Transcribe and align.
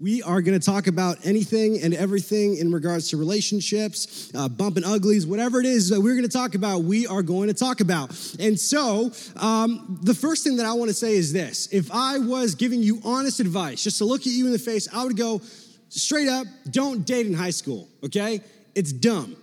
We 0.00 0.22
are 0.22 0.40
going 0.42 0.56
to 0.56 0.64
talk 0.64 0.86
about 0.86 1.18
anything 1.24 1.82
and 1.82 1.92
everything 1.92 2.56
in 2.56 2.70
regards 2.70 3.10
to 3.10 3.16
relationships, 3.16 4.30
uh, 4.32 4.48
bumping 4.48 4.84
uglies, 4.84 5.26
whatever 5.26 5.58
it 5.58 5.66
is 5.66 5.88
that 5.88 6.00
we're 6.00 6.14
going 6.14 6.22
to 6.22 6.28
talk 6.28 6.54
about, 6.54 6.84
we 6.84 7.08
are 7.08 7.20
going 7.20 7.48
to 7.48 7.54
talk 7.54 7.80
about. 7.80 8.10
And 8.38 8.58
so, 8.58 9.10
um, 9.34 9.98
the 10.02 10.14
first 10.14 10.44
thing 10.44 10.56
that 10.58 10.66
I 10.66 10.72
want 10.72 10.88
to 10.88 10.94
say 10.94 11.16
is 11.16 11.32
this 11.32 11.66
if 11.72 11.90
I 11.90 12.18
was 12.18 12.54
giving 12.54 12.80
you 12.80 13.00
honest 13.04 13.40
advice, 13.40 13.82
just 13.82 13.98
to 13.98 14.04
look 14.04 14.20
at 14.20 14.28
you 14.28 14.46
in 14.46 14.52
the 14.52 14.58
face, 14.58 14.86
I 14.94 15.02
would 15.02 15.16
go 15.16 15.40
straight 15.88 16.28
up 16.28 16.46
don't 16.70 17.04
date 17.04 17.26
in 17.26 17.34
high 17.34 17.50
school, 17.50 17.88
okay? 18.04 18.40
It's 18.76 18.92
dumb. 18.92 19.36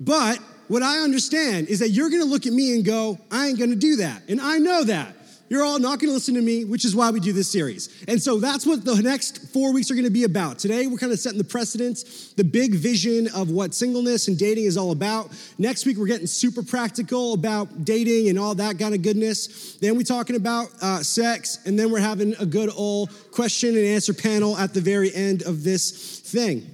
But 0.00 0.38
what 0.66 0.82
I 0.82 0.98
understand 0.98 1.68
is 1.68 1.78
that 1.78 1.90
you're 1.90 2.10
going 2.10 2.22
to 2.22 2.28
look 2.28 2.46
at 2.46 2.52
me 2.52 2.74
and 2.74 2.84
go, 2.84 3.20
I 3.30 3.46
ain't 3.46 3.58
going 3.58 3.70
to 3.70 3.76
do 3.76 3.96
that. 3.96 4.22
And 4.28 4.40
I 4.40 4.58
know 4.58 4.82
that. 4.82 5.14
You're 5.52 5.64
all 5.64 5.78
not 5.78 5.98
going 5.98 6.08
to 6.08 6.14
listen 6.14 6.34
to 6.36 6.40
me, 6.40 6.64
which 6.64 6.86
is 6.86 6.96
why 6.96 7.10
we 7.10 7.20
do 7.20 7.34
this 7.34 7.46
series. 7.46 7.90
And 8.08 8.22
so 8.22 8.40
that's 8.40 8.64
what 8.64 8.86
the 8.86 8.94
next 9.02 9.52
four 9.52 9.74
weeks 9.74 9.90
are 9.90 9.94
going 9.94 10.06
to 10.06 10.10
be 10.10 10.24
about. 10.24 10.58
Today, 10.58 10.86
we're 10.86 10.96
kind 10.96 11.12
of 11.12 11.18
setting 11.18 11.36
the 11.36 11.44
precedence, 11.44 12.32
the 12.32 12.42
big 12.42 12.74
vision 12.74 13.28
of 13.34 13.50
what 13.50 13.74
singleness 13.74 14.28
and 14.28 14.38
dating 14.38 14.64
is 14.64 14.78
all 14.78 14.92
about. 14.92 15.30
Next 15.58 15.84
week, 15.84 15.98
we're 15.98 16.06
getting 16.06 16.26
super 16.26 16.62
practical 16.62 17.34
about 17.34 17.84
dating 17.84 18.30
and 18.30 18.38
all 18.38 18.54
that 18.54 18.78
kind 18.78 18.94
of 18.94 19.02
goodness. 19.02 19.76
Then 19.76 19.94
we're 19.94 20.04
talking 20.04 20.36
about 20.36 20.70
uh, 20.80 21.02
sex, 21.02 21.58
and 21.66 21.78
then 21.78 21.90
we're 21.90 22.00
having 22.00 22.34
a 22.40 22.46
good 22.46 22.70
old 22.74 23.10
question 23.30 23.76
and 23.76 23.84
answer 23.84 24.14
panel 24.14 24.56
at 24.56 24.72
the 24.72 24.80
very 24.80 25.14
end 25.14 25.42
of 25.42 25.64
this 25.64 26.20
thing. 26.20 26.71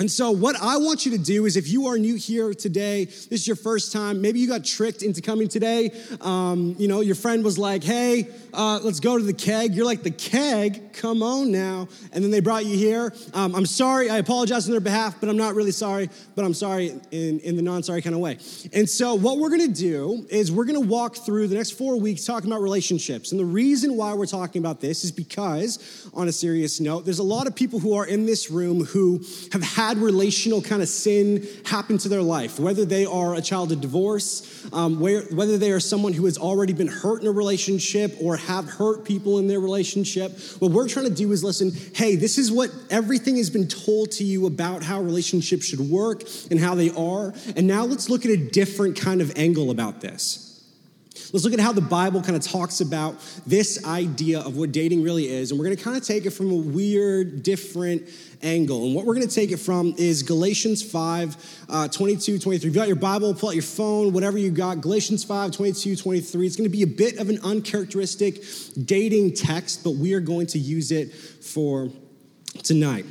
And 0.00 0.10
so, 0.10 0.32
what 0.32 0.56
I 0.60 0.76
want 0.78 1.06
you 1.06 1.12
to 1.12 1.18
do 1.18 1.46
is 1.46 1.56
if 1.56 1.68
you 1.68 1.86
are 1.86 1.96
new 1.96 2.16
here 2.16 2.52
today, 2.52 3.04
this 3.04 3.30
is 3.30 3.46
your 3.46 3.54
first 3.54 3.92
time, 3.92 4.20
maybe 4.20 4.40
you 4.40 4.48
got 4.48 4.64
tricked 4.64 5.04
into 5.04 5.20
coming 5.20 5.46
today. 5.46 5.92
Um, 6.20 6.74
you 6.78 6.88
know, 6.88 7.00
your 7.00 7.14
friend 7.14 7.44
was 7.44 7.58
like, 7.58 7.84
hey, 7.84 8.28
uh, 8.52 8.80
let's 8.82 8.98
go 8.98 9.16
to 9.16 9.22
the 9.22 9.32
keg. 9.32 9.72
You're 9.72 9.86
like, 9.86 10.02
the 10.02 10.10
keg? 10.10 10.94
Come 10.94 11.22
on 11.22 11.52
now. 11.52 11.86
And 12.12 12.24
then 12.24 12.32
they 12.32 12.40
brought 12.40 12.66
you 12.66 12.76
here. 12.76 13.14
Um, 13.34 13.54
I'm 13.54 13.66
sorry. 13.66 14.10
I 14.10 14.18
apologize 14.18 14.66
on 14.66 14.72
their 14.72 14.80
behalf, 14.80 15.20
but 15.20 15.28
I'm 15.28 15.36
not 15.36 15.54
really 15.54 15.70
sorry, 15.70 16.10
but 16.34 16.44
I'm 16.44 16.54
sorry 16.54 16.88
in, 17.12 17.38
in 17.40 17.54
the 17.54 17.62
non 17.62 17.84
sorry 17.84 18.02
kind 18.02 18.16
of 18.16 18.20
way. 18.20 18.38
And 18.72 18.90
so, 18.90 19.14
what 19.14 19.38
we're 19.38 19.50
gonna 19.50 19.68
do 19.68 20.26
is 20.28 20.50
we're 20.50 20.64
gonna 20.64 20.80
walk 20.80 21.18
through 21.18 21.46
the 21.46 21.54
next 21.54 21.70
four 21.72 22.00
weeks 22.00 22.24
talking 22.24 22.50
about 22.50 22.62
relationships. 22.62 23.30
And 23.30 23.38
the 23.38 23.44
reason 23.44 23.96
why 23.96 24.12
we're 24.14 24.26
talking 24.26 24.60
about 24.60 24.80
this 24.80 25.04
is 25.04 25.12
because, 25.12 26.10
on 26.14 26.26
a 26.26 26.32
serious 26.32 26.80
note, 26.80 27.04
there's 27.04 27.20
a 27.20 27.22
lot 27.22 27.46
of 27.46 27.54
people 27.54 27.78
who 27.78 27.94
are 27.94 28.06
in 28.06 28.26
this 28.26 28.50
room 28.50 28.84
who 28.84 29.24
have 29.52 29.62
had 29.62 29.83
had 29.88 29.98
relational 29.98 30.62
kind 30.62 30.80
of 30.80 30.88
sin 30.88 31.46
happen 31.64 31.98
to 31.98 32.08
their 32.08 32.22
life, 32.22 32.58
whether 32.58 32.84
they 32.84 33.04
are 33.04 33.34
a 33.34 33.42
child 33.42 33.70
of 33.70 33.80
divorce, 33.80 34.66
um, 34.72 34.98
where, 34.98 35.22
whether 35.24 35.58
they 35.58 35.70
are 35.70 35.80
someone 35.80 36.12
who 36.12 36.24
has 36.24 36.38
already 36.38 36.72
been 36.72 36.88
hurt 36.88 37.20
in 37.20 37.28
a 37.28 37.32
relationship 37.32 38.14
or 38.20 38.36
have 38.36 38.64
hurt 38.64 39.04
people 39.04 39.38
in 39.38 39.46
their 39.46 39.60
relationship. 39.60 40.32
What 40.58 40.70
we're 40.70 40.88
trying 40.88 41.06
to 41.06 41.14
do 41.14 41.30
is 41.32 41.44
listen, 41.44 41.72
hey, 41.94 42.16
this 42.16 42.38
is 42.38 42.50
what 42.50 42.70
everything 42.90 43.36
has 43.36 43.50
been 43.50 43.68
told 43.68 44.10
to 44.12 44.24
you 44.24 44.46
about 44.46 44.82
how 44.82 45.02
relationships 45.02 45.66
should 45.66 45.80
work 45.80 46.22
and 46.50 46.58
how 46.58 46.74
they 46.74 46.90
are. 46.90 47.34
And 47.56 47.66
now 47.66 47.84
let's 47.84 48.08
look 48.08 48.24
at 48.24 48.30
a 48.30 48.36
different 48.36 48.98
kind 48.98 49.20
of 49.20 49.36
angle 49.36 49.70
about 49.70 50.00
this. 50.00 50.53
Let's 51.34 51.44
look 51.44 51.52
at 51.54 51.58
how 51.58 51.72
the 51.72 51.80
Bible 51.80 52.22
kind 52.22 52.36
of 52.36 52.44
talks 52.44 52.80
about 52.80 53.16
this 53.44 53.84
idea 53.84 54.38
of 54.38 54.56
what 54.56 54.70
dating 54.70 55.02
really 55.02 55.26
is. 55.26 55.50
And 55.50 55.58
we're 55.58 55.66
going 55.66 55.76
to 55.76 55.82
kind 55.82 55.96
of 55.96 56.04
take 56.04 56.26
it 56.26 56.30
from 56.30 56.48
a 56.52 56.54
weird, 56.54 57.42
different 57.42 58.08
angle. 58.40 58.84
And 58.84 58.94
what 58.94 59.04
we're 59.04 59.16
going 59.16 59.26
to 59.26 59.34
take 59.34 59.50
it 59.50 59.56
from 59.56 59.96
is 59.98 60.22
Galatians 60.22 60.80
5, 60.88 61.64
uh, 61.68 61.88
22, 61.88 62.38
23. 62.38 62.54
If 62.54 62.64
you 62.64 62.70
got 62.70 62.86
your 62.86 62.94
Bible, 62.94 63.34
pull 63.34 63.48
out 63.48 63.56
your 63.56 63.64
phone, 63.64 64.12
whatever 64.12 64.38
you 64.38 64.52
got. 64.52 64.80
Galatians 64.80 65.24
5, 65.24 65.50
22, 65.50 65.96
23. 65.96 66.46
It's 66.46 66.54
going 66.54 66.70
to 66.70 66.72
be 66.72 66.84
a 66.84 66.86
bit 66.86 67.18
of 67.18 67.28
an 67.28 67.40
uncharacteristic 67.42 68.40
dating 68.84 69.34
text, 69.34 69.82
but 69.82 69.96
we 69.96 70.14
are 70.14 70.20
going 70.20 70.46
to 70.46 70.60
use 70.60 70.92
it 70.92 71.12
for 71.12 71.90
tonight. 72.62 73.06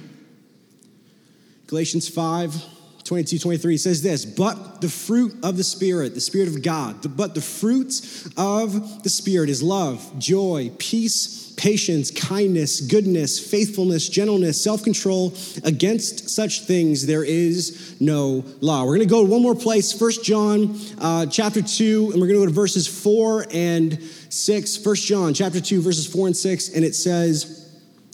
Galatians 1.67 2.07
5, 2.07 2.72
22, 3.13 3.37
23 3.37 3.77
says 3.77 4.01
this, 4.01 4.25
but 4.25 4.81
the 4.81 4.89
fruit 4.89 5.35
of 5.43 5.55
the 5.55 5.63
Spirit, 5.63 6.15
the 6.15 6.19
Spirit 6.19 6.47
of 6.47 6.63
God, 6.63 7.15
but 7.15 7.35
the 7.35 7.41
fruits 7.41 8.27
of 8.37 9.03
the 9.03 9.09
Spirit 9.09 9.51
is 9.51 9.61
love, 9.61 10.17
joy, 10.17 10.71
peace, 10.79 11.53
patience, 11.55 12.09
kindness, 12.09 12.81
goodness, 12.81 13.39
faithfulness, 13.39 14.09
gentleness, 14.09 14.59
self 14.59 14.81
control. 14.81 15.31
Against 15.63 16.27
such 16.31 16.61
things 16.61 17.05
there 17.05 17.23
is 17.23 17.95
no 18.01 18.43
law. 18.61 18.81
We're 18.81 18.95
going 18.95 19.07
to 19.07 19.13
go 19.13 19.23
to 19.23 19.29
one 19.29 19.43
more 19.43 19.53
place, 19.53 19.93
First 19.93 20.23
John 20.23 20.75
uh, 20.99 21.27
chapter 21.27 21.61
2, 21.61 22.13
and 22.13 22.19
we're 22.19 22.27
going 22.27 22.39
to 22.39 22.45
go 22.47 22.47
to 22.47 22.51
verses 22.51 22.87
4 22.87 23.45
and 23.51 24.01
6. 24.01 24.77
First 24.77 25.05
John 25.05 25.35
chapter 25.35 25.61
2, 25.61 25.83
verses 25.83 26.07
4 26.07 26.25
and 26.25 26.35
6, 26.35 26.69
and 26.69 26.83
it 26.83 26.95
says 26.95 27.71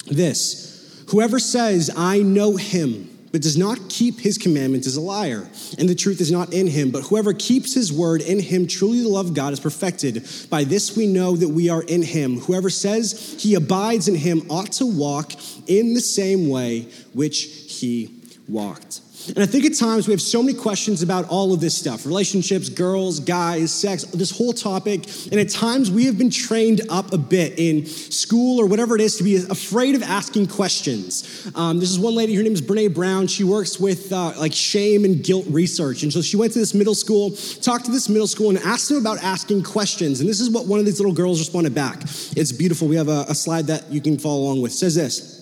this 0.08 1.06
Whoever 1.12 1.40
says, 1.40 1.90
I 1.96 2.20
know 2.20 2.58
him, 2.58 3.09
but 3.32 3.42
does 3.42 3.58
not 3.58 3.90
keep 3.90 4.20
his 4.20 4.38
commandments 4.38 4.88
is 4.88 4.96
a 4.96 5.02
liar, 5.02 5.48
and 5.78 5.88
the 5.88 5.96
truth 5.96 6.22
is 6.22 6.32
not 6.32 6.54
in 6.54 6.68
him. 6.68 6.92
But 6.92 7.04
whoever 7.04 7.34
keeps 7.34 7.74
his 7.74 7.92
word 7.92 8.22
in 8.22 8.40
him, 8.40 8.68
truly 8.68 9.02
the 9.02 9.10
love 9.10 9.28
of 9.28 9.34
God 9.34 9.54
is 9.54 9.60
perfected. 9.60 10.28
By 10.50 10.64
this 10.64 10.96
we 10.96 11.08
know 11.08 11.36
that 11.36 11.50
we 11.50 11.70
are 11.70 11.84
in 11.84 12.02
him. 12.02 12.40
Whoever 12.40 12.70
says 12.70 13.36
he 13.40 13.56
abides 13.56 14.08
in 14.08 14.16
him 14.16 14.44
ought 14.50 14.72
to 14.74 14.86
walk 14.86 15.34
in 15.68 15.94
the 15.94 16.02
same 16.02 16.50
way 16.50 16.88
which 17.14 17.44
he 17.68 18.16
walked. 18.48 19.02
And 19.28 19.40
I 19.40 19.46
think 19.46 19.66
at 19.66 19.76
times 19.76 20.08
we 20.08 20.14
have 20.14 20.22
so 20.22 20.42
many 20.42 20.58
questions 20.58 21.04
about 21.04 21.28
all 21.30 21.54
of 21.54 21.60
this 21.60 21.78
stuff 21.78 22.06
relationships, 22.06 22.70
girls, 22.70 23.20
guys, 23.20 23.72
sex, 23.74 24.04
this 24.06 24.32
whole 24.32 24.54
topic. 24.54 25.06
And 25.32 25.40
at 25.40 25.50
times 25.50 25.92
we 25.92 26.06
have 26.06 26.18
been 26.18 26.30
trained 26.30 26.82
up 26.90 27.14
a 27.14 27.18
bit 27.18 27.60
in 27.60 27.86
school 27.86 28.60
or 28.60 28.66
whatever 28.66 28.96
it 28.96 29.02
is 29.02 29.18
to 29.18 29.24
be 29.24 29.36
afraid 29.36 29.96
of 29.96 30.04
asking 30.04 30.48
questions. 30.48 31.50
Um, 31.56 31.80
this 31.80 31.92
is 31.92 32.00
one 32.00 32.16
lady, 32.16 32.34
her 32.36 32.44
name 32.44 32.54
is 32.54 32.62
Brene 32.62 32.94
Brown. 32.94 33.28
She 33.28 33.44
works 33.44 33.80
with 33.80 34.12
uh, 34.12 34.34
like 34.38 34.54
shame 34.54 35.06
and 35.06 35.24
guilt 35.24 35.46
research. 35.50 36.04
And 36.04 36.12
so 36.12 36.22
she 36.22 36.38
went 36.38 36.54
to 36.54 36.60
this 36.60 36.74
middle 36.74 36.96
school, 36.96 37.32
talked 37.62 37.86
to 37.86 37.92
this 37.92 38.10
middle 38.10 38.28
school, 38.28 38.50
and 38.50 38.58
asked 38.60 38.90
them 38.90 38.98
about 38.98 39.18
asking 39.24 39.64
questions. 39.64 40.22
And 40.22 40.30
this 40.30 40.40
is 40.40 40.50
what 40.50 40.66
one 40.66 40.80
of 40.80 40.86
these 40.86 41.00
little 41.00 41.14
girls 41.14 41.40
responded 41.40 41.76
back. 41.76 42.02
It's 42.36 42.52
beautiful. 42.52 42.88
We 42.88 42.96
have 42.96 43.10
a, 43.10 43.26
a 43.28 43.36
slide 43.36 43.68
that 43.68 43.92
you 43.92 44.02
can 44.02 44.18
follow 44.18 44.42
along 44.42 44.62
with. 44.62 44.72
It 44.72 44.76
says 44.76 44.96
this. 44.96 45.39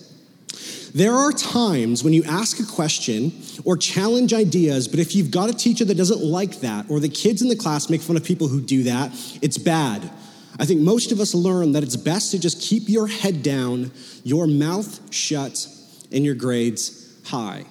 There 0.94 1.14
are 1.14 1.32
times 1.32 2.02
when 2.02 2.12
you 2.12 2.24
ask 2.24 2.60
a 2.60 2.64
question 2.64 3.32
or 3.64 3.76
challenge 3.76 4.32
ideas, 4.32 4.88
but 4.88 4.98
if 4.98 5.14
you've 5.14 5.30
got 5.30 5.50
a 5.50 5.52
teacher 5.52 5.84
that 5.84 5.96
doesn't 5.96 6.22
like 6.22 6.60
that, 6.60 6.86
or 6.88 7.00
the 7.00 7.08
kids 7.08 7.42
in 7.42 7.48
the 7.48 7.56
class 7.56 7.90
make 7.90 8.00
fun 8.00 8.16
of 8.16 8.24
people 8.24 8.48
who 8.48 8.60
do 8.60 8.84
that, 8.84 9.12
it's 9.42 9.58
bad. 9.58 10.10
I 10.58 10.64
think 10.64 10.80
most 10.80 11.12
of 11.12 11.20
us 11.20 11.34
learn 11.34 11.72
that 11.72 11.82
it's 11.82 11.96
best 11.96 12.32
to 12.32 12.38
just 12.38 12.60
keep 12.60 12.88
your 12.88 13.06
head 13.06 13.42
down, 13.42 13.92
your 14.24 14.46
mouth 14.46 15.14
shut, 15.14 15.68
and 16.10 16.24
your 16.24 16.34
grades 16.34 17.12
high. 17.26 17.64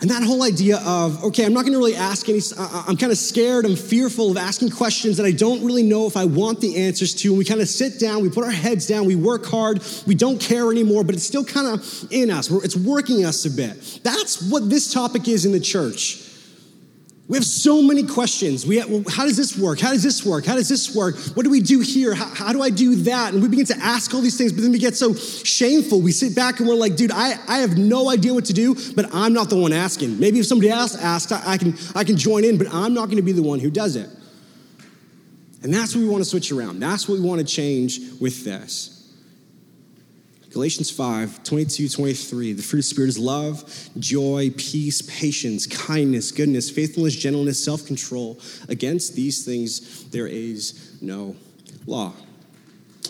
And 0.00 0.10
that 0.10 0.22
whole 0.22 0.44
idea 0.44 0.78
of, 0.86 1.24
okay, 1.24 1.44
I'm 1.44 1.52
not 1.52 1.64
gonna 1.64 1.78
really 1.78 1.96
ask 1.96 2.28
any, 2.28 2.40
I'm 2.56 2.96
kind 2.96 3.10
of 3.10 3.18
scared, 3.18 3.66
I'm 3.66 3.74
fearful 3.74 4.30
of 4.30 4.36
asking 4.36 4.70
questions 4.70 5.16
that 5.16 5.26
I 5.26 5.32
don't 5.32 5.64
really 5.64 5.82
know 5.82 6.06
if 6.06 6.16
I 6.16 6.24
want 6.24 6.60
the 6.60 6.76
answers 6.76 7.14
to. 7.14 7.30
And 7.30 7.38
we 7.38 7.44
kind 7.44 7.60
of 7.60 7.68
sit 7.68 7.98
down, 7.98 8.22
we 8.22 8.30
put 8.30 8.44
our 8.44 8.50
heads 8.50 8.86
down, 8.86 9.06
we 9.06 9.16
work 9.16 9.44
hard, 9.44 9.82
we 10.06 10.14
don't 10.14 10.40
care 10.40 10.70
anymore, 10.70 11.02
but 11.02 11.16
it's 11.16 11.24
still 11.24 11.44
kind 11.44 11.66
of 11.66 12.12
in 12.12 12.30
us. 12.30 12.48
It's 12.48 12.76
working 12.76 13.24
us 13.24 13.44
a 13.44 13.50
bit. 13.50 14.00
That's 14.04 14.40
what 14.40 14.70
this 14.70 14.92
topic 14.92 15.26
is 15.26 15.44
in 15.44 15.50
the 15.50 15.58
church. 15.58 16.22
We 17.28 17.36
have 17.36 17.44
so 17.44 17.82
many 17.82 18.04
questions. 18.04 18.66
We 18.66 18.78
have, 18.78 18.88
well, 18.88 19.04
how 19.06 19.24
does 19.24 19.36
this 19.36 19.56
work? 19.56 19.78
How 19.78 19.92
does 19.92 20.02
this 20.02 20.24
work? 20.24 20.46
How 20.46 20.54
does 20.54 20.68
this 20.70 20.94
work? 20.94 21.14
What 21.34 21.42
do 21.42 21.50
we 21.50 21.60
do 21.60 21.80
here? 21.80 22.14
How, 22.14 22.24
how, 22.24 22.52
do 22.54 22.62
I 22.62 22.70
do 22.70 22.94
that? 23.02 23.34
And 23.34 23.42
we 23.42 23.48
begin 23.48 23.66
to 23.66 23.76
ask 23.76 24.14
all 24.14 24.22
these 24.22 24.38
things, 24.38 24.50
but 24.50 24.62
then 24.62 24.72
we 24.72 24.78
get 24.78 24.96
so 24.96 25.14
shameful. 25.14 26.00
We 26.00 26.10
sit 26.10 26.34
back 26.34 26.58
and 26.58 26.66
we're 26.66 26.74
like, 26.74 26.96
dude, 26.96 27.10
I, 27.12 27.34
I 27.46 27.58
have 27.58 27.76
no 27.76 28.08
idea 28.08 28.32
what 28.32 28.46
to 28.46 28.54
do, 28.54 28.74
but 28.96 29.14
I'm 29.14 29.34
not 29.34 29.50
the 29.50 29.56
one 29.56 29.74
asking. 29.74 30.18
Maybe 30.18 30.38
if 30.38 30.46
somebody 30.46 30.70
else 30.70 30.96
asks, 30.96 31.30
I, 31.30 31.52
I 31.52 31.58
can, 31.58 31.76
I 31.94 32.02
can 32.02 32.16
join 32.16 32.44
in, 32.44 32.56
but 32.56 32.66
I'm 32.72 32.94
not 32.94 33.06
going 33.06 33.18
to 33.18 33.22
be 33.22 33.32
the 33.32 33.42
one 33.42 33.60
who 33.60 33.70
does 33.70 33.94
it. 33.94 34.08
And 35.62 35.74
that's 35.74 35.94
what 35.94 36.00
we 36.00 36.08
want 36.08 36.24
to 36.24 36.30
switch 36.30 36.50
around. 36.50 36.80
That's 36.80 37.08
what 37.08 37.18
we 37.18 37.24
want 37.26 37.46
to 37.46 37.46
change 37.46 38.00
with 38.22 38.42
this. 38.42 38.97
Galatians 40.50 40.90
5, 40.90 41.44
22, 41.44 41.88
23. 41.88 42.52
The 42.54 42.62
fruit 42.62 42.78
of 42.78 42.84
the 42.84 42.88
Spirit 42.88 43.08
is 43.08 43.18
love, 43.18 43.90
joy, 43.98 44.50
peace, 44.56 45.02
patience, 45.02 45.66
kindness, 45.66 46.32
goodness, 46.32 46.70
faithfulness, 46.70 47.14
gentleness, 47.14 47.62
self 47.62 47.86
control. 47.86 48.40
Against 48.68 49.14
these 49.14 49.44
things 49.44 50.04
there 50.10 50.26
is 50.26 50.96
no 51.02 51.36
law. 51.86 52.14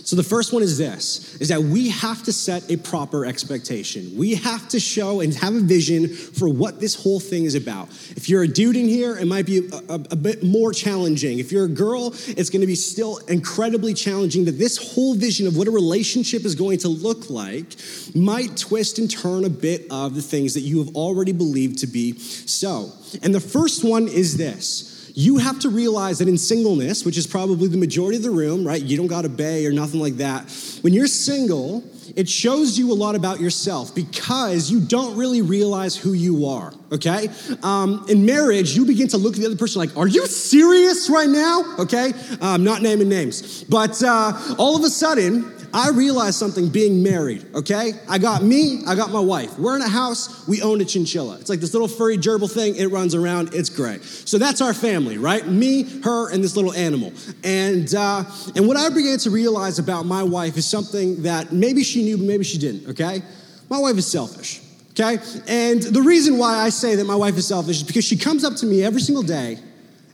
So 0.09 0.17
the 0.17 0.23
first 0.23 0.55
one 0.55 0.63
is 0.63 0.79
this 0.79 1.37
is 1.37 1.49
that 1.49 1.61
we 1.61 1.91
have 1.91 2.23
to 2.23 2.33
set 2.33 2.71
a 2.71 2.79
proper 2.79 3.27
expectation. 3.27 4.17
We 4.17 4.37
have 4.37 4.67
to 4.71 4.81
show 4.81 5.21
and 5.21 5.35
have 5.35 5.55
a 5.55 5.61
vision 5.61 6.09
for 6.09 6.49
what 6.49 6.81
this 6.81 6.95
whole 6.95 7.21
thing 7.21 7.45
is 7.45 7.55
about. 7.55 7.89
If 8.17 8.27
you're 8.27 8.43
a 8.43 8.49
dude 8.49 8.77
in 8.77 8.89
here, 8.89 9.19
it 9.19 9.27
might 9.27 9.45
be 9.45 9.69
a, 9.69 9.93
a, 9.93 10.01
a 10.13 10.17
bit 10.17 10.43
more 10.43 10.73
challenging. 10.73 11.41
If 11.41 11.53
you're 11.53 11.67
a 11.67 11.69
girl, 11.69 12.15
it's 12.27 12.49
going 12.49 12.63
to 12.63 12.67
be 12.67 12.75
still 12.75 13.19
incredibly 13.29 13.93
challenging 13.93 14.47
that 14.47 14.53
this 14.53 14.95
whole 14.95 15.15
vision 15.15 15.47
of 15.47 15.59
what 15.59 15.69
a 15.69 15.71
relationship 15.71 16.47
is 16.47 16.55
going 16.55 16.79
to 16.79 16.89
look 16.89 17.29
like 17.29 17.77
might 18.15 18.57
twist 18.57 18.99
and 18.99 19.11
turn 19.11 19.45
a 19.45 19.51
bit 19.51 19.85
of 19.91 20.15
the 20.15 20.23
things 20.23 20.55
that 20.55 20.61
you 20.61 20.79
have 20.79 20.97
already 20.97 21.33
believed 21.33 21.81
to 21.81 21.87
be 21.87 22.19
so. 22.19 22.93
And 23.23 23.35
the 23.35 23.41
first 23.41 23.85
one 23.85 24.09
is 24.09 24.39
this 24.39 24.98
you 25.19 25.37
have 25.39 25.59
to 25.59 25.69
realize 25.69 26.21
that 26.21 26.29
in 26.29 26.39
singleness, 26.39 27.05
which 27.05 27.19
is 27.19 27.27
probably 27.27 27.67
the 27.67 27.77
majority 27.77 28.17
of 28.17 28.23
the 28.23 28.31
room, 28.31 28.65
right? 28.65 28.81
You 28.81 28.97
don't 28.97 29.09
got 29.09 29.25
a 29.25 29.29
bay 29.29 29.67
or 29.67 29.73
nothing 29.73 29.99
like 29.99 30.19
that. 30.19 30.45
When 30.83 30.93
you're 30.93 31.09
single, 31.09 31.83
it 32.15 32.29
shows 32.29 32.79
you 32.79 32.93
a 32.93 32.95
lot 32.95 33.17
about 33.17 33.41
yourself 33.41 33.93
because 33.97 34.71
you 34.71 34.81
don't 34.81 35.17
really 35.17 35.43
realize 35.43 35.97
who 35.97 36.13
you 36.13 36.47
are, 36.47 36.73
okay? 36.93 37.31
Um, 37.65 38.07
in 38.09 38.25
marriage, 38.27 38.77
you 38.77 38.85
begin 38.85 39.09
to 39.09 39.19
look 39.19 39.35
at 39.35 39.41
the 39.41 39.47
other 39.47 39.57
person 39.57 39.81
like, 39.81 39.97
are 39.97 40.07
you 40.07 40.25
serious 40.29 41.11
right 41.11 41.29
now? 41.29 41.65
Okay? 41.81 42.13
I'm 42.41 42.63
not 42.63 42.83
naming 42.83 43.09
names. 43.09 43.65
But 43.65 44.01
uh, 44.01 44.55
all 44.57 44.77
of 44.77 44.85
a 44.85 44.89
sudden, 44.89 45.53
I 45.73 45.91
realized 45.91 46.37
something 46.37 46.69
being 46.69 47.03
married, 47.03 47.45
okay? 47.55 47.93
I 48.09 48.19
got 48.19 48.43
me, 48.43 48.83
I 48.87 48.95
got 48.95 49.11
my 49.11 49.21
wife. 49.21 49.59
We're 49.59 49.77
in 49.77 49.83
a 49.83 49.89
house, 49.89 50.47
we 50.49 50.63
own 50.63 50.81
a 50.81 50.85
chinchilla. 50.85 51.39
It's 51.41 51.51
like 51.51 51.61
this 51.61 51.75
little 51.75 51.89
furry 51.89 52.17
gerbil 52.17 52.51
thing, 52.51 52.77
it 52.77 52.87
runs 52.87 53.15
around, 53.15 53.55
it's 53.55 53.69
great. 53.69 54.03
So 54.03 54.39
that's 54.39 54.61
our 54.61 54.73
family, 54.73 55.19
right? 55.19 55.47
Me, 55.47 55.83
her, 56.03 56.33
and 56.33 56.43
this 56.43 56.57
little 56.57 56.73
animal. 56.73 57.13
And, 57.45 57.95
uh, 57.95 58.25
and 58.57 58.67
what 58.67 58.77
I 58.77 58.89
began 58.89 59.19
to 59.19 59.31
realize 59.31 59.79
about 59.79 60.07
my 60.07 60.23
wife 60.23 60.57
is 60.57 60.67
something 60.67 61.23
that 61.23 61.53
maybe 61.53 61.83
she 61.83 62.03
knew, 62.03 62.17
but 62.17 62.27
maybe 62.27 62.45
she 62.45 62.59
didn't, 62.59 62.91
okay? 62.91 63.23
My 63.69 63.79
wife 63.79 63.97
is 63.97 64.07
selfish, 64.07 64.61
okay? 64.93 65.19
And 65.47 65.83
the 65.83 66.03
reason 66.03 66.39
why 66.39 66.57
I 66.59 66.71
say 66.71 66.95
that 66.97 67.05
my 67.05 67.17
wife 67.17 67.37
is 67.37 67.47
selfish 67.47 67.77
is 67.77 67.83
because 67.83 68.05
she 68.05 68.17
comes 68.17 68.45
up 68.45 68.57
to 68.57 68.67
me 68.67 68.83
every 68.83 69.01
single 69.01 69.23
day 69.23 69.59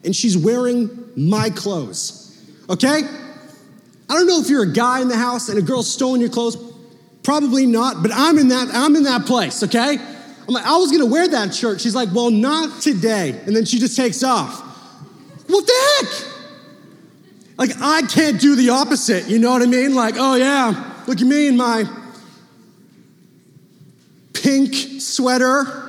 and 0.05 0.15
she's 0.15 0.37
wearing 0.37 0.91
my 1.17 1.49
clothes, 1.51 2.43
okay? 2.69 3.03
I 4.09 4.15
don't 4.15 4.27
know 4.27 4.41
if 4.41 4.49
you're 4.49 4.65
a 4.65 4.73
guy 4.73 5.01
in 5.01 5.09
the 5.09 5.17
house 5.17 5.49
and 5.49 5.59
a 5.59 5.63
girl's 5.63 5.91
stolen 5.91 6.21
your 6.21 6.31
clothes. 6.31 6.57
Probably 7.23 7.65
not, 7.65 8.03
but 8.03 8.11
I'm 8.15 8.39
in 8.39 8.49
that, 8.49 8.69
I'm 8.73 8.97
in 8.97 9.05
that 9.05 9.25
place, 9.25 9.63
okay? 9.63 9.97
I'm 9.97 10.55
like, 10.55 10.67
I 10.67 10.77
was 10.77 10.93
gonna 10.93 11.07
wear 11.07 11.27
that 11.27 11.55
shirt. 11.55 11.81
She's 11.81 11.95
like, 11.95 12.11
well, 12.13 12.31
not 12.31 12.83
today. 12.83 13.31
And 13.47 13.57
then 13.57 13.65
she 13.65 13.79
just 13.79 13.97
takes 13.97 14.23
off. 14.23 14.61
What 15.47 15.67
the 15.67 15.73
heck? 16.03 16.33
Like, 17.57 17.71
I 17.81 18.03
can't 18.03 18.41
do 18.41 18.57
the 18.57 18.71
opposite, 18.71 19.29
you 19.29 19.39
know 19.39 19.53
what 19.53 19.63
I 19.63 19.67
mean? 19.67 19.95
Like, 19.95 20.17
oh 20.19 20.35
yeah, 20.35 21.03
look 21.07 21.21
at 21.21 21.27
me 21.27 21.47
in 21.47 21.57
my 21.57 21.85
pink 24.35 25.01
sweater. 25.01 25.81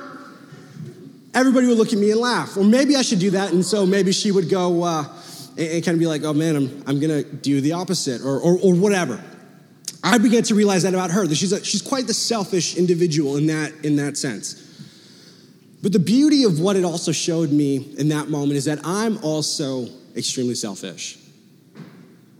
Everybody 1.34 1.66
would 1.66 1.76
look 1.76 1.92
at 1.92 1.98
me 1.98 2.12
and 2.12 2.20
laugh. 2.20 2.56
Or 2.56 2.64
maybe 2.64 2.96
I 2.96 3.02
should 3.02 3.18
do 3.18 3.32
that, 3.32 3.52
and 3.52 3.62
so 3.62 3.84
maybe 3.84 4.10
she 4.12 4.32
would 4.32 4.48
go, 4.48 4.84
uh, 4.84 5.04
and, 5.56 5.68
and 5.68 5.84
kind 5.84 5.94
of 5.94 5.98
be 5.98 6.06
like, 6.06 6.22
oh 6.24 6.32
man, 6.32 6.56
I'm, 6.56 6.84
I'm 6.86 7.00
gonna 7.00 7.22
do 7.22 7.60
the 7.60 7.72
opposite 7.72 8.22
or, 8.22 8.38
or, 8.40 8.58
or 8.62 8.74
whatever. 8.74 9.22
I 10.02 10.18
began 10.18 10.42
to 10.44 10.54
realize 10.54 10.84
that 10.84 10.94
about 10.94 11.10
her, 11.10 11.26
that 11.26 11.34
she's, 11.34 11.52
a, 11.52 11.64
she's 11.64 11.82
quite 11.82 12.06
the 12.06 12.14
selfish 12.14 12.76
individual 12.76 13.36
in 13.36 13.46
that, 13.46 13.72
in 13.84 13.96
that 13.96 14.16
sense. 14.16 14.62
But 15.82 15.92
the 15.92 15.98
beauty 15.98 16.44
of 16.44 16.60
what 16.60 16.76
it 16.76 16.84
also 16.84 17.12
showed 17.12 17.50
me 17.50 17.94
in 17.98 18.08
that 18.08 18.28
moment 18.28 18.52
is 18.52 18.64
that 18.66 18.78
I'm 18.84 19.18
also 19.18 19.88
extremely 20.16 20.54
selfish. 20.54 21.18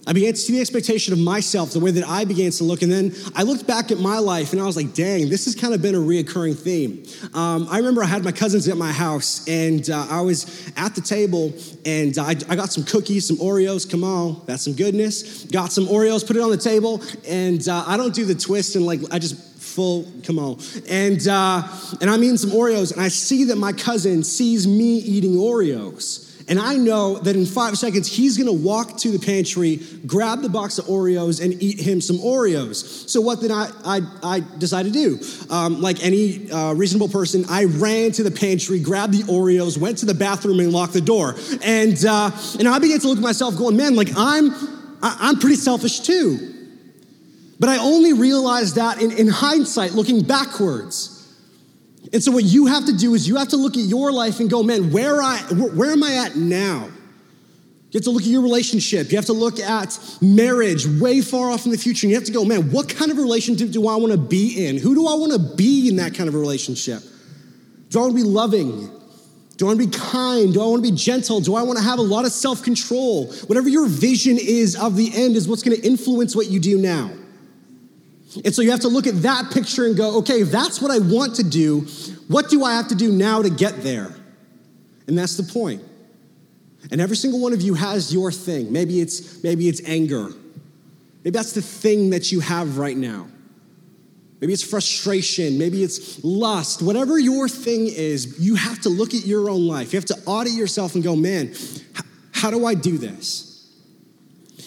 I 0.06 0.12
began 0.12 0.35
to 0.35 0.38
see 0.38 0.53
the 0.53 0.61
expectation 0.61 1.12
of 1.12 1.19
myself, 1.19 1.73
the 1.73 1.81
way 1.81 1.91
that 1.91 2.06
I 2.06 2.25
began 2.25 2.53
to 2.53 2.64
look. 2.64 2.82
And 2.82 2.93
then 2.93 3.12
I 3.35 3.43
looked 3.43 3.67
back 3.67 3.91
at 3.91 3.99
my 3.99 4.19
life 4.19 4.53
and 4.53 4.62
I 4.62 4.64
was 4.64 4.76
like, 4.76 4.94
dang, 4.94 5.29
this 5.29 5.47
has 5.47 5.56
kind 5.56 5.75
of 5.75 5.82
been 5.82 5.97
a 5.97 5.99
reoccurring 5.99 6.56
theme. 6.56 7.05
Um, 7.35 7.67
I 7.69 7.79
remember 7.79 8.05
I 8.05 8.06
had 8.06 8.23
my 8.23 8.31
cousins 8.31 8.69
at 8.69 8.76
my 8.76 8.93
house 8.93 9.47
and 9.49 9.91
uh, 9.91 10.06
I 10.08 10.20
was 10.20 10.70
at 10.76 10.94
the 10.94 11.00
table 11.00 11.53
and 11.85 12.17
I, 12.19 12.31
I, 12.49 12.55
got 12.55 12.70
some 12.70 12.85
cookies, 12.85 13.26
some 13.26 13.38
Oreos. 13.38 13.91
Come 13.91 14.05
on, 14.05 14.43
that's 14.47 14.62
some 14.62 14.75
goodness. 14.75 15.44
Got 15.47 15.73
some 15.73 15.87
Oreos, 15.87 16.25
put 16.25 16.37
it 16.37 16.43
on 16.43 16.50
the 16.50 16.56
table. 16.56 17.02
And 17.26 17.69
uh, 17.69 17.82
I 17.87 17.97
don't 17.97 18.14
do 18.14 18.25
the 18.25 18.35
twist 18.35 18.76
and 18.76 18.87
like, 18.87 19.00
I 19.11 19.19
just 19.19 19.37
full, 19.61 20.06
come 20.23 20.38
on. 20.38 20.61
And, 20.88 21.26
uh, 21.26 21.67
and 22.00 22.09
I'm 22.09 22.23
eating 22.23 22.37
some 22.37 22.50
Oreos 22.50 22.93
and 22.93 23.00
I 23.00 23.09
see 23.09 23.43
that 23.44 23.56
my 23.56 23.73
cousin 23.73 24.23
sees 24.23 24.69
me 24.69 24.99
eating 24.99 25.32
Oreos. 25.32 26.25
And 26.48 26.60
I 26.60 26.76
know 26.76 27.19
that 27.19 27.34
in 27.34 27.44
five 27.44 27.76
seconds, 27.76 28.06
he's 28.06 28.38
gonna 28.38 28.52
walk 28.52 28.98
to 28.98 29.10
the 29.10 29.19
pantry, 29.19 29.81
grab 30.06 30.43
the 30.43 30.48
box 30.48 30.78
of 30.78 30.84
Oreos, 30.84 31.43
and 31.43 31.60
eat 31.60 31.81
him 31.81 32.00
some 32.00 32.19
Oreos. 32.19 33.08
So, 33.08 33.20
what 33.20 33.40
did 33.40 33.50
I, 33.50 33.69
I, 33.84 34.00
I 34.22 34.44
decide 34.58 34.84
to 34.84 34.93
do? 34.93 35.19
Um, 35.50 35.81
like 35.81 36.04
any 36.04 36.50
uh, 36.50 36.75
reasonable 36.75 37.08
person, 37.08 37.44
I 37.48 37.64
ran 37.64 38.12
to 38.12 38.22
the 38.22 38.31
pantry, 38.31 38.78
grabbed 38.78 39.14
the 39.14 39.25
Oreos, 39.25 39.76
went 39.76 39.98
to 39.98 40.06
the 40.06 40.14
bathroom, 40.14 40.60
and 40.60 40.72
locked 40.72 40.93
the 40.93 41.00
door. 41.00 41.34
And, 41.62 42.04
uh, 42.06 42.31
and 42.58 42.69
I 42.69 42.78
began 42.78 43.00
to 43.00 43.08
look 43.08 43.19
at 43.19 43.25
myself 43.25 43.56
going, 43.56 43.76
man, 43.76 43.96
like 43.96 44.10
I'm, 44.16 44.52
I'm 45.02 45.40
pretty 45.40 45.56
selfish 45.56 46.00
too. 46.00 46.54
But 47.58 47.70
I 47.70 47.78
only 47.78 48.12
realized 48.12 48.76
that 48.76 49.00
in, 49.00 49.10
in 49.12 49.28
hindsight, 49.28 49.92
looking 49.92 50.22
backwards. 50.22 51.15
And 52.12 52.23
so 52.23 52.31
what 52.31 52.44
you 52.44 52.67
have 52.67 52.87
to 52.87 52.97
do 52.97 53.14
is 53.14 53.26
you 53.26 53.37
have 53.37 53.49
to 53.49 53.56
look 53.56 53.76
at 53.76 53.82
your 53.82 54.12
life 54.12 54.41
and 54.41 54.49
go, 54.49 54.62
man, 54.62 54.93
where 54.93 55.20
I 55.20 55.38
where 55.53 55.91
am 55.91 56.03
I 56.03 56.17
at 56.26 56.37
now? 56.37 56.88
You 57.91 57.99
have 57.99 58.05
to 58.05 58.11
look 58.11 58.23
at 58.23 58.29
your 58.29 58.43
relationship. 58.43 59.11
You 59.11 59.17
have 59.17 59.26
to 59.26 59.32
look 59.32 59.58
at 59.58 59.99
marriage 60.20 60.87
way 60.87 61.20
far 61.20 61.50
off 61.50 61.64
in 61.64 61.73
the 61.73 61.79
future. 61.79 62.06
And 62.06 62.11
you 62.11 62.17
have 62.17 62.26
to 62.26 62.32
go, 62.32 62.44
man, 62.44 62.70
what 62.70 62.88
kind 62.88 63.11
of 63.11 63.17
relationship 63.17 63.70
do 63.70 63.88
I 63.88 63.97
want 63.97 64.12
to 64.12 64.19
be 64.19 64.67
in? 64.67 64.76
Who 64.76 64.94
do 64.94 65.06
I 65.06 65.14
want 65.14 65.32
to 65.32 65.56
be 65.56 65.88
in 65.88 65.97
that 65.97 66.14
kind 66.14 66.29
of 66.29 66.35
relationship? 66.35 67.03
Do 67.91 68.00
I 68.00 68.03
want 68.03 68.17
to 68.17 68.23
be 68.23 68.29
loving? 68.29 68.91
Do 69.56 69.67
I 69.67 69.69
want 69.69 69.81
to 69.81 69.87
be 69.87 69.97
kind? 69.97 70.52
Do 70.52 70.62
I 70.62 70.67
want 70.67 70.85
to 70.85 70.91
be 70.91 70.97
gentle? 70.97 71.41
Do 71.41 71.55
I 71.55 71.62
want 71.62 71.79
to 71.79 71.85
have 71.85 71.99
a 71.99 72.02
lot 72.02 72.26
of 72.26 72.32
self 72.32 72.62
control? 72.62 73.32
Whatever 73.47 73.69
your 73.69 73.87
vision 73.87 74.37
is 74.38 74.76
of 74.76 74.97
the 74.97 75.11
end 75.14 75.37
is 75.37 75.49
what's 75.49 75.62
going 75.62 75.76
to 75.76 75.87
influence 75.87 76.37
what 76.37 76.49
you 76.49 76.61
do 76.61 76.79
now. 76.79 77.11
And 78.44 78.55
so 78.55 78.62
you 78.62 78.71
have 78.71 78.81
to 78.81 78.88
look 78.88 79.06
at 79.06 79.23
that 79.23 79.50
picture 79.50 79.87
and 79.87 79.97
go, 79.97 80.19
okay, 80.19 80.41
if 80.43 80.50
that's 80.50 80.81
what 80.81 80.91
I 80.91 80.99
want 80.99 81.37
to 81.37 81.43
do, 81.43 81.81
what 82.29 82.50
do 82.50 82.65
I 82.65 82.75
have 82.75 82.88
to 82.88 82.94
do 82.94 83.11
now 83.11 83.43
to 83.43 83.50
get 83.50 83.83
there? 83.83 84.15
And 85.06 85.17
that's 85.17 85.37
the 85.37 85.43
point. 85.43 85.83
And 86.91 87.00
every 87.00 87.17
single 87.17 87.41
one 87.41 87.53
of 87.53 87.62
you 87.62 87.75
has 87.75 88.12
your 88.12 88.31
thing. 88.31 88.73
Maybe 88.73 89.00
it's 89.00 89.43
maybe 89.43 89.69
it's 89.69 89.83
anger. 89.87 90.29
Maybe 91.25 91.31
that's 91.31 91.53
the 91.53 91.62
thing 91.62 92.11
that 92.11 92.31
you 92.31 92.41
have 92.41 92.79
right 92.79 92.97
now. 92.97 93.27
Maybe 94.41 94.53
it's 94.53 94.62
frustration, 94.62 95.59
maybe 95.59 95.83
it's 95.83 96.23
lust. 96.23 96.83
Whatever 96.83 97.19
your 97.19 97.49
thing 97.49 97.87
is, 97.87 98.38
you 98.38 98.55
have 98.55 98.81
to 98.83 98.91
look 98.91 99.15
at 99.15 99.27
your 99.27 99.49
own 99.49 99.67
life. 99.67 99.93
You 99.93 99.97
have 99.97 100.06
to 100.06 100.19
audit 100.27 100.53
yourself 100.53 100.94
and 100.94 101.03
go, 101.03 101.17
"Man, 101.17 101.55
how 102.33 102.50
do 102.50 102.67
I 102.67 102.75
do 102.75 102.99
this?" 102.99 103.56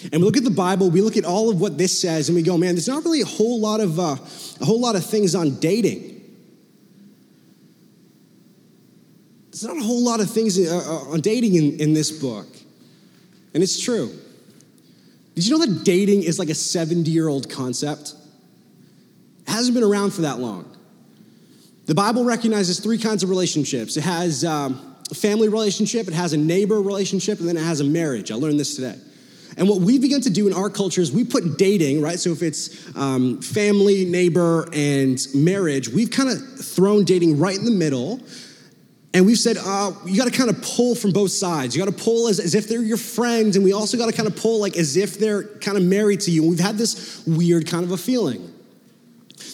And 0.04 0.14
we 0.14 0.20
look 0.20 0.38
at 0.38 0.44
the 0.44 0.50
Bible, 0.50 0.90
we 0.90 1.02
look 1.02 1.18
at 1.18 1.26
all 1.26 1.50
of 1.50 1.60
what 1.60 1.78
this 1.78 2.00
says, 2.00 2.30
and 2.30 2.36
we 2.36 2.42
go, 2.42 2.58
man, 2.58 2.76
there's 2.76 2.88
not 2.88 3.04
really 3.04 3.22
a 3.22 3.26
whole 3.26 3.60
lot 3.60 3.80
of 3.80 4.00
uh, 4.00 4.16
a 4.62 4.66
whole 4.66 4.80
lot 4.80 4.96
of 4.96 5.06
things 5.06 5.36
on 5.36 5.60
dating. 5.60 6.16
There's 9.52 9.64
not 9.64 9.78
a 9.78 9.86
whole 9.86 10.04
lot 10.04 10.22
of 10.22 10.30
things 10.30 10.58
uh, 10.58 10.76
uh 10.76 11.12
on 11.12 11.22
dating 11.22 11.56
in, 11.56 11.80
in 11.80 11.94
this 11.94 12.12
book, 12.12 12.48
and 13.54 13.62
it's 13.62 13.80
true. 13.80 14.14
Did 15.36 15.48
you 15.48 15.58
know 15.58 15.66
that 15.66 15.84
dating 15.84 16.24
is 16.24 16.40
like 16.40 16.50
a 16.50 16.56
70 16.56 17.10
year 17.10 17.28
old 17.28 17.50
concept? 17.50 18.14
It 19.48 19.52
hasn't 19.52 19.74
been 19.74 19.84
around 19.84 20.12
for 20.12 20.22
that 20.22 20.40
long. 20.40 20.66
The 21.86 21.96
Bible 21.96 22.24
recognizes 22.24 22.80
three 22.80 22.98
kinds 22.98 23.24
of 23.24 23.30
relationships. 23.30 23.98
It 23.98 24.04
has 24.04 24.46
um, 24.46 24.96
a 25.10 25.16
family 25.16 25.50
relationship, 25.50 26.08
it 26.08 26.14
has 26.14 26.34
a 26.34 26.38
neighbor 26.38 26.82
relationship, 26.82 27.40
and 27.40 27.50
then 27.50 27.58
it 27.58 27.64
has 27.64 27.80
a 27.80 27.84
marriage. 27.84 28.32
I 28.32 28.36
learned 28.36 28.60
this 28.60 28.76
today. 28.76 28.96
And 29.60 29.68
what 29.68 29.82
we've 29.82 30.02
begun 30.02 30.22
to 30.22 30.30
do 30.30 30.48
in 30.48 30.54
our 30.54 30.70
culture 30.70 31.02
is 31.02 31.12
we 31.12 31.26
put 31.26 31.58
dating, 31.58 32.02
right? 32.02 32.18
So 32.18 32.32
if 32.32 32.42
it's 32.42 32.96
um, 32.96 33.42
family, 33.42 34.06
neighbor, 34.06 34.70
and 34.72 35.20
marriage, 35.36 35.90
we've 35.90 36.10
kind 36.10 36.30
of 36.30 36.40
thrown 36.60 37.04
dating 37.04 37.38
right 37.38 37.58
in 37.58 37.66
the 37.66 37.72
middle. 37.72 38.22
And 39.14 39.26
we've 39.26 39.38
said, 39.38 39.58
uh, 39.60 39.92
you 40.06 40.16
got 40.16 40.32
to 40.32 40.38
kind 40.38 40.50
of 40.50 40.62
pull 40.62 40.96
from 40.96 41.12
both 41.12 41.32
sides. 41.32 41.76
You 41.76 41.84
got 41.84 41.92
to 41.92 42.04
pull 42.04 42.30
as, 42.30 42.40
as 42.40 42.56
if 42.56 42.70
they're 42.70 42.82
your 42.82 42.96
friends, 42.96 43.58
and 43.58 43.66
we 43.66 43.74
also 43.74 43.98
got 43.98 44.06
to 44.06 44.16
kind 44.16 44.30
of 44.30 44.38
pull 44.38 44.62
like 44.62 44.78
as 44.78 44.96
if 44.96 45.20
they're 45.20 45.44
kind 45.44 45.76
of 45.76 45.84
married 45.84 46.22
to 46.22 46.32
you. 46.32 46.44
And 46.44 46.50
we've 46.52 46.60
had 46.60 46.78
this 46.78 47.22
weird 47.28 47.68
kind 47.68 47.84
of 47.84 47.92
a 47.92 47.98
feeling, 47.98 48.54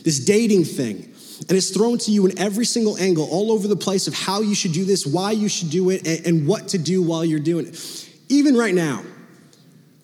this 0.03 0.19
dating 0.23 0.65
thing. 0.65 1.11
And 1.49 1.51
it's 1.51 1.71
thrown 1.71 1.97
to 1.99 2.11
you 2.11 2.27
in 2.27 2.37
every 2.37 2.65
single 2.65 2.95
angle, 2.99 3.27
all 3.31 3.51
over 3.51 3.67
the 3.67 3.75
place 3.75 4.07
of 4.07 4.13
how 4.13 4.41
you 4.41 4.53
should 4.53 4.73
do 4.73 4.85
this, 4.85 5.03
why 5.03 5.31
you 5.31 5.49
should 5.49 5.71
do 5.71 5.89
it, 5.89 6.05
and, 6.05 6.27
and 6.27 6.47
what 6.47 6.67
to 6.69 6.77
do 6.77 7.01
while 7.01 7.25
you're 7.25 7.39
doing 7.39 7.65
it. 7.65 8.09
Even 8.29 8.55
right 8.55 8.75
now, 8.75 9.03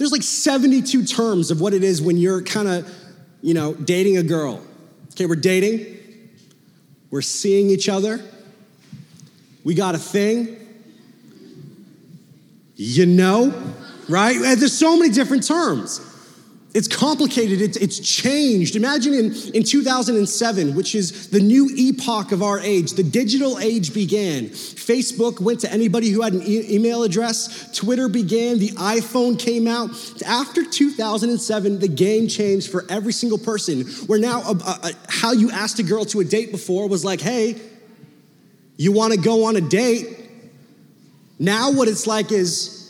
there's 0.02 0.12
like 0.12 0.24
72 0.24 1.06
terms 1.06 1.52
of 1.52 1.62
what 1.62 1.76
it 1.76 1.84
is 1.84 2.02
when 2.02 2.18
you're 2.18 2.42
kind 2.42 2.68
of, 2.68 2.92
you 3.44 3.54
know, 3.54 3.76
dating 3.76 4.18
a 4.18 4.24
girl. 4.24 4.60
Okay, 5.12 5.28
we're 5.28 5.36
dating, 5.36 5.96
we're 7.12 7.22
seeing 7.22 7.70
each 7.70 7.88
other, 7.88 8.20
we 9.64 9.76
got 9.76 9.94
a 9.94 10.00
thing, 10.00 10.58
you 12.76 13.06
know, 13.06 13.54
right? 14.10 14.40
There's 14.42 14.76
so 14.76 14.98
many 14.98 15.14
different 15.14 15.46
terms. 15.46 16.00
It's 16.74 16.88
complicated, 16.88 17.62
it's, 17.62 17.76
it's 17.76 18.00
changed. 18.00 18.78
Imagine 18.78 19.14
in, 19.14 19.34
in 19.54 19.64
2007, 19.64 20.74
which 20.74 20.96
is 20.96 21.28
the 21.28 21.42
new 21.42 21.70
epoch 21.76 22.32
of 22.32 22.42
our 22.42 22.60
age, 22.62 22.94
the 22.94 23.04
digital 23.04 23.60
age 23.60 23.94
began. 23.94 24.46
Facebook 24.46 25.42
went 25.42 25.60
to 25.62 25.72
anybody 25.72 26.10
who 26.10 26.22
had 26.22 26.32
an 26.32 26.44
e- 26.44 26.74
email 26.74 27.04
address, 27.04 27.70
Twitter 27.78 28.08
began, 28.08 28.58
the 28.58 28.70
iPhone 28.70 29.38
came 29.38 29.68
out. 29.68 29.90
After 30.26 30.64
2007, 30.64 31.80
the 31.80 31.90
game 31.90 32.30
changed 32.30 32.72
for 32.72 32.86
every 32.90 33.12
single 33.12 33.38
person, 33.38 33.82
where 34.08 34.20
now 34.20 34.40
uh, 34.40 34.54
uh, 34.66 34.78
uh 34.82 34.92
how 35.10 35.34
you 35.34 35.52
asked 35.52 35.80
a 35.80 35.84
girl 35.84 36.06
to 36.06 36.22
a 36.22 36.24
date 36.24 36.52
before 36.52 36.88
was 36.88 37.04
like, 37.04 37.20
hey, 37.20 37.60
you 38.78 38.94
wanna 38.94 39.18
go 39.18 39.44
on 39.44 39.58
a 39.58 39.62
date? 39.62 40.18
Now, 41.38 41.72
what 41.72 41.90
it's 41.90 42.08
like 42.08 42.32
is, 42.32 42.81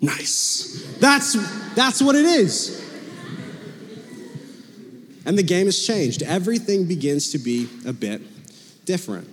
Nice. 0.00 0.96
That's, 0.98 1.34
that's 1.74 2.02
what 2.02 2.16
it 2.16 2.24
is. 2.24 2.82
And 5.24 5.36
the 5.36 5.42
game 5.42 5.66
has 5.66 5.84
changed. 5.84 6.22
Everything 6.22 6.86
begins 6.86 7.30
to 7.32 7.38
be 7.38 7.68
a 7.84 7.92
bit 7.92 8.22
different. 8.84 9.28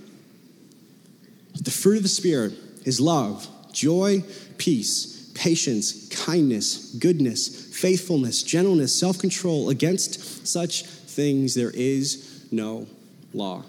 The 1.62 1.72
fruit 1.72 1.98
of 1.98 2.04
the 2.04 2.10
Spirit 2.10 2.54
is 2.84 3.00
love, 3.00 3.48
joy, 3.72 4.24
peace, 4.58 5.32
patience, 5.36 6.10
kindness, 6.10 6.96
goodness, 6.96 7.74
faithfulness, 7.76 8.42
gentleness, 8.42 8.98
self 8.98 9.20
control. 9.20 9.70
Against 9.70 10.48
such 10.48 10.84
things 10.86 11.54
there 11.54 11.72
is 11.72 12.48
no 12.52 12.88
law. 13.34 13.64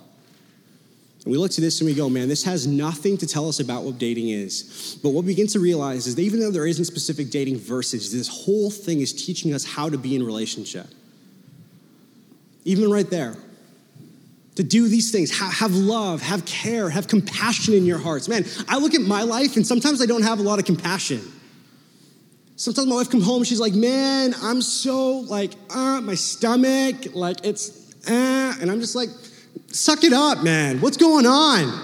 And 1.25 1.33
we 1.33 1.39
look 1.39 1.53
to 1.53 1.61
this 1.61 1.81
and 1.81 1.89
we 1.89 1.95
go, 1.95 2.11
man, 2.11 2.29
this 2.29 2.45
has 2.45 2.67
nothing 2.67 3.17
to 3.19 3.27
tell 3.27 3.49
us 3.49 3.59
about 3.59 3.83
what 3.83 3.99
dating 3.99 4.29
is. 4.29 4.99
But 5.03 5.11
what 5.11 5.25
we 5.25 5.33
begin 5.33 5.47
to 5.49 5.59
realize 5.59 6.07
is 6.07 6.17
that 6.17 6.23
even 6.23 6.39
though 6.39 6.51
there 6.51 6.67
isn't 6.67 6.85
specific 6.85 7.31
dating 7.31 7.59
verses, 7.59 8.13
this 8.13 8.29
whole 8.29 8.71
thing 8.71 9.01
is 9.01 9.13
teaching 9.13 9.55
us 9.55 9.65
how 9.65 9.89
to 9.89 9.97
be 9.97 10.15
in 10.15 10.23
relationship. 10.23 10.87
Even 12.65 12.91
right 12.91 13.09
there. 13.09 13.37
To 14.57 14.63
do 14.63 14.87
these 14.87 15.11
things, 15.11 15.37
have 15.37 15.75
love, 15.75 16.21
have 16.23 16.45
care, 16.45 16.89
have 16.89 17.09
compassion 17.09 17.75
in 17.75 17.87
your 17.87 17.99
hearts. 17.99 18.29
Man, 18.29 18.45
I 18.69 18.79
look 18.79 18.95
at 18.95 19.01
my 19.01 19.23
life 19.23 19.57
and 19.57 19.67
sometimes 19.67 20.01
I 20.01 20.07
don't 20.07 20.23
have 20.23 20.39
a 20.39 20.43
lot 20.43 20.59
of 20.59 20.65
compassion. 20.65 21.21
Sometimes 22.57 22.87
my 22.87 22.95
wife 22.97 23.11
comes 23.11 23.25
home 23.25 23.39
and 23.39 23.47
she's 23.47 23.59
like, 23.59 23.73
man, 23.73 24.33
I'm 24.41 24.63
so 24.63 25.21
like, 25.21 25.55
uh, 25.71 26.01
my 26.03 26.15
stomach, 26.15 27.15
like 27.15 27.45
it's, 27.45 27.93
uh, 28.09 28.55
and 28.61 28.71
I'm 28.71 28.79
just 28.79 28.95
like, 28.95 29.09
Suck 29.75 30.05
it 30.05 30.13
up, 30.13 30.45
man. 30.45 30.81
What's 30.81 30.97
going 30.97 31.27
on? 31.27 31.83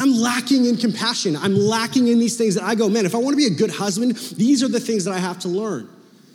I'm 0.00 0.14
lacking 0.14 0.64
in 0.64 0.78
compassion. 0.78 1.36
I'm 1.36 1.54
lacking 1.54 2.08
in 2.08 2.18
these 2.18 2.38
things 2.38 2.54
that 2.54 2.64
I 2.64 2.74
go, 2.74 2.88
man, 2.88 3.04
if 3.04 3.14
I 3.14 3.18
want 3.18 3.34
to 3.34 3.36
be 3.36 3.44
a 3.46 3.56
good 3.56 3.70
husband, 3.70 4.16
these 4.36 4.62
are 4.62 4.68
the 4.68 4.80
things 4.80 5.04
that 5.04 5.12
I 5.12 5.18
have 5.18 5.38
to 5.40 5.48
learn. 5.48 5.90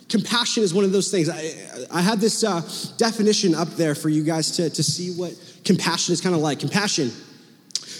Compassion 0.08 0.62
is 0.62 0.72
one 0.72 0.84
of 0.84 0.92
those 0.92 1.10
things. 1.10 1.28
I, 1.28 1.52
I 1.90 2.00
have 2.00 2.20
this 2.20 2.44
uh, 2.44 2.60
definition 2.96 3.56
up 3.56 3.70
there 3.70 3.96
for 3.96 4.08
you 4.08 4.22
guys 4.22 4.52
to, 4.52 4.70
to 4.70 4.82
see 4.84 5.10
what 5.10 5.32
compassion 5.64 6.12
is 6.12 6.20
kind 6.20 6.36
of 6.36 6.40
like. 6.40 6.60
Compassion 6.60 7.10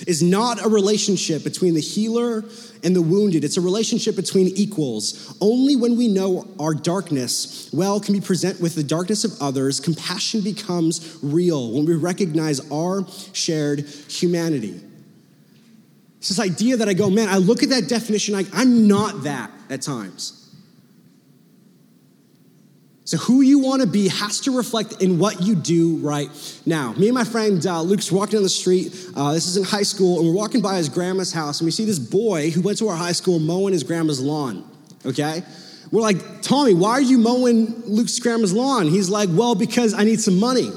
is 0.06 0.22
not 0.22 0.64
a 0.64 0.68
relationship 0.68 1.44
between 1.44 1.74
the 1.74 1.80
healer 1.80 2.44
and 2.84 2.96
the 2.96 3.02
wounded. 3.02 3.44
It's 3.44 3.56
a 3.56 3.60
relationship 3.60 4.16
between 4.16 4.48
equals. 4.48 5.36
Only 5.40 5.76
when 5.76 5.96
we 5.96 6.08
know 6.08 6.48
our 6.58 6.74
darkness 6.74 7.70
well 7.72 8.00
can 8.00 8.14
we 8.14 8.20
present 8.20 8.60
with 8.60 8.74
the 8.74 8.82
darkness 8.82 9.24
of 9.24 9.32
others, 9.40 9.80
compassion 9.80 10.40
becomes 10.42 11.18
real 11.22 11.72
when 11.72 11.86
we 11.86 11.94
recognize 11.94 12.60
our 12.70 13.06
shared 13.32 13.80
humanity. 14.08 14.80
It's 16.18 16.28
this 16.28 16.40
idea 16.40 16.76
that 16.76 16.88
I 16.88 16.94
go, 16.94 17.10
man, 17.10 17.28
I 17.28 17.38
look 17.38 17.62
at 17.62 17.70
that 17.70 17.88
definition, 17.88 18.34
like, 18.34 18.46
I'm 18.52 18.86
not 18.86 19.24
that 19.24 19.50
at 19.70 19.82
times. 19.82 20.41
So, 23.12 23.18
who 23.18 23.42
you 23.42 23.58
want 23.58 23.82
to 23.82 23.86
be 23.86 24.08
has 24.08 24.40
to 24.40 24.56
reflect 24.56 25.02
in 25.02 25.18
what 25.18 25.42
you 25.42 25.54
do 25.54 25.96
right 25.98 26.30
now. 26.64 26.94
Me 26.94 27.08
and 27.08 27.14
my 27.14 27.24
friend 27.24 27.66
uh, 27.66 27.82
Luke's 27.82 28.10
walking 28.10 28.36
down 28.36 28.42
the 28.42 28.48
street. 28.48 28.86
Uh, 29.14 29.34
this 29.34 29.46
is 29.46 29.58
in 29.58 29.64
high 29.64 29.82
school, 29.82 30.18
and 30.18 30.26
we're 30.26 30.34
walking 30.34 30.62
by 30.62 30.78
his 30.78 30.88
grandma's 30.88 31.30
house, 31.30 31.60
and 31.60 31.66
we 31.66 31.72
see 31.72 31.84
this 31.84 31.98
boy 31.98 32.48
who 32.48 32.62
went 32.62 32.78
to 32.78 32.88
our 32.88 32.96
high 32.96 33.12
school 33.12 33.38
mowing 33.38 33.74
his 33.74 33.82
grandma's 33.82 34.18
lawn. 34.18 34.64
Okay? 35.04 35.42
We're 35.90 36.00
like, 36.00 36.40
Tommy, 36.40 36.72
why 36.72 36.92
are 36.92 37.02
you 37.02 37.18
mowing 37.18 37.82
Luke's 37.84 38.18
grandma's 38.18 38.54
lawn? 38.54 38.88
He's 38.88 39.10
like, 39.10 39.28
well, 39.30 39.54
because 39.56 39.92
I 39.92 40.04
need 40.04 40.18
some 40.18 40.40
money. 40.40 40.70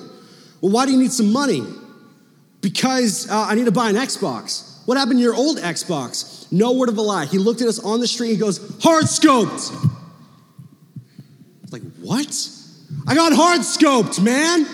Well, 0.60 0.74
why 0.74 0.86
do 0.86 0.92
you 0.92 1.00
need 1.00 1.14
some 1.14 1.32
money? 1.32 1.64
Because 2.60 3.32
uh, 3.32 3.46
I 3.48 3.56
need 3.56 3.68
to 3.68 3.72
buy 3.72 3.90
an 3.90 3.96
Xbox. 3.96 4.86
What 4.86 4.98
happened 4.98 5.20
to 5.20 5.24
your 5.24 5.36
old 5.36 5.60
Xbox? 5.60 6.52
No 6.52 6.74
word 6.74 6.90
of 6.90 6.98
a 6.98 7.02
lie. 7.02 7.28
He 7.28 7.38
looked 7.38 7.62
at 7.62 7.70
us 7.70 7.80
on 7.80 8.02
the 8.02 8.08
street 8.10 8.32
he 8.32 8.36
goes, 8.36 8.58
hard 8.84 9.06
scoped. 9.06 9.95
Like, 11.76 11.84
what? 12.00 12.50
I 13.06 13.16
got 13.16 13.34
hard 13.34 13.60
scoped, 13.60 14.24
man. 14.24 14.66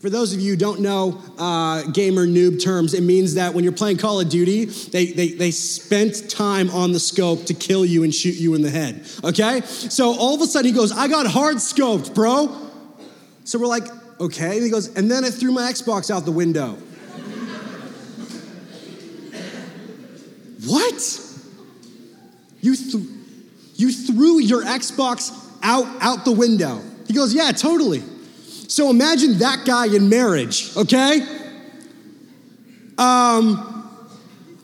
For 0.00 0.10
those 0.10 0.34
of 0.34 0.40
you 0.40 0.50
who 0.50 0.56
don't 0.58 0.80
know 0.80 1.18
uh, 1.38 1.84
gamer 1.92 2.26
noob 2.26 2.62
terms, 2.62 2.92
it 2.92 3.02
means 3.02 3.36
that 3.36 3.54
when 3.54 3.64
you're 3.64 3.72
playing 3.72 3.96
Call 3.96 4.20
of 4.20 4.28
Duty, 4.28 4.66
they, 4.66 5.06
they, 5.06 5.28
they 5.28 5.50
spent 5.50 6.28
time 6.28 6.68
on 6.68 6.92
the 6.92 7.00
scope 7.00 7.46
to 7.46 7.54
kill 7.54 7.86
you 7.86 8.04
and 8.04 8.14
shoot 8.14 8.34
you 8.34 8.54
in 8.54 8.60
the 8.60 8.68
head, 8.68 9.02
okay? 9.24 9.62
So 9.62 10.14
all 10.14 10.34
of 10.34 10.42
a 10.42 10.46
sudden 10.46 10.70
he 10.70 10.76
goes, 10.76 10.92
I 10.92 11.08
got 11.08 11.26
hard 11.26 11.56
scoped, 11.56 12.14
bro. 12.14 12.54
So 13.44 13.58
we're 13.58 13.64
like, 13.66 13.84
okay. 14.20 14.56
And 14.56 14.64
he 14.64 14.68
goes, 14.68 14.94
and 14.94 15.10
then 15.10 15.24
I 15.24 15.30
threw 15.30 15.52
my 15.52 15.72
Xbox 15.72 16.14
out 16.14 16.26
the 16.26 16.32
window. 16.32 16.72
what? 20.66 21.24
You, 22.60 22.76
th- 22.76 23.04
you 23.76 23.90
threw 23.90 24.38
your 24.38 24.62
Xbox 24.64 25.46
out, 25.68 25.86
out 26.00 26.24
the 26.24 26.32
window. 26.32 26.80
He 27.06 27.12
goes, 27.12 27.34
Yeah, 27.34 27.52
totally. 27.52 28.02
So 28.68 28.90
imagine 28.90 29.38
that 29.38 29.64
guy 29.64 29.86
in 29.94 30.08
marriage, 30.08 30.76
okay? 30.76 31.20
Um, 32.98 33.88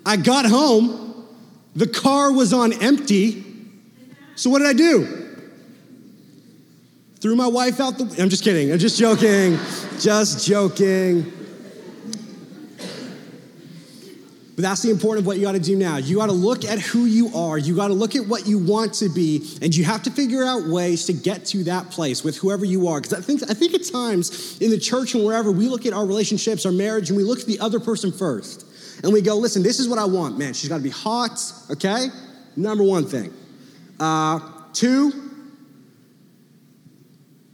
I 0.04 0.16
got 0.16 0.46
home, 0.46 1.26
the 1.76 1.86
car 1.86 2.32
was 2.32 2.52
on 2.52 2.72
empty. 2.82 3.44
So 4.34 4.50
what 4.50 4.58
did 4.58 4.68
I 4.68 4.72
do? 4.72 5.24
Threw 7.20 7.36
my 7.36 7.46
wife 7.46 7.80
out 7.80 7.96
the. 7.96 8.04
I'm 8.20 8.28
just 8.28 8.44
kidding. 8.44 8.70
I'm 8.70 8.78
just 8.78 8.98
joking. 8.98 9.58
just 9.98 10.46
joking. 10.46 11.32
But 14.56 14.62
that's 14.62 14.82
the 14.82 14.90
important 14.90 15.22
of 15.22 15.26
what 15.26 15.36
you 15.36 15.42
got 15.42 15.52
to 15.52 15.58
do 15.58 15.74
now. 15.74 15.96
You 15.96 16.16
got 16.16 16.26
to 16.26 16.32
look 16.32 16.64
at 16.64 16.78
who 16.78 17.06
you 17.06 17.34
are. 17.34 17.58
You 17.58 17.74
got 17.74 17.88
to 17.88 17.94
look 17.94 18.14
at 18.14 18.26
what 18.26 18.46
you 18.46 18.58
want 18.58 18.94
to 18.94 19.08
be, 19.08 19.58
and 19.60 19.74
you 19.74 19.82
have 19.82 20.04
to 20.04 20.12
figure 20.12 20.44
out 20.44 20.68
ways 20.68 21.06
to 21.06 21.12
get 21.12 21.44
to 21.46 21.64
that 21.64 21.90
place 21.90 22.22
with 22.22 22.36
whoever 22.36 22.64
you 22.64 22.86
are. 22.86 23.00
Because 23.00 23.14
I 23.14 23.20
think 23.20 23.42
I 23.50 23.54
think 23.54 23.74
at 23.74 23.84
times 23.84 24.60
in 24.60 24.70
the 24.70 24.78
church 24.78 25.14
and 25.14 25.24
wherever 25.24 25.50
we 25.50 25.66
look 25.66 25.86
at 25.86 25.92
our 25.92 26.06
relationships, 26.06 26.64
our 26.66 26.72
marriage, 26.72 27.10
and 27.10 27.16
we 27.16 27.24
look 27.24 27.40
at 27.40 27.46
the 27.46 27.58
other 27.58 27.80
person 27.80 28.12
first, 28.12 28.64
and 29.02 29.12
we 29.12 29.22
go, 29.22 29.36
"Listen, 29.36 29.64
this 29.64 29.80
is 29.80 29.88
what 29.88 29.98
I 29.98 30.04
want, 30.04 30.38
man. 30.38 30.54
She's 30.54 30.68
got 30.68 30.76
to 30.76 30.82
be 30.84 30.90
hot, 30.90 31.40
okay? 31.70 32.06
Number 32.56 32.84
one 32.84 33.06
thing. 33.06 33.34
Uh, 33.98 34.38
two, 34.72 35.12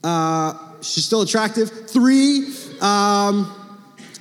uh, 0.05 0.53
she's 0.83 1.07
still 1.07 1.23
attractive. 1.23 1.89
Three, 1.89 2.55
um, 2.83 3.51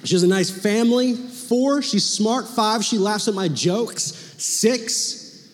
she 0.05 0.15
has 0.15 0.24
a 0.24 0.27
nice 0.27 0.50
family. 0.50 1.17
Four, 1.49 1.81
she's 1.81 2.05
smart. 2.05 2.47
Five, 2.47 2.85
she 2.85 2.99
laughs 2.99 3.27
at 3.27 3.33
my 3.33 3.47
jokes. 3.47 4.03
Six, 4.37 5.49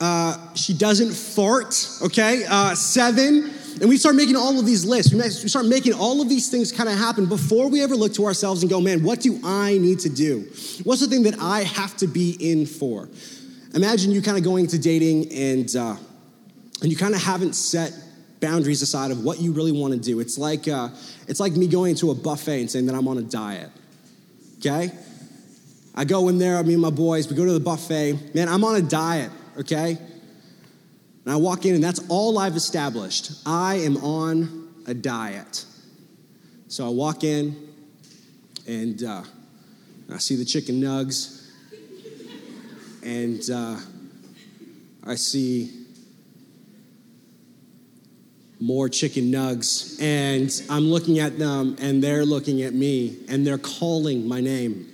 uh, 0.00 0.54
she 0.54 0.74
doesn't 0.74 1.12
fart, 1.12 1.90
okay? 2.02 2.44
Uh, 2.48 2.72
seven, 2.76 3.50
and 3.80 3.88
we 3.88 3.96
start 3.96 4.14
making 4.14 4.36
all 4.36 4.60
of 4.60 4.64
these 4.64 4.84
lists. 4.84 5.12
We 5.12 5.48
start 5.48 5.66
making 5.66 5.94
all 5.94 6.22
of 6.22 6.28
these 6.28 6.48
things 6.50 6.70
kind 6.70 6.88
of 6.88 6.96
happen 6.96 7.26
before 7.26 7.68
we 7.68 7.82
ever 7.82 7.96
look 7.96 8.14
to 8.14 8.26
ourselves 8.26 8.62
and 8.62 8.70
go, 8.70 8.80
man, 8.80 9.02
what 9.02 9.20
do 9.20 9.40
I 9.42 9.76
need 9.78 9.98
to 10.00 10.08
do? 10.08 10.46
What's 10.84 11.00
the 11.00 11.08
thing 11.08 11.24
that 11.24 11.34
I 11.40 11.64
have 11.64 11.96
to 11.96 12.06
be 12.06 12.36
in 12.38 12.64
for? 12.64 13.08
Imagine 13.74 14.12
you 14.12 14.22
kind 14.22 14.38
of 14.38 14.44
going 14.44 14.66
into 14.66 14.78
dating 14.78 15.32
and, 15.32 15.74
uh, 15.74 15.96
and 16.80 16.92
you 16.92 16.96
kind 16.96 17.14
of 17.14 17.20
haven't 17.20 17.54
set 17.54 17.92
boundaries 18.40 18.82
aside 18.82 19.10
of 19.10 19.24
what 19.24 19.40
you 19.40 19.50
really 19.50 19.72
want 19.72 19.94
to 19.94 19.98
do. 19.98 20.20
It's 20.20 20.38
like, 20.38 20.68
uh, 20.68 20.90
it's 21.26 21.40
like 21.40 21.54
me 21.54 21.66
going 21.66 21.96
to 21.96 22.12
a 22.12 22.14
buffet 22.14 22.60
and 22.60 22.70
saying 22.70 22.86
that 22.86 22.94
I'm 22.94 23.08
on 23.08 23.18
a 23.18 23.22
diet 23.22 23.70
okay? 24.58 24.90
I 25.94 26.04
go 26.04 26.28
in 26.28 26.38
there, 26.38 26.62
me 26.62 26.74
and 26.74 26.82
my 26.82 26.90
boys, 26.90 27.28
we 27.28 27.36
go 27.36 27.44
to 27.44 27.52
the 27.52 27.60
buffet. 27.60 28.34
Man, 28.34 28.48
I'm 28.48 28.64
on 28.64 28.76
a 28.76 28.82
diet, 28.82 29.30
okay? 29.58 29.96
And 31.24 31.32
I 31.32 31.36
walk 31.36 31.64
in, 31.64 31.74
and 31.74 31.82
that's 31.82 32.00
all 32.08 32.38
I've 32.38 32.56
established. 32.56 33.32
I 33.46 33.76
am 33.76 33.96
on 33.98 34.74
a 34.86 34.94
diet. 34.94 35.64
So 36.68 36.86
I 36.86 36.90
walk 36.90 37.24
in, 37.24 37.56
and 38.66 39.02
uh, 39.02 39.22
I 40.12 40.18
see 40.18 40.36
the 40.36 40.44
chicken 40.44 40.80
nugs, 40.80 41.50
and 43.02 43.40
uh, 43.50 43.76
I 45.04 45.14
see 45.14 45.85
more 48.60 48.88
chicken 48.88 49.24
nugs. 49.24 50.00
And 50.00 50.50
I'm 50.70 50.84
looking 50.84 51.18
at 51.18 51.38
them, 51.38 51.76
and 51.80 52.02
they're 52.02 52.24
looking 52.24 52.62
at 52.62 52.74
me, 52.74 53.18
and 53.28 53.46
they're 53.46 53.58
calling 53.58 54.26
my 54.26 54.40
name. 54.40 54.92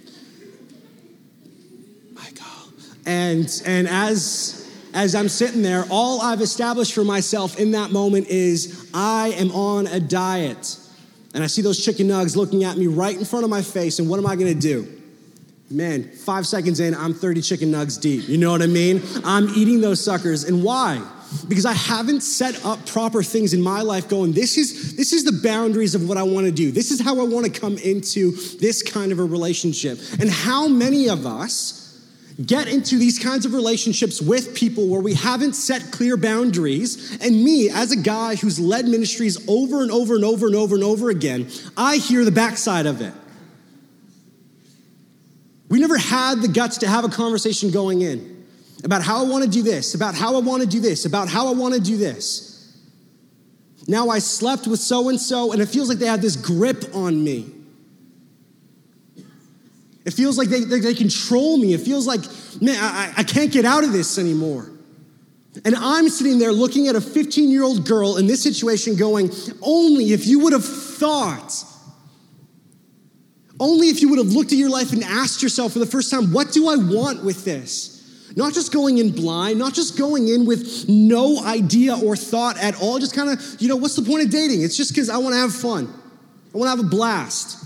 Michael. 2.13 2.73
And, 3.07 3.63
and 3.67 3.89
as, 3.89 4.71
as 4.95 5.15
I'm 5.15 5.29
sitting 5.29 5.63
there, 5.63 5.85
all 5.91 6.21
I've 6.21 6.41
established 6.41 6.95
for 6.95 7.05
myself 7.05 7.59
in 7.59 7.73
that 7.73 7.91
moment 7.91 8.29
is 8.29 8.91
I 8.93 9.29
am 9.39 9.51
on 9.53 9.87
a 9.87 10.01
diet. 10.01 10.79
And 11.35 11.43
I 11.43 11.47
see 11.47 11.63
those 11.63 11.83
chicken 11.83 12.09
nugs 12.09 12.37
looking 12.37 12.65
at 12.65 12.77
me 12.77 12.89
right 12.89 13.17
in 13.17 13.25
front 13.25 13.45
of 13.45 13.51
my 13.51 13.63
face, 13.63 13.99
and 13.99 14.09
what 14.09 14.19
am 14.19 14.27
I 14.27 14.37
gonna 14.37 14.55
do? 14.55 14.87
Man, 15.71 16.11
five 16.11 16.47
seconds 16.47 16.81
in, 16.81 16.95
I'm 16.95 17.15
30 17.15 17.41
chicken 17.41 17.71
nugs 17.71 17.99
deep. 17.99 18.29
You 18.29 18.37
know 18.37 18.51
what 18.51 18.61
I 18.61 18.67
mean? 18.67 19.01
I'm 19.25 19.49
eating 19.51 19.81
those 19.81 20.05
suckers. 20.05 20.45
And 20.45 20.63
why? 20.63 21.03
Because 21.49 21.67
I 21.67 21.73
haven't 21.73 22.23
set 22.23 22.65
up 22.65 22.85
proper 22.87 23.23
things 23.23 23.55
in 23.55 23.63
my 23.63 23.83
life 23.83 24.09
going, 24.09 24.33
this 24.33 24.57
is, 24.57 24.97
this 24.97 25.13
is 25.13 25.25
the 25.25 25.41
boundaries 25.43 25.95
of 25.95 26.09
what 26.09 26.19
I 26.19 26.23
want 26.23 26.47
to 26.47 26.53
do. 26.53 26.71
This 26.71 26.91
is 26.91 27.01
how 27.01 27.21
I 27.21 27.25
want 27.25 27.53
to 27.53 27.61
come 27.61 27.79
into 27.79 28.33
this 28.59 28.83
kind 28.83 29.13
of 29.13 29.19
a 29.19 29.25
relationship. 29.25 29.99
And 30.21 30.31
how 30.31 30.69
many 30.69 31.09
of 31.09 31.27
us 31.27 31.83
get 32.47 32.69
into 32.69 32.99
these 32.99 33.19
kinds 33.19 33.45
of 33.45 33.55
relationships 33.55 34.21
with 34.21 34.55
people 34.55 34.89
where 34.89 35.01
we 35.01 35.15
haven't 35.15 35.55
set 35.55 35.93
clear 35.93 36.17
boundaries. 36.17 37.19
And 37.21 37.45
me, 37.45 37.69
as 37.69 37.93
a 37.93 37.97
guy 37.97 38.37
who's 38.37 38.59
led 38.59 38.87
ministries 38.87 39.49
over 39.49 39.83
and 39.83 39.91
over 39.91 40.15
and 40.15 40.25
over 40.25 40.47
and 40.47 40.57
over 40.57 40.75
and 40.75 40.85
over 40.85 41.11
again, 41.11 41.49
I 41.77 41.97
hear 41.97 42.25
the 42.25 42.33
backside 42.33 42.87
of 42.87 43.01
it. 43.01 43.13
We 45.69 45.81
never 45.81 45.99
had 45.99 46.43
the 46.43 46.49
guts 46.49 46.79
to 46.79 46.89
have 46.89 47.05
a 47.05 47.09
conversation 47.09 47.71
going 47.71 48.03
in 48.03 48.42
about 48.85 49.03
how 49.03 49.25
I 49.25 49.29
want 49.29 49.45
to 49.45 49.51
do 49.51 49.63
this, 49.63 49.95
about 49.95 50.15
how 50.15 50.37
I 50.37 50.41
want 50.41 50.63
to 50.63 50.69
do 50.69 50.81
this, 50.81 51.05
about 51.05 51.29
how 51.29 51.49
I 51.49 51.53
want 51.53 51.75
to 51.75 51.81
do 51.81 51.97
this. 51.97 52.53
Now 53.87 54.09
I 54.09 54.19
slept 54.19 54.67
with 54.67 54.81
so 54.81 55.09
and 55.09 55.21
so, 55.21 55.53
and 55.53 55.61
it 55.61 55.67
feels 55.67 55.89
like 55.89 55.99
they 55.99 56.07
have 56.07 56.23
this 56.23 56.37
grip 56.37 56.85
on 56.95 57.23
me. 57.23 57.51
It 60.05 60.13
feels 60.13 60.37
like 60.37 60.49
they, 60.49 60.61
they, 60.61 60.81
they 60.81 60.95
control 60.95 61.57
me. 61.57 61.75
It 61.75 61.81
feels 61.81 62.07
like, 62.07 62.21
man, 62.61 62.77
I, 62.81 63.13
I 63.19 63.23
can't 63.23 63.53
get 63.53 63.65
out 63.65 63.85
of 63.85 63.93
this 63.93 64.19
anymore. 64.19 64.69
And 65.65 65.77
I'm 65.77 66.09
sitting 66.09 66.39
there 66.39 66.51
looking 66.51 66.89
at 66.89 66.97
a 66.97 67.01
15 67.01 67.51
year 67.51 67.63
old 67.63 67.87
girl 67.87 68.17
in 68.17 68.27
this 68.27 68.43
situation 68.43 68.97
going, 68.97 69.31
only 69.61 70.13
if 70.13 70.27
you 70.27 70.41
would 70.41 70.53
have 70.53 70.65
thought, 70.65 71.53
only 73.61 73.91
if 73.91 74.01
you 74.01 74.09
would 74.09 74.19
have 74.19 74.33
looked 74.33 74.51
at 74.51 74.59
your 74.59 74.71
life 74.71 74.93
and 74.93 75.05
asked 75.05 75.43
yourself 75.43 75.73
for 75.73 75.79
the 75.79 75.87
first 75.87 76.11
time, 76.11 76.33
what 76.33 76.53
do 76.53 76.69
I 76.69 76.77
want 76.77 77.23
with 77.23 77.45
this? 77.45 78.02
Not 78.37 78.55
just 78.55 78.73
going 78.73 78.99
in 78.99 79.11
blind, 79.11 79.59
not 79.59 79.75
just 79.75 79.99
going 79.99 80.29
in 80.29 80.47
with 80.47 80.89
no 80.89 81.43
idea 81.45 81.97
or 81.97 82.17
thought 82.17 82.59
at 82.59 82.81
all, 82.81 82.99
just 82.99 83.15
kind 83.15 83.31
of, 83.31 83.61
you 83.61 83.69
know, 83.69 83.77
what's 83.77 83.97
the 83.97 84.03
point 84.03 84.25
of 84.25 84.31
dating? 84.31 84.63
It's 84.63 84.77
just 84.77 84.91
because 84.93 85.11
I 85.11 85.19
want 85.19 85.35
to 85.35 85.41
have 85.41 85.55
fun, 85.55 85.93
I 86.55 86.59
want 86.59 86.71
to 86.71 86.77
have 86.77 86.87
a 86.87 86.89
blast. 86.89 87.63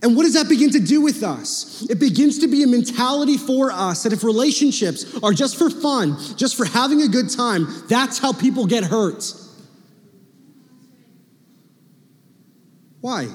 And 0.00 0.14
what 0.14 0.22
does 0.22 0.34
that 0.34 0.48
begin 0.48 0.70
to 0.70 0.80
do 0.80 1.00
with 1.00 1.24
us? 1.24 1.84
It 1.90 1.98
begins 1.98 2.38
to 2.38 2.48
be 2.48 2.62
a 2.62 2.68
mentality 2.68 3.36
for 3.36 3.72
us 3.72 4.04
that 4.04 4.12
if 4.12 4.22
relationships 4.22 5.18
are 5.24 5.32
just 5.32 5.56
for 5.56 5.70
fun, 5.70 6.16
just 6.36 6.56
for 6.56 6.64
having 6.64 7.02
a 7.02 7.08
good 7.08 7.28
time, 7.28 7.66
that's 7.88 8.18
how 8.18 8.32
people 8.32 8.66
get 8.66 8.84
hurt. 8.84 9.24
Why? 13.00 13.28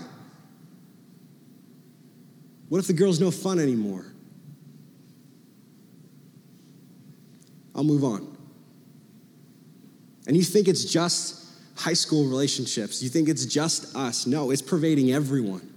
What 2.70 2.78
if 2.80 2.88
the 2.88 2.94
girl's 2.94 3.20
no 3.20 3.30
fun 3.30 3.60
anymore? 3.60 4.13
I'll 7.76 7.84
move 7.84 8.04
on. 8.04 8.38
And 10.28 10.38
you 10.38 10.44
think 10.44 10.68
it's 10.68 10.86
just 10.86 11.46
high 11.76 11.94
school 11.94 12.26
relationships, 12.26 13.02
you 13.02 13.10
think 13.10 13.30
it's 13.30 13.46
just 13.46 13.96
us. 13.96 14.26
No, 14.28 14.52
it's 14.52 14.62
pervading 14.62 15.12
everyone. 15.12 15.70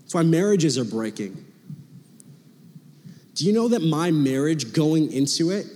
That's 0.00 0.14
why 0.14 0.22
marriages 0.22 0.76
are 0.78 0.84
breaking. 0.84 1.44
Do 3.34 3.44
you 3.46 3.52
know 3.52 3.68
that 3.68 3.82
my 3.82 4.10
marriage 4.10 4.72
going 4.72 5.12
into 5.12 5.50
it, 5.50 5.66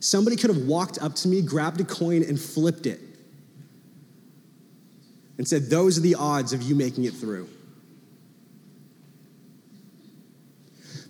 somebody 0.00 0.36
could 0.36 0.50
have 0.50 0.64
walked 0.64 1.00
up 1.00 1.14
to 1.16 1.28
me, 1.28 1.42
grabbed 1.42 1.80
a 1.80 1.84
coin, 1.84 2.22
and 2.22 2.40
flipped 2.40 2.86
it 2.86 3.00
and 5.36 5.46
said, 5.46 5.70
Those 5.70 5.96
are 5.96 6.00
the 6.00 6.16
odds 6.16 6.52
of 6.52 6.62
you 6.62 6.74
making 6.74 7.04
it 7.04 7.14
through. 7.14 7.48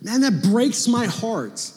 Man, 0.01 0.21
that 0.21 0.43
breaks 0.43 0.87
my 0.87 1.05
heart. 1.05 1.71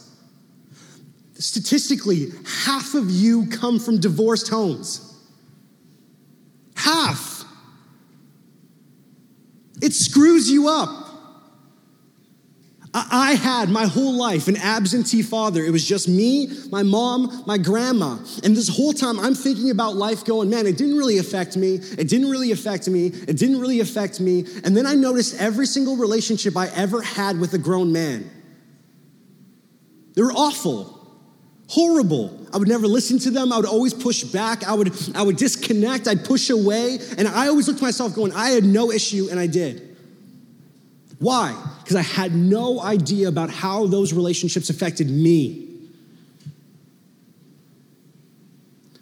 Statistically, 1.35 2.31
half 2.65 2.95
of 2.95 3.11
you 3.11 3.47
come 3.47 3.79
from 3.79 3.99
divorced 3.99 4.49
homes. 4.49 5.09
Half. 6.77 7.45
It 9.81 9.93
screws 9.93 10.51
you 10.51 10.69
up. 10.69 11.03
I 12.95 13.33
had 13.35 13.71
my 13.71 13.87
whole 13.87 14.12
life 14.12 14.49
an 14.49 14.57
absentee 14.59 15.23
father. 15.23 15.65
It 15.65 15.71
was 15.71 15.87
just 15.87 16.09
me, 16.09 16.51
my 16.71 16.83
mom, 16.83 17.43
my 17.47 17.57
grandma. 17.57 18.19
And 18.45 18.54
this 18.54 18.69
whole 18.69 18.93
time 18.93 19.19
I'm 19.19 19.35
thinking 19.35 19.71
about 19.71 19.97
life 19.97 20.26
going, 20.26 20.50
man, 20.50 20.67
it 20.67 20.76
didn't 20.76 20.99
really 20.99 21.17
affect 21.17 21.56
me. 21.56 21.76
It 21.76 22.09
didn't 22.09 22.30
really 22.30 22.52
affect 22.52 22.89
me. 22.89 23.06
It 23.06 23.39
didn't 23.39 23.61
really 23.61 23.80
affect 23.80 24.21
me. 24.21 24.45
And 24.63 24.76
then 24.76 24.85
I 24.87 24.93
noticed 24.93 25.41
every 25.41 25.65
single 25.65 25.97
relationship 25.97 26.54
I 26.54 26.69
ever 26.69 27.00
had 27.00 27.41
with 27.41 27.54
a 27.54 27.59
grown 27.59 27.93
man. 27.93 28.30
They 30.15 30.21
were 30.21 30.33
awful, 30.33 30.92
horrible. 31.73 32.39
I 32.52 32.58
would 32.58 32.69
never 32.69 32.87
listen 32.87 33.19
to 33.21 33.30
them. 33.30 33.50
I 33.50 33.56
would 33.56 33.65
always 33.65 33.95
push 33.95 34.25
back. 34.25 34.63
I 34.69 34.75
would, 34.75 34.93
I 35.17 35.23
would 35.23 35.39
disconnect. 35.39 36.06
I'd 36.06 36.23
push 36.23 36.50
away. 36.50 36.99
And 37.17 37.26
I 37.26 37.49
always 37.49 37.67
looked 37.67 37.80
at 37.80 37.82
myself 37.82 38.15
going, 38.15 38.30
I 38.35 38.50
had 38.50 38.63
no 38.63 38.93
issue, 38.93 39.28
and 39.30 39.41
I 39.41 39.47
did. 39.47 39.97
Why? 41.19 41.58
Because 41.82 41.97
I 41.97 42.02
had 42.02 42.35
no 42.35 42.78
idea 42.82 43.28
about 43.28 43.49
how 43.49 43.87
those 43.87 44.13
relationships 44.13 44.69
affected 44.69 45.08
me. 45.08 45.67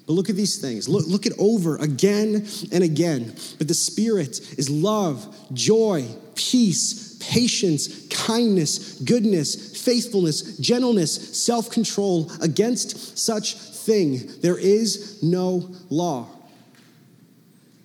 But 0.06 0.12
look 0.12 0.30
at 0.30 0.36
these 0.36 0.60
things. 0.60 0.88
Look, 0.88 1.08
look 1.08 1.26
it 1.26 1.32
over 1.40 1.74
again 1.74 2.46
and 2.70 2.84
again. 2.84 3.34
But 3.58 3.66
the 3.66 3.74
Spirit 3.74 4.38
is 4.56 4.70
love, 4.70 5.26
joy, 5.52 6.06
peace, 6.36 7.18
patience, 7.20 7.99
kindness, 8.26 9.00
goodness, 9.00 9.82
faithfulness, 9.82 10.58
gentleness, 10.58 11.42
self 11.44 11.70
control. 11.70 12.30
Against 12.40 13.18
such 13.18 13.54
thing, 13.54 14.30
there 14.40 14.58
is 14.58 15.22
no 15.22 15.70
law. 15.88 16.28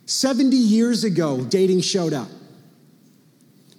70 0.06 0.56
years 0.56 1.04
ago, 1.04 1.44
dating 1.44 1.82
showed 1.82 2.14
up. 2.14 2.30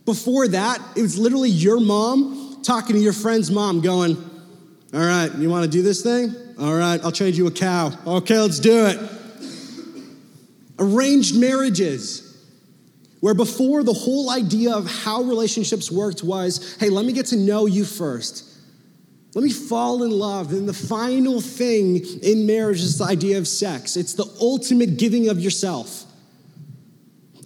Before 0.04 0.48
that, 0.48 0.80
it 0.96 1.02
was 1.02 1.18
literally 1.18 1.50
your 1.50 1.80
mom 1.80 2.60
talking 2.62 2.96
to 2.96 3.02
your 3.02 3.12
friend's 3.12 3.50
mom, 3.50 3.80
going, 3.80 4.16
All 4.92 5.00
right, 5.00 5.32
you 5.36 5.48
want 5.50 5.64
to 5.64 5.70
do 5.70 5.82
this 5.82 6.02
thing? 6.02 6.34
All 6.58 6.74
right, 6.74 7.00
I'll 7.04 7.12
trade 7.12 7.34
you 7.34 7.46
a 7.46 7.50
cow. 7.50 7.92
Okay, 8.06 8.38
let's 8.38 8.58
do 8.58 8.86
it. 8.86 8.98
Arranged 10.78 11.38
marriages, 11.38 12.25
where 13.20 13.34
before 13.34 13.82
the 13.82 13.92
whole 13.92 14.30
idea 14.30 14.72
of 14.72 14.90
how 14.90 15.22
relationships 15.22 15.90
worked 15.90 16.22
was 16.22 16.76
hey, 16.78 16.90
let 16.90 17.04
me 17.04 17.12
get 17.12 17.26
to 17.26 17.36
know 17.36 17.66
you 17.66 17.84
first. 17.84 18.44
Let 19.34 19.44
me 19.44 19.52
fall 19.52 20.02
in 20.02 20.10
love. 20.10 20.52
And 20.52 20.66
the 20.66 20.72
final 20.72 21.42
thing 21.42 22.02
in 22.22 22.46
marriage 22.46 22.80
is 22.80 22.96
the 22.98 23.04
idea 23.04 23.36
of 23.36 23.46
sex. 23.46 23.96
It's 23.96 24.14
the 24.14 24.26
ultimate 24.40 24.96
giving 24.96 25.28
of 25.28 25.38
yourself. 25.38 26.04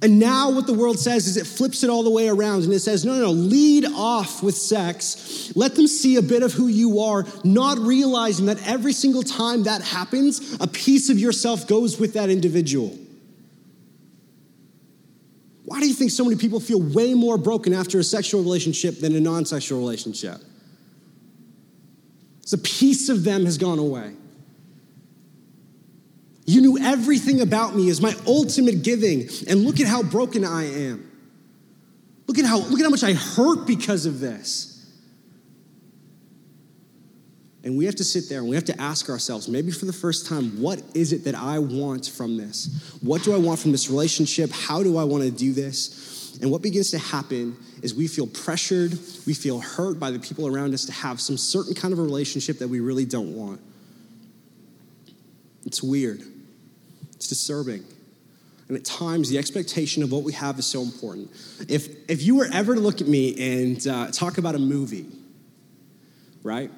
And 0.02 0.18
now, 0.18 0.50
what 0.50 0.66
the 0.66 0.72
world 0.72 0.98
says 0.98 1.26
is 1.26 1.36
it 1.36 1.46
flips 1.46 1.82
it 1.82 1.90
all 1.90 2.02
the 2.02 2.10
way 2.10 2.28
around 2.28 2.62
and 2.62 2.72
it 2.72 2.78
says, 2.78 3.04
no, 3.04 3.14
no, 3.14 3.22
no, 3.22 3.30
lead 3.32 3.84
off 3.84 4.42
with 4.42 4.54
sex. 4.54 5.52
Let 5.54 5.74
them 5.74 5.86
see 5.86 6.16
a 6.16 6.22
bit 6.22 6.42
of 6.42 6.52
who 6.52 6.68
you 6.68 7.00
are, 7.00 7.26
not 7.44 7.76
realizing 7.78 8.46
that 8.46 8.66
every 8.66 8.92
single 8.92 9.22
time 9.22 9.64
that 9.64 9.82
happens, 9.82 10.56
a 10.60 10.66
piece 10.66 11.10
of 11.10 11.18
yourself 11.18 11.66
goes 11.66 11.98
with 11.98 12.14
that 12.14 12.30
individual. 12.30 12.96
Why 15.70 15.78
do 15.78 15.86
you 15.86 15.94
think 15.94 16.10
so 16.10 16.24
many 16.24 16.34
people 16.34 16.58
feel 16.58 16.82
way 16.82 17.14
more 17.14 17.38
broken 17.38 17.72
after 17.72 18.00
a 18.00 18.02
sexual 18.02 18.42
relationship 18.42 18.98
than 18.98 19.14
a 19.14 19.20
non 19.20 19.46
sexual 19.46 19.78
relationship? 19.78 20.38
It's 22.42 22.52
a 22.52 22.58
piece 22.58 23.08
of 23.08 23.22
them 23.22 23.44
has 23.44 23.56
gone 23.56 23.78
away. 23.78 24.14
You 26.44 26.60
knew 26.60 26.76
everything 26.80 27.40
about 27.40 27.76
me 27.76 27.88
as 27.88 28.00
my 28.00 28.16
ultimate 28.26 28.82
giving. 28.82 29.28
And 29.46 29.64
look 29.64 29.78
at 29.78 29.86
how 29.86 30.02
broken 30.02 30.44
I 30.44 30.64
am. 30.64 31.08
Look 32.26 32.40
at 32.40 32.46
how, 32.46 32.58
look 32.58 32.80
at 32.80 32.82
how 32.82 32.90
much 32.90 33.04
I 33.04 33.12
hurt 33.12 33.64
because 33.64 34.06
of 34.06 34.18
this. 34.18 34.69
And 37.62 37.76
we 37.76 37.84
have 37.84 37.96
to 37.96 38.04
sit 38.04 38.28
there 38.28 38.38
and 38.38 38.48
we 38.48 38.54
have 38.54 38.64
to 38.66 38.80
ask 38.80 39.10
ourselves, 39.10 39.46
maybe 39.46 39.70
for 39.70 39.84
the 39.84 39.92
first 39.92 40.26
time, 40.26 40.60
what 40.60 40.82
is 40.94 41.12
it 41.12 41.24
that 41.24 41.34
I 41.34 41.58
want 41.58 42.06
from 42.06 42.36
this? 42.36 42.96
What 43.02 43.22
do 43.22 43.34
I 43.34 43.38
want 43.38 43.60
from 43.60 43.72
this 43.72 43.90
relationship? 43.90 44.50
How 44.50 44.82
do 44.82 44.96
I 44.96 45.04
want 45.04 45.24
to 45.24 45.30
do 45.30 45.52
this? 45.52 46.38
And 46.40 46.50
what 46.50 46.62
begins 46.62 46.90
to 46.92 46.98
happen 46.98 47.56
is 47.82 47.94
we 47.94 48.06
feel 48.06 48.26
pressured, 48.26 48.92
we 49.26 49.34
feel 49.34 49.60
hurt 49.60 50.00
by 50.00 50.10
the 50.10 50.18
people 50.18 50.46
around 50.46 50.72
us 50.72 50.86
to 50.86 50.92
have 50.92 51.20
some 51.20 51.36
certain 51.36 51.74
kind 51.74 51.92
of 51.92 51.98
a 51.98 52.02
relationship 52.02 52.58
that 52.60 52.68
we 52.68 52.80
really 52.80 53.04
don't 53.04 53.36
want. 53.36 53.60
It's 55.66 55.82
weird. 55.82 56.22
It's 57.14 57.28
disturbing. 57.28 57.84
And 58.68 58.76
at 58.76 58.84
times, 58.84 59.28
the 59.28 59.36
expectation 59.36 60.02
of 60.02 60.12
what 60.12 60.22
we 60.22 60.32
have 60.32 60.58
is 60.58 60.64
so 60.64 60.80
important. 60.80 61.30
If, 61.68 61.88
if 62.08 62.22
you 62.22 62.36
were 62.36 62.48
ever 62.52 62.74
to 62.74 62.80
look 62.80 63.00
at 63.00 63.08
me 63.08 63.64
and 63.64 63.86
uh, 63.86 64.10
talk 64.12 64.38
about 64.38 64.54
a 64.54 64.58
movie, 64.58 65.06
right? 66.42 66.70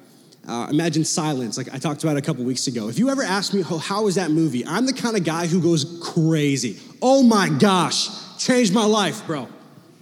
Uh, 0.45 0.67
imagine 0.69 1.05
silence, 1.05 1.57
like 1.57 1.73
I 1.73 1.77
talked 1.77 2.03
about 2.03 2.17
a 2.17 2.21
couple 2.21 2.43
weeks 2.43 2.67
ago. 2.67 2.89
If 2.89 2.99
you 2.99 3.09
ever 3.09 3.23
ask 3.23 3.53
me, 3.53 3.63
oh, 3.69 3.77
how 3.77 4.03
was 4.03 4.15
that 4.15 4.29
movie? 4.29 4.65
I'm 4.65 4.85
the 4.85 4.93
kind 4.93 5.15
of 5.15 5.23
guy 5.23 5.47
who 5.47 5.61
goes 5.61 6.01
crazy. 6.03 6.79
Oh 7.01 7.23
my 7.23 7.47
gosh, 7.47 8.09
changed 8.37 8.73
my 8.73 8.83
life, 8.83 9.25
bro. 9.25 9.47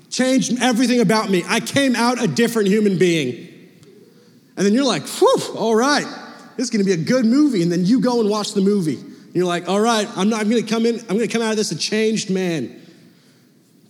Changed 0.10 0.60
everything 0.60 1.00
about 1.00 1.30
me. 1.30 1.44
I 1.48 1.60
came 1.60 1.96
out 1.96 2.22
a 2.22 2.28
different 2.28 2.70
human 2.70 2.98
being. 2.98 3.50
And 4.58 4.66
then 4.66 4.74
you're 4.74 4.86
like, 4.86 5.08
whew, 5.08 5.56
all 5.56 5.76
right, 5.76 6.06
this 6.58 6.66
is 6.66 6.70
gonna 6.72 6.86
be 6.86 6.94
a 6.94 6.98
good 6.98 7.26
movie. 7.26 7.62
And 7.62 7.72
then 7.72 7.86
you 7.86 8.02
go 8.02 8.20
and 8.20 8.28
watch 8.28 8.54
the 8.54 8.62
movie. 8.62 8.98
And 8.98 9.36
You're 9.36 9.46
like, 9.46 9.70
all 9.70 9.80
right, 9.80 10.08
I'm 10.18 10.30
not 10.30 10.42
I'm 10.42 10.50
gonna 10.50 10.64
come 10.64 10.88
in, 10.88 11.00
I'm 11.02 11.18
gonna 11.18 11.28
come 11.28 11.44
out 11.44 11.52
of 11.52 11.58
this 11.58 11.72
a 11.72 11.78
changed 11.78 12.32
man. 12.32 12.82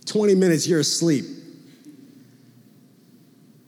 20 0.04 0.34
minutes, 0.34 0.66
you're 0.66 0.80
asleep. 0.80 1.24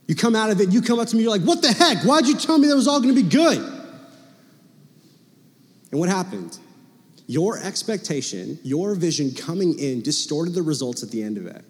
You 0.07 0.15
come 0.15 0.35
out 0.35 0.51
of 0.51 0.61
it, 0.61 0.71
you 0.71 0.81
come 0.81 0.99
up 0.99 1.07
to 1.07 1.15
me, 1.15 1.23
you're 1.23 1.31
like, 1.31 1.41
what 1.41 1.61
the 1.61 1.71
heck? 1.71 1.99
Why'd 2.03 2.27
you 2.27 2.35
tell 2.35 2.57
me 2.57 2.67
that 2.67 2.75
was 2.75 2.87
all 2.87 2.99
gonna 2.99 3.13
be 3.13 3.23
good? 3.23 3.57
And 5.91 5.99
what 5.99 6.09
happened? 6.09 6.57
Your 7.27 7.57
expectation, 7.57 8.59
your 8.63 8.93
vision 8.93 9.33
coming 9.33 9.79
in 9.79 10.01
distorted 10.01 10.53
the 10.53 10.61
results 10.61 11.01
at 11.01 11.09
the 11.09 11.23
end 11.23 11.37
of 11.37 11.47
it. 11.47 11.65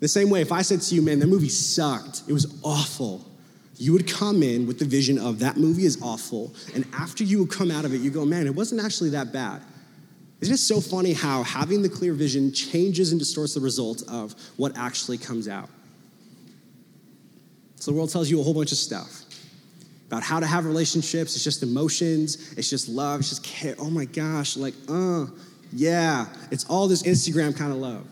The 0.00 0.08
same 0.08 0.30
way, 0.30 0.40
if 0.40 0.52
I 0.52 0.62
said 0.62 0.82
to 0.82 0.94
you, 0.94 1.02
man, 1.02 1.18
that 1.20 1.26
movie 1.26 1.48
sucked, 1.48 2.22
it 2.28 2.32
was 2.32 2.60
awful, 2.62 3.24
you 3.76 3.92
would 3.92 4.06
come 4.06 4.42
in 4.42 4.66
with 4.66 4.78
the 4.78 4.84
vision 4.84 5.18
of 5.18 5.40
that 5.40 5.56
movie 5.56 5.84
is 5.84 6.00
awful. 6.00 6.54
And 6.74 6.84
after 6.92 7.24
you 7.24 7.40
would 7.40 7.50
come 7.50 7.70
out 7.70 7.84
of 7.84 7.92
it, 7.92 7.98
you 7.98 8.10
go, 8.10 8.24
man, 8.24 8.46
it 8.46 8.54
wasn't 8.54 8.84
actually 8.84 9.10
that 9.10 9.32
bad. 9.32 9.62
Isn't 10.40 10.54
it 10.54 10.58
so 10.58 10.80
funny 10.80 11.12
how 11.12 11.42
having 11.42 11.82
the 11.82 11.88
clear 11.88 12.12
vision 12.12 12.52
changes 12.52 13.10
and 13.12 13.18
distorts 13.18 13.54
the 13.54 13.60
result 13.60 14.02
of 14.08 14.34
what 14.56 14.76
actually 14.76 15.18
comes 15.18 15.48
out? 15.48 15.70
So 17.84 17.90
the 17.90 17.98
world 17.98 18.08
tells 18.08 18.30
you 18.30 18.40
a 18.40 18.42
whole 18.42 18.54
bunch 18.54 18.72
of 18.72 18.78
stuff 18.78 19.24
about 20.06 20.22
how 20.22 20.40
to 20.40 20.46
have 20.46 20.64
relationships. 20.64 21.34
It's 21.34 21.44
just 21.44 21.62
emotions, 21.62 22.54
it's 22.56 22.70
just 22.70 22.88
love, 22.88 23.20
it's 23.20 23.28
just 23.28 23.44
care. 23.44 23.74
Oh 23.78 23.90
my 23.90 24.06
gosh, 24.06 24.56
like, 24.56 24.72
uh, 24.88 25.26
yeah, 25.70 26.24
it's 26.50 26.64
all 26.64 26.88
this 26.88 27.02
Instagram 27.02 27.54
kind 27.54 27.72
of 27.72 27.76
love. 27.76 28.06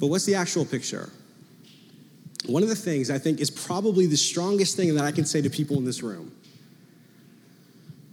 But 0.00 0.06
what's 0.06 0.24
the 0.24 0.36
actual 0.36 0.64
picture? 0.64 1.10
One 2.46 2.62
of 2.62 2.70
the 2.70 2.76
things 2.76 3.10
I 3.10 3.18
think 3.18 3.40
is 3.40 3.50
probably 3.50 4.06
the 4.06 4.16
strongest 4.16 4.74
thing 4.74 4.94
that 4.94 5.04
I 5.04 5.12
can 5.12 5.26
say 5.26 5.42
to 5.42 5.50
people 5.50 5.76
in 5.76 5.84
this 5.84 6.02
room 6.02 6.32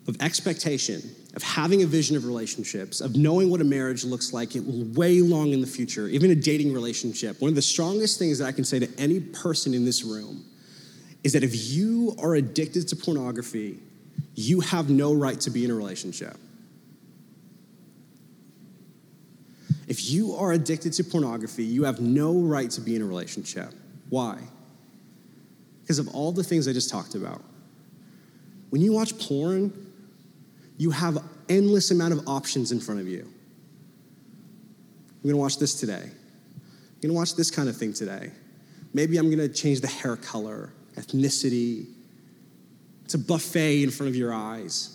of 0.09 0.21
expectation, 0.21 1.03
of 1.35 1.43
having 1.43 1.83
a 1.83 1.85
vision 1.85 2.15
of 2.15 2.25
relationships, 2.25 3.01
of 3.01 3.15
knowing 3.15 3.49
what 3.49 3.59
a 3.59 3.63
marriage 3.63 4.05
looks 4.05 4.31
like 4.31 4.55
it 4.55 4.65
will 4.65 4.85
way 4.93 5.19
long 5.19 5.51
in 5.51 5.59
the 5.59 5.67
future, 5.67 6.07
even 6.07 6.31
a 6.31 6.35
dating 6.35 6.73
relationship. 6.73 7.41
One 7.41 7.49
of 7.49 7.55
the 7.55 7.61
strongest 7.61 8.17
things 8.17 8.39
that 8.39 8.45
I 8.45 8.53
can 8.53 8.63
say 8.63 8.79
to 8.79 8.89
any 8.97 9.19
person 9.19 9.73
in 9.73 9.83
this 9.83 10.03
room 10.03 10.45
is 11.23 11.33
that 11.33 11.43
if 11.43 11.71
you 11.71 12.15
are 12.19 12.35
addicted 12.35 12.87
to 12.87 12.95
pornography, 12.95 13.79
you 14.35 14.61
have 14.61 14.89
no 14.89 15.13
right 15.13 15.39
to 15.41 15.49
be 15.49 15.65
in 15.65 15.71
a 15.71 15.75
relationship. 15.75 16.37
If 19.87 20.09
you 20.09 20.35
are 20.35 20.53
addicted 20.53 20.93
to 20.93 21.03
pornography, 21.03 21.63
you 21.63 21.83
have 21.83 21.99
no 21.99 22.33
right 22.39 22.69
to 22.71 22.81
be 22.81 22.95
in 22.95 23.01
a 23.01 23.05
relationship. 23.05 23.71
Why? 24.09 24.39
Because 25.81 25.99
of 25.99 26.07
all 26.15 26.31
the 26.31 26.43
things 26.43 26.67
I 26.67 26.73
just 26.73 26.89
talked 26.89 27.13
about. 27.13 27.43
When 28.69 28.81
you 28.81 28.93
watch 28.93 29.17
porn, 29.19 29.84
you 30.77 30.91
have 30.91 31.17
endless 31.49 31.91
amount 31.91 32.13
of 32.13 32.27
options 32.27 32.71
in 32.71 32.79
front 32.79 32.99
of 32.99 33.07
you. 33.07 33.27
I'm 35.23 35.29
gonna 35.29 35.37
watch 35.37 35.57
this 35.57 35.75
today. 35.75 36.03
I'm 36.03 37.01
gonna 37.01 37.13
watch 37.13 37.35
this 37.35 37.49
kind 37.49 37.69
of 37.69 37.77
thing 37.77 37.93
today. 37.93 38.31
Maybe 38.93 39.17
I'm 39.17 39.29
gonna 39.29 39.49
change 39.49 39.81
the 39.81 39.87
hair 39.87 40.15
color, 40.15 40.71
ethnicity. 40.95 41.87
It's 43.05 43.13
a 43.13 43.19
buffet 43.19 43.83
in 43.83 43.91
front 43.91 44.09
of 44.09 44.15
your 44.15 44.33
eyes. 44.33 44.91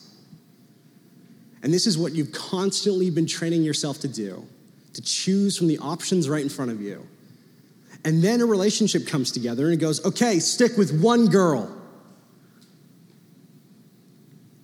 And 1.62 1.73
this 1.73 1.87
is 1.87 1.99
what 1.99 2.14
you've 2.14 2.33
constantly 2.33 3.11
been 3.11 3.27
training 3.27 3.62
yourself 3.62 4.01
to 4.01 4.09
do 4.09 4.47
to 4.95 5.03
choose 5.03 5.57
from 5.57 5.69
the 5.69 5.79
options 5.79 6.29
right 6.29 6.43
in 6.43 6.49
front 6.49 6.71
of 6.71 6.81
you. 6.81 7.07
And 8.05 8.23
then 8.23 8.40
a 8.40 8.47
relationship 8.47 9.07
comes 9.07 9.31
together 9.31 9.66
and 9.66 9.75
it 9.75 9.81
goes, 9.81 10.05
okay, 10.05 10.38
stick 10.38 10.77
with 10.77 11.01
one 11.01 11.27
girl. 11.27 11.80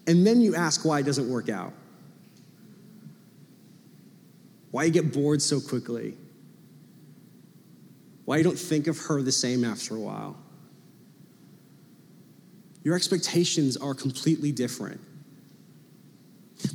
And 0.06 0.26
then 0.26 0.40
you 0.40 0.54
ask 0.54 0.84
why 0.84 1.00
it 1.00 1.02
doesn't 1.02 1.28
work 1.28 1.48
out. 1.48 1.72
Why 4.70 4.84
you 4.84 4.90
get 4.90 5.12
bored 5.12 5.42
so 5.42 5.60
quickly. 5.60 6.16
Why 8.24 8.36
you 8.36 8.44
don't 8.44 8.58
think 8.58 8.86
of 8.86 8.98
her 8.98 9.22
the 9.22 9.32
same 9.32 9.64
after 9.64 9.96
a 9.96 10.00
while. 10.00 10.36
Your 12.82 12.94
expectations 12.94 13.76
are 13.76 13.94
completely 13.94 14.52
different. 14.52 15.00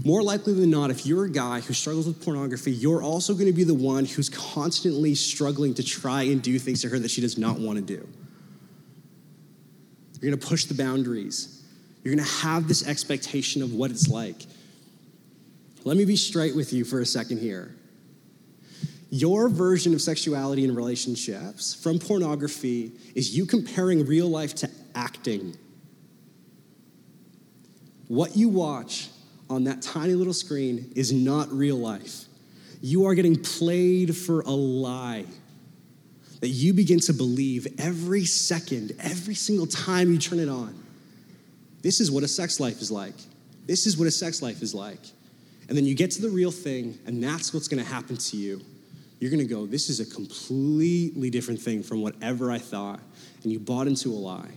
More 0.03 0.21
likely 0.21 0.53
than 0.53 0.69
not, 0.69 0.91
if 0.91 1.05
you're 1.05 1.25
a 1.25 1.29
guy 1.29 1.61
who 1.61 1.73
struggles 1.73 2.07
with 2.07 2.23
pornography, 2.23 2.71
you're 2.71 3.01
also 3.01 3.33
going 3.33 3.47
to 3.47 3.53
be 3.53 3.63
the 3.63 3.73
one 3.73 4.05
who's 4.05 4.29
constantly 4.29 5.15
struggling 5.15 5.73
to 5.75 5.83
try 5.83 6.23
and 6.23 6.41
do 6.41 6.59
things 6.59 6.81
to 6.81 6.89
her 6.89 6.99
that 6.99 7.11
she 7.11 7.21
does 7.21 7.37
not 7.37 7.59
want 7.59 7.77
to 7.77 7.81
do. 7.81 8.07
You're 10.19 10.31
going 10.31 10.39
to 10.39 10.47
push 10.47 10.65
the 10.65 10.73
boundaries. 10.73 11.60
You're 12.03 12.15
going 12.15 12.25
to 12.25 12.33
have 12.33 12.67
this 12.67 12.87
expectation 12.87 13.61
of 13.61 13.73
what 13.73 13.91
it's 13.91 14.09
like. 14.09 14.45
Let 15.83 15.97
me 15.97 16.05
be 16.05 16.15
straight 16.15 16.55
with 16.55 16.73
you 16.73 16.83
for 16.83 16.99
a 16.99 17.05
second 17.05 17.39
here. 17.39 17.75
Your 19.09 19.49
version 19.49 19.93
of 19.93 20.01
sexuality 20.01 20.63
and 20.63 20.75
relationships 20.75 21.75
from 21.75 21.99
pornography 21.99 22.93
is 23.13 23.35
you 23.35 23.45
comparing 23.45 24.05
real 24.05 24.27
life 24.27 24.55
to 24.55 24.69
acting. 24.95 25.57
What 28.07 28.35
you 28.37 28.49
watch 28.49 29.09
on 29.49 29.65
that 29.65 29.81
tiny 29.81 30.13
little 30.13 30.33
screen 30.33 30.91
is 30.95 31.11
not 31.11 31.51
real 31.51 31.77
life. 31.77 32.25
You 32.81 33.05
are 33.05 33.13
getting 33.13 33.41
played 33.41 34.15
for 34.15 34.41
a 34.41 34.51
lie 34.51 35.25
that 36.39 36.49
you 36.49 36.73
begin 36.73 36.99
to 37.01 37.13
believe 37.13 37.67
every 37.77 38.25
second, 38.25 38.93
every 38.99 39.35
single 39.35 39.67
time 39.67 40.11
you 40.11 40.17
turn 40.17 40.39
it 40.39 40.49
on. 40.49 40.80
This 41.81 41.99
is 41.99 42.11
what 42.11 42.23
a 42.23 42.27
sex 42.27 42.59
life 42.59 42.81
is 42.81 42.91
like. 42.91 43.15
This 43.65 43.85
is 43.85 43.97
what 43.97 44.07
a 44.07 44.11
sex 44.11 44.41
life 44.41 44.61
is 44.61 44.73
like. 44.73 44.99
And 45.67 45.77
then 45.77 45.85
you 45.85 45.95
get 45.95 46.11
to 46.11 46.21
the 46.21 46.29
real 46.29 46.51
thing, 46.51 46.97
and 47.05 47.23
that's 47.23 47.53
what's 47.53 47.67
gonna 47.67 47.83
happen 47.83 48.17
to 48.17 48.37
you. 48.37 48.61
You're 49.19 49.31
gonna 49.31 49.45
go, 49.45 49.65
This 49.65 49.89
is 49.89 49.99
a 49.99 50.05
completely 50.05 51.29
different 51.29 51.61
thing 51.61 51.83
from 51.83 52.01
whatever 52.01 52.51
I 52.51 52.57
thought. 52.57 52.99
And 53.43 53.51
you 53.51 53.59
bought 53.59 53.87
into 53.87 54.09
a 54.09 54.17
lie 54.17 54.51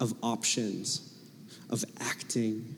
of 0.00 0.14
options, 0.22 1.14
of 1.70 1.84
acting, 2.00 2.76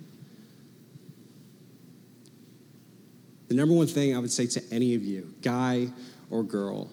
The 3.54 3.54
number 3.54 3.74
one 3.74 3.86
thing 3.86 4.16
I 4.16 4.18
would 4.18 4.32
say 4.32 4.46
to 4.46 4.62
any 4.72 4.94
of 4.94 5.04
you, 5.04 5.32
guy 5.42 5.88
or 6.30 6.42
girl, 6.42 6.90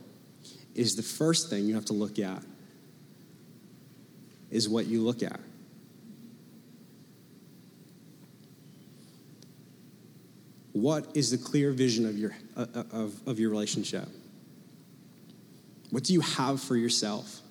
is 0.76 0.96
the 0.96 1.02
first 1.02 1.50
thing 1.50 1.66
you 1.66 1.76
have 1.76 1.86
to 1.86 1.94
look 1.94 2.20
at 2.20 2.44
is 4.50 4.68
what 4.70 4.86
you 4.86 5.02
look 5.02 5.24
at. 5.24 5.40
What 10.74 11.16
is 11.16 11.32
the 11.32 11.38
clear 11.38 11.72
vision 11.72 12.06
of 12.06 12.18
your, 12.18 12.36
uh, 12.56 12.66
uh 12.74 12.84
of, 12.92 13.28
of 13.28 13.40
your 13.40 13.50
relationship? 13.50 14.08
What 15.90 16.04
do 16.04 16.14
you 16.14 16.22
have 16.22 16.62
for 16.62 16.78
yourself? 16.78 17.42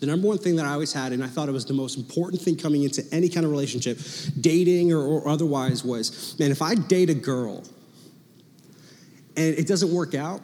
The 0.00 0.06
number 0.06 0.28
one 0.28 0.38
thing 0.38 0.56
that 0.56 0.66
I 0.66 0.72
always 0.72 0.92
had, 0.92 1.12
and 1.12 1.22
I 1.22 1.26
thought 1.26 1.48
it 1.48 1.52
was 1.52 1.64
the 1.64 1.74
most 1.74 1.96
important 1.96 2.42
thing 2.42 2.56
coming 2.56 2.82
into 2.82 3.04
any 3.12 3.28
kind 3.28 3.46
of 3.46 3.52
relationship, 3.52 3.98
dating 4.40 4.92
or, 4.92 5.00
or 5.00 5.28
otherwise, 5.28 5.84
was 5.84 6.38
man, 6.38 6.50
if 6.50 6.60
I 6.60 6.74
date 6.74 7.10
a 7.10 7.14
girl 7.14 7.64
and 9.36 9.54
it 9.58 9.66
doesn't 9.66 9.92
work 9.92 10.14
out, 10.14 10.40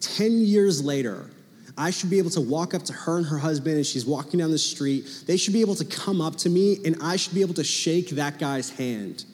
10 0.00 0.40
years 0.40 0.84
later, 0.84 1.30
I 1.76 1.90
should 1.90 2.10
be 2.10 2.18
able 2.18 2.30
to 2.30 2.40
walk 2.40 2.74
up 2.74 2.82
to 2.84 2.92
her 2.92 3.16
and 3.16 3.26
her 3.26 3.38
husband, 3.38 3.76
and 3.76 3.86
she's 3.86 4.06
walking 4.06 4.38
down 4.38 4.50
the 4.50 4.58
street. 4.58 5.24
They 5.26 5.36
should 5.36 5.52
be 5.52 5.60
able 5.60 5.74
to 5.76 5.84
come 5.84 6.20
up 6.20 6.36
to 6.36 6.48
me, 6.48 6.78
and 6.84 6.96
I 7.02 7.16
should 7.16 7.34
be 7.34 7.40
able 7.40 7.54
to 7.54 7.64
shake 7.64 8.10
that 8.10 8.38
guy's 8.38 8.70
hand. 8.70 9.24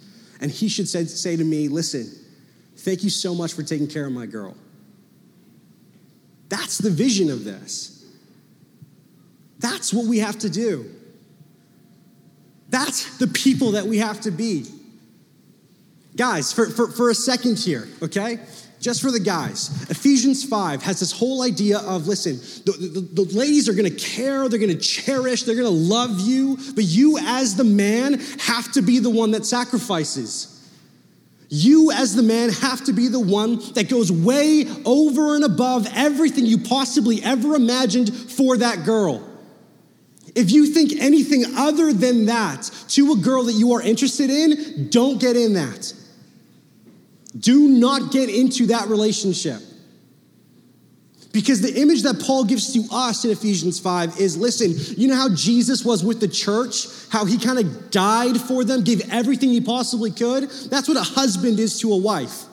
And 0.40 0.50
he 0.50 0.68
should 0.68 0.88
say, 0.88 1.04
say 1.04 1.36
to 1.36 1.44
me, 1.44 1.68
Listen, 1.68 2.10
thank 2.78 3.04
you 3.04 3.10
so 3.10 3.34
much 3.34 3.52
for 3.52 3.62
taking 3.62 3.86
care 3.86 4.06
of 4.06 4.12
my 4.12 4.26
girl. 4.26 4.56
That's 6.48 6.78
the 6.78 6.90
vision 6.90 7.30
of 7.30 7.44
this. 7.44 8.04
That's 9.58 9.92
what 9.92 10.06
we 10.06 10.18
have 10.18 10.38
to 10.38 10.50
do. 10.50 10.90
That's 12.70 13.18
the 13.18 13.26
people 13.26 13.72
that 13.72 13.86
we 13.86 13.98
have 13.98 14.20
to 14.22 14.30
be. 14.30 14.66
Guys, 16.16 16.52
for, 16.52 16.66
for, 16.66 16.90
for 16.90 17.10
a 17.10 17.14
second 17.14 17.58
here, 17.58 17.88
okay? 18.02 18.40
Just 18.80 19.02
for 19.02 19.10
the 19.10 19.20
guys, 19.20 19.68
Ephesians 19.90 20.42
5 20.42 20.82
has 20.82 21.00
this 21.00 21.12
whole 21.12 21.42
idea 21.42 21.80
of 21.80 22.06
listen, 22.06 22.36
the, 22.64 22.72
the, 22.72 23.24
the 23.24 23.36
ladies 23.36 23.68
are 23.68 23.74
gonna 23.74 23.90
care, 23.90 24.48
they're 24.48 24.58
gonna 24.58 24.74
cherish, 24.74 25.42
they're 25.42 25.54
gonna 25.54 25.68
love 25.68 26.18
you, 26.18 26.56
but 26.74 26.84
you 26.84 27.18
as 27.18 27.56
the 27.56 27.64
man 27.64 28.18
have 28.38 28.72
to 28.72 28.80
be 28.80 28.98
the 28.98 29.10
one 29.10 29.32
that 29.32 29.44
sacrifices. 29.44 30.56
You, 31.50 31.90
as 31.90 32.14
the 32.14 32.22
man, 32.22 32.48
have 32.50 32.84
to 32.84 32.92
be 32.92 33.08
the 33.08 33.20
one 33.20 33.58
that 33.74 33.90
goes 33.90 34.10
way 34.10 34.66
over 34.86 35.34
and 35.34 35.44
above 35.44 35.86
everything 35.94 36.46
you 36.46 36.58
possibly 36.58 37.22
ever 37.22 37.56
imagined 37.56 38.14
for 38.14 38.56
that 38.58 38.84
girl. 38.84 39.28
If 40.36 40.52
you 40.52 40.66
think 40.66 40.92
anything 41.00 41.44
other 41.56 41.92
than 41.92 42.26
that 42.26 42.70
to 42.90 43.12
a 43.12 43.16
girl 43.16 43.42
that 43.44 43.54
you 43.54 43.72
are 43.72 43.82
interested 43.82 44.30
in, 44.30 44.88
don't 44.90 45.20
get 45.20 45.36
in 45.36 45.54
that. 45.54 45.92
Do 47.38 47.68
not 47.68 48.12
get 48.12 48.28
into 48.28 48.66
that 48.66 48.88
relationship. 48.88 49.60
Because 51.32 51.60
the 51.60 51.80
image 51.80 52.02
that 52.02 52.20
Paul 52.20 52.44
gives 52.44 52.72
to 52.72 52.84
us 52.90 53.24
in 53.24 53.30
Ephesians 53.30 53.78
5 53.78 54.18
is 54.18 54.36
listen, 54.36 54.74
you 55.00 55.06
know 55.06 55.14
how 55.14 55.28
Jesus 55.32 55.84
was 55.84 56.04
with 56.04 56.18
the 56.18 56.26
church? 56.26 56.86
How 57.08 57.24
he 57.24 57.38
kind 57.38 57.58
of 57.58 57.90
died 57.90 58.40
for 58.40 58.64
them, 58.64 58.82
gave 58.82 59.08
everything 59.12 59.50
he 59.50 59.60
possibly 59.60 60.10
could? 60.10 60.50
That's 60.70 60.88
what 60.88 60.96
a 60.96 61.02
husband 61.02 61.60
is 61.60 61.78
to 61.80 61.92
a 61.92 61.96
wife. 61.96 62.46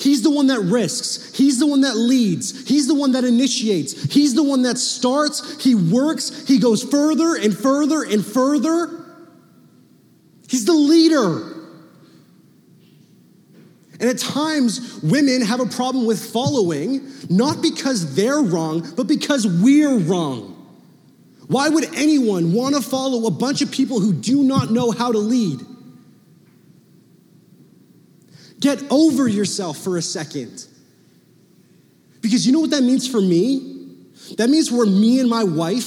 He's 0.00 0.22
the 0.22 0.30
one 0.30 0.48
that 0.48 0.60
risks. 0.60 1.34
He's 1.34 1.58
the 1.58 1.66
one 1.66 1.82
that 1.82 1.96
leads. 1.96 2.68
He's 2.68 2.86
the 2.86 2.94
one 2.94 3.12
that 3.12 3.24
initiates. 3.24 4.12
He's 4.12 4.34
the 4.34 4.42
one 4.42 4.62
that 4.62 4.76
starts. 4.76 5.62
He 5.62 5.74
works. 5.74 6.46
He 6.46 6.58
goes 6.58 6.82
further 6.82 7.36
and 7.36 7.56
further 7.56 8.02
and 8.02 8.24
further. 8.24 9.04
He's 10.48 10.64
the 10.64 10.74
leader. 10.74 11.55
And 13.98 14.10
at 14.10 14.18
times, 14.18 15.00
women 15.02 15.40
have 15.42 15.60
a 15.60 15.66
problem 15.66 16.06
with 16.06 16.32
following, 16.32 17.10
not 17.30 17.62
because 17.62 18.14
they're 18.14 18.40
wrong, 18.40 18.86
but 18.96 19.06
because 19.06 19.46
we're 19.46 19.96
wrong. 19.96 20.52
Why 21.48 21.68
would 21.68 21.84
anyone 21.94 22.52
want 22.52 22.74
to 22.74 22.82
follow 22.82 23.26
a 23.26 23.30
bunch 23.30 23.62
of 23.62 23.70
people 23.70 24.00
who 24.00 24.12
do 24.12 24.42
not 24.42 24.70
know 24.70 24.90
how 24.90 25.12
to 25.12 25.18
lead? 25.18 25.60
Get 28.60 28.82
over 28.90 29.28
yourself 29.28 29.78
for 29.78 29.96
a 29.96 30.02
second. 30.02 30.66
Because 32.20 32.46
you 32.46 32.52
know 32.52 32.60
what 32.60 32.70
that 32.70 32.82
means 32.82 33.08
for 33.08 33.20
me? 33.20 33.94
That 34.38 34.50
means 34.50 34.72
where 34.72 34.86
me 34.86 35.20
and 35.20 35.30
my 35.30 35.44
wife 35.44 35.84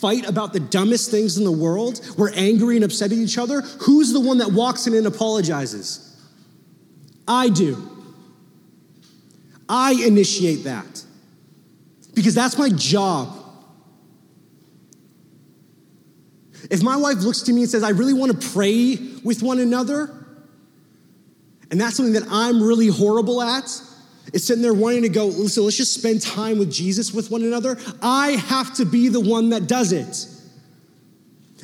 fight 0.00 0.28
about 0.28 0.52
the 0.52 0.60
dumbest 0.60 1.10
things 1.10 1.38
in 1.38 1.44
the 1.44 1.52
world, 1.52 2.00
we're 2.16 2.32
angry 2.32 2.76
and 2.76 2.84
upset 2.84 3.12
at 3.12 3.18
each 3.18 3.38
other, 3.38 3.60
who's 3.60 4.12
the 4.12 4.20
one 4.20 4.38
that 4.38 4.50
walks 4.50 4.86
in 4.86 4.94
and 4.94 5.06
apologizes? 5.06 6.09
I 7.30 7.48
do. 7.48 7.88
I 9.68 9.92
initiate 9.92 10.64
that. 10.64 11.04
Because 12.12 12.34
that's 12.34 12.58
my 12.58 12.68
job. 12.70 13.36
If 16.70 16.82
my 16.82 16.96
wife 16.96 17.18
looks 17.18 17.42
to 17.42 17.52
me 17.52 17.62
and 17.62 17.70
says, 17.70 17.84
I 17.84 17.90
really 17.90 18.14
want 18.14 18.32
to 18.32 18.48
pray 18.48 18.98
with 19.22 19.44
one 19.44 19.60
another, 19.60 20.12
and 21.70 21.80
that's 21.80 21.96
something 21.96 22.14
that 22.14 22.26
I'm 22.28 22.60
really 22.60 22.88
horrible 22.88 23.40
at, 23.40 23.64
is 24.32 24.44
sitting 24.44 24.62
there 24.62 24.74
wanting 24.74 25.02
to 25.02 25.08
go, 25.08 25.26
listen, 25.26 25.62
let's 25.62 25.76
just 25.76 25.94
spend 25.94 26.20
time 26.20 26.58
with 26.58 26.72
Jesus 26.72 27.14
with 27.14 27.30
one 27.30 27.42
another. 27.42 27.78
I 28.02 28.32
have 28.32 28.74
to 28.74 28.84
be 28.84 29.08
the 29.08 29.20
one 29.20 29.50
that 29.50 29.68
does 29.68 29.92
it. 29.92 30.26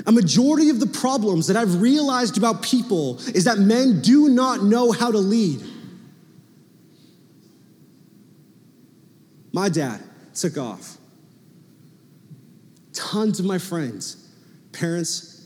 A 0.04 0.12
majority 0.12 0.68
of 0.68 0.80
the 0.80 0.86
problems 0.86 1.46
that 1.46 1.56
I've 1.56 1.80
realized 1.80 2.36
about 2.36 2.62
people 2.62 3.18
is 3.34 3.44
that 3.44 3.58
men 3.58 4.02
do 4.02 4.28
not 4.28 4.62
know 4.62 4.92
how 4.92 5.10
to 5.10 5.18
lead. 5.18 5.62
My 9.52 9.70
dad 9.70 10.02
took 10.34 10.58
off. 10.58 10.98
Tons 12.92 13.40
of 13.40 13.46
my 13.46 13.58
friends, 13.58 14.28
parents, 14.72 15.36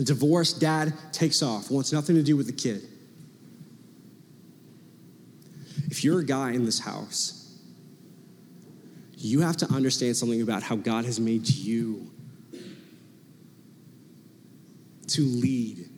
divorced, 0.00 0.60
dad 0.60 0.92
takes 1.12 1.42
off, 1.42 1.70
wants 1.70 1.92
nothing 1.92 2.14
to 2.16 2.22
do 2.22 2.36
with 2.36 2.46
the 2.46 2.52
kid. 2.52 2.82
If 5.88 6.04
you're 6.04 6.20
a 6.20 6.24
guy 6.24 6.52
in 6.52 6.64
this 6.64 6.78
house, 6.78 7.58
you 9.16 9.40
have 9.40 9.56
to 9.58 9.72
understand 9.72 10.16
something 10.16 10.42
about 10.42 10.62
how 10.62 10.76
God 10.76 11.04
has 11.04 11.18
made 11.18 11.48
you 11.48 12.10
to 15.08 15.22
lead, 15.22 15.88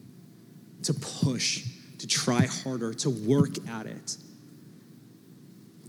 to 0.83 0.95
push, 0.95 1.65
to 1.99 2.07
try 2.07 2.47
harder, 2.47 2.95
to 2.95 3.11
work 3.11 3.69
at 3.69 3.87
it. 3.87 4.17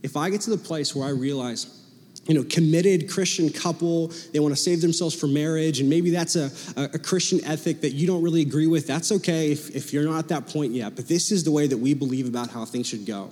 If 0.02 0.16
I 0.16 0.30
get 0.30 0.42
to 0.42 0.50
the 0.50 0.58
place 0.58 0.96
where 0.96 1.08
I 1.08 1.12
realize, 1.12 1.86
you 2.26 2.34
know, 2.34 2.44
committed 2.44 3.10
Christian 3.10 3.50
couple, 3.50 4.08
they 4.32 4.40
want 4.40 4.56
to 4.56 4.62
save 4.62 4.82
themselves 4.82 5.14
for 5.14 5.28
marriage, 5.28 5.82
and 5.82 5.90
maybe 5.90 6.10
that's 6.10 6.36
a, 6.36 6.52
a, 6.78 7.00
Christian 7.00 7.44
ethic 7.44 7.82
that 7.82 7.92
you 7.92 8.08
don't 8.08 8.24
really 8.24 8.42
agree 8.42 8.68
with, 8.68 8.88
that's 8.88 9.12
okay 9.12 9.52
if, 9.52 9.76
if 9.76 9.92
you're 9.92 10.06
not 10.06 10.20
at 10.20 10.28
that 10.30 10.48
point 10.48 10.72
yet. 10.72 10.96
But 10.96 11.08
this 11.08 11.32
is 11.32 11.44
the 11.44 11.52
way 11.52 11.68
that 11.68 11.78
we 11.78 11.94
believe 11.94 12.28
about 12.28 12.50
how 12.50 12.66
things 12.66 12.88
should 12.88 13.06
go. 13.06 13.30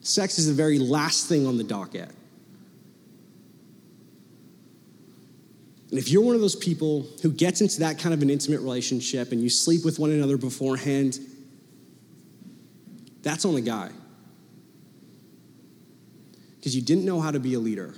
Sex 0.00 0.38
is 0.38 0.46
the 0.46 0.54
very 0.54 0.78
last 0.78 1.28
thing 1.28 1.46
on 1.46 1.58
the 1.58 1.64
docket. 1.64 2.10
And 5.90 5.98
if 5.98 6.08
you're 6.08 6.22
one 6.22 6.36
of 6.36 6.40
those 6.40 6.54
people 6.54 7.06
who 7.20 7.32
gets 7.32 7.60
into 7.60 7.80
that 7.80 7.98
kind 7.98 8.14
of 8.14 8.22
an 8.22 8.30
intimate 8.30 8.60
relationship 8.60 9.32
and 9.32 9.42
you 9.42 9.50
sleep 9.50 9.84
with 9.84 9.98
one 9.98 10.10
another 10.10 10.36
beforehand, 10.36 11.18
that's 13.22 13.44
on 13.44 13.54
the 13.54 13.60
guy. 13.60 13.90
Because 16.56 16.76
you 16.76 16.82
didn't 16.82 17.04
know 17.04 17.20
how 17.20 17.30
to 17.30 17.40
be 17.40 17.54
a 17.54 17.58
leader. 17.58 17.94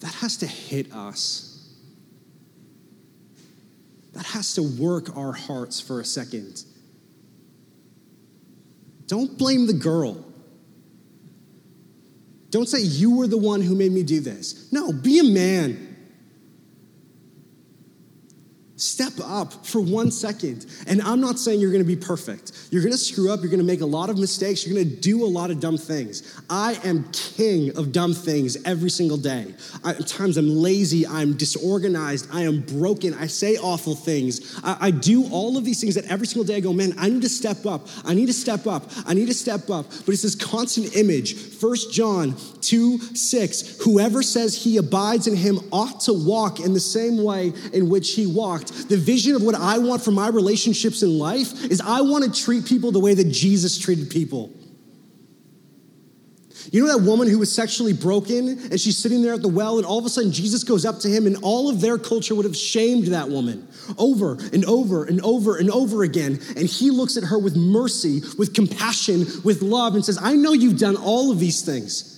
That 0.00 0.14
has 0.14 0.38
to 0.38 0.46
hit 0.46 0.92
us. 0.92 1.74
That 4.14 4.24
has 4.24 4.54
to 4.54 4.62
work 4.62 5.14
our 5.16 5.32
hearts 5.32 5.80
for 5.80 6.00
a 6.00 6.04
second. 6.04 6.62
Don't 9.06 9.36
blame 9.36 9.66
the 9.66 9.72
girl. 9.72 10.24
Don't 12.50 12.68
say 12.68 12.80
you 12.80 13.16
were 13.16 13.26
the 13.26 13.38
one 13.38 13.60
who 13.60 13.74
made 13.74 13.92
me 13.92 14.02
do 14.02 14.20
this. 14.20 14.72
No, 14.72 14.92
be 14.92 15.18
a 15.18 15.24
man. 15.24 15.87
Step 18.78 19.14
up 19.24 19.66
for 19.66 19.80
one 19.80 20.12
second. 20.12 20.66
And 20.86 21.02
I'm 21.02 21.20
not 21.20 21.36
saying 21.40 21.58
you're 21.60 21.72
gonna 21.72 21.82
be 21.82 21.96
perfect. 21.96 22.52
You're 22.70 22.82
gonna 22.84 22.96
screw 22.96 23.28
up, 23.28 23.40
you're 23.40 23.50
gonna 23.50 23.64
make 23.64 23.80
a 23.80 23.86
lot 23.86 24.08
of 24.08 24.18
mistakes, 24.18 24.64
you're 24.64 24.76
gonna 24.76 24.96
do 24.96 25.24
a 25.24 25.26
lot 25.26 25.50
of 25.50 25.58
dumb 25.58 25.76
things. 25.76 26.40
I 26.48 26.78
am 26.84 27.02
king 27.10 27.76
of 27.76 27.90
dumb 27.90 28.14
things 28.14 28.56
every 28.64 28.88
single 28.88 29.16
day. 29.16 29.52
I, 29.82 29.90
at 29.90 30.06
times 30.06 30.36
I'm 30.36 30.48
lazy, 30.48 31.04
I'm 31.04 31.36
disorganized, 31.36 32.28
I 32.32 32.42
am 32.42 32.60
broken, 32.60 33.14
I 33.14 33.26
say 33.26 33.56
awful 33.56 33.96
things. 33.96 34.60
I, 34.62 34.76
I 34.80 34.90
do 34.92 35.28
all 35.32 35.56
of 35.56 35.64
these 35.64 35.80
things 35.80 35.96
that 35.96 36.04
every 36.04 36.28
single 36.28 36.44
day 36.44 36.58
I 36.58 36.60
go, 36.60 36.72
man, 36.72 36.94
I 36.98 37.08
need 37.08 37.22
to 37.22 37.28
step 37.28 37.66
up, 37.66 37.88
I 38.04 38.14
need 38.14 38.26
to 38.26 38.32
step 38.32 38.68
up, 38.68 38.84
I 39.06 39.12
need 39.12 39.26
to 39.26 39.34
step 39.34 39.70
up. 39.70 39.86
But 40.06 40.12
it's 40.12 40.22
this 40.22 40.36
constant 40.36 40.94
image. 40.94 41.34
First 41.34 41.92
John 41.92 42.36
2 42.60 42.98
6, 42.98 43.82
whoever 43.82 44.22
says 44.22 44.54
he 44.54 44.76
abides 44.76 45.26
in 45.26 45.34
him 45.34 45.58
ought 45.72 45.98
to 46.02 46.12
walk 46.12 46.60
in 46.60 46.74
the 46.74 46.80
same 46.80 47.24
way 47.24 47.52
in 47.72 47.88
which 47.88 48.14
he 48.14 48.26
walked. 48.26 48.67
The 48.70 48.96
vision 48.96 49.34
of 49.34 49.42
what 49.42 49.54
I 49.54 49.78
want 49.78 50.02
for 50.02 50.10
my 50.10 50.28
relationships 50.28 51.02
in 51.02 51.18
life 51.18 51.64
is 51.64 51.80
I 51.80 52.00
want 52.00 52.24
to 52.24 52.42
treat 52.42 52.66
people 52.66 52.92
the 52.92 53.00
way 53.00 53.14
that 53.14 53.30
Jesus 53.30 53.78
treated 53.78 54.10
people. 54.10 54.52
You 56.70 56.84
know 56.84 56.98
that 56.98 57.04
woman 57.04 57.28
who 57.28 57.38
was 57.38 57.50
sexually 57.54 57.92
broken 57.92 58.48
and 58.48 58.80
she's 58.80 58.98
sitting 58.98 59.22
there 59.22 59.32
at 59.32 59.42
the 59.42 59.48
well, 59.48 59.78
and 59.78 59.86
all 59.86 59.98
of 59.98 60.04
a 60.04 60.08
sudden 60.08 60.32
Jesus 60.32 60.64
goes 60.64 60.84
up 60.84 60.98
to 61.00 61.08
him, 61.08 61.26
and 61.26 61.36
all 61.42 61.70
of 61.70 61.80
their 61.80 61.98
culture 61.98 62.34
would 62.34 62.44
have 62.44 62.56
shamed 62.56 63.08
that 63.08 63.28
woman 63.28 63.66
over 63.96 64.32
and 64.52 64.64
over 64.66 65.04
and 65.04 65.20
over 65.22 65.56
and 65.56 65.70
over 65.70 66.02
again. 66.02 66.38
And 66.56 66.66
he 66.66 66.90
looks 66.90 67.16
at 67.16 67.24
her 67.24 67.38
with 67.38 67.56
mercy, 67.56 68.22
with 68.36 68.54
compassion, 68.54 69.26
with 69.44 69.62
love, 69.62 69.94
and 69.94 70.04
says, 70.04 70.18
I 70.20 70.34
know 70.34 70.52
you've 70.52 70.78
done 70.78 70.96
all 70.96 71.32
of 71.32 71.38
these 71.38 71.62
things. 71.62 72.17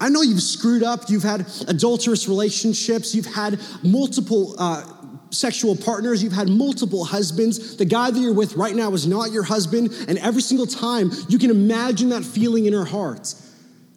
I 0.00 0.08
know 0.08 0.22
you've 0.22 0.42
screwed 0.42 0.82
up, 0.82 1.10
you've 1.10 1.22
had 1.22 1.46
adulterous 1.68 2.26
relationships, 2.26 3.14
you've 3.14 3.26
had 3.26 3.60
multiple 3.82 4.54
uh, 4.58 4.82
sexual 5.30 5.76
partners, 5.76 6.22
you've 6.22 6.32
had 6.32 6.48
multiple 6.48 7.04
husbands. 7.04 7.76
The 7.76 7.84
guy 7.84 8.10
that 8.10 8.18
you're 8.18 8.32
with 8.32 8.56
right 8.56 8.74
now 8.74 8.92
is 8.94 9.06
not 9.06 9.30
your 9.30 9.42
husband, 9.42 9.92
and 10.08 10.18
every 10.18 10.42
single 10.42 10.66
time 10.66 11.10
you 11.28 11.38
can 11.38 11.50
imagine 11.50 12.08
that 12.08 12.24
feeling 12.24 12.64
in 12.64 12.72
her 12.72 12.86
heart. 12.86 13.34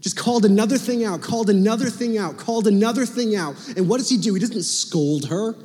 Just 0.02 0.18
called 0.18 0.44
another 0.44 0.78
thing 0.78 1.06
out, 1.06 1.22
called 1.22 1.50
another 1.50 1.90
thing 1.90 2.18
out, 2.18 2.36
called 2.36 2.68
another 2.68 3.06
thing 3.06 3.38
out. 3.38 3.56
And 3.78 3.88
what 3.88 4.00
does 4.00 4.10
he 4.10 4.18
do? 4.18 4.34
He 4.34 4.42
doesn't 4.42 4.64
scold 4.64 5.30
her, 5.30 5.56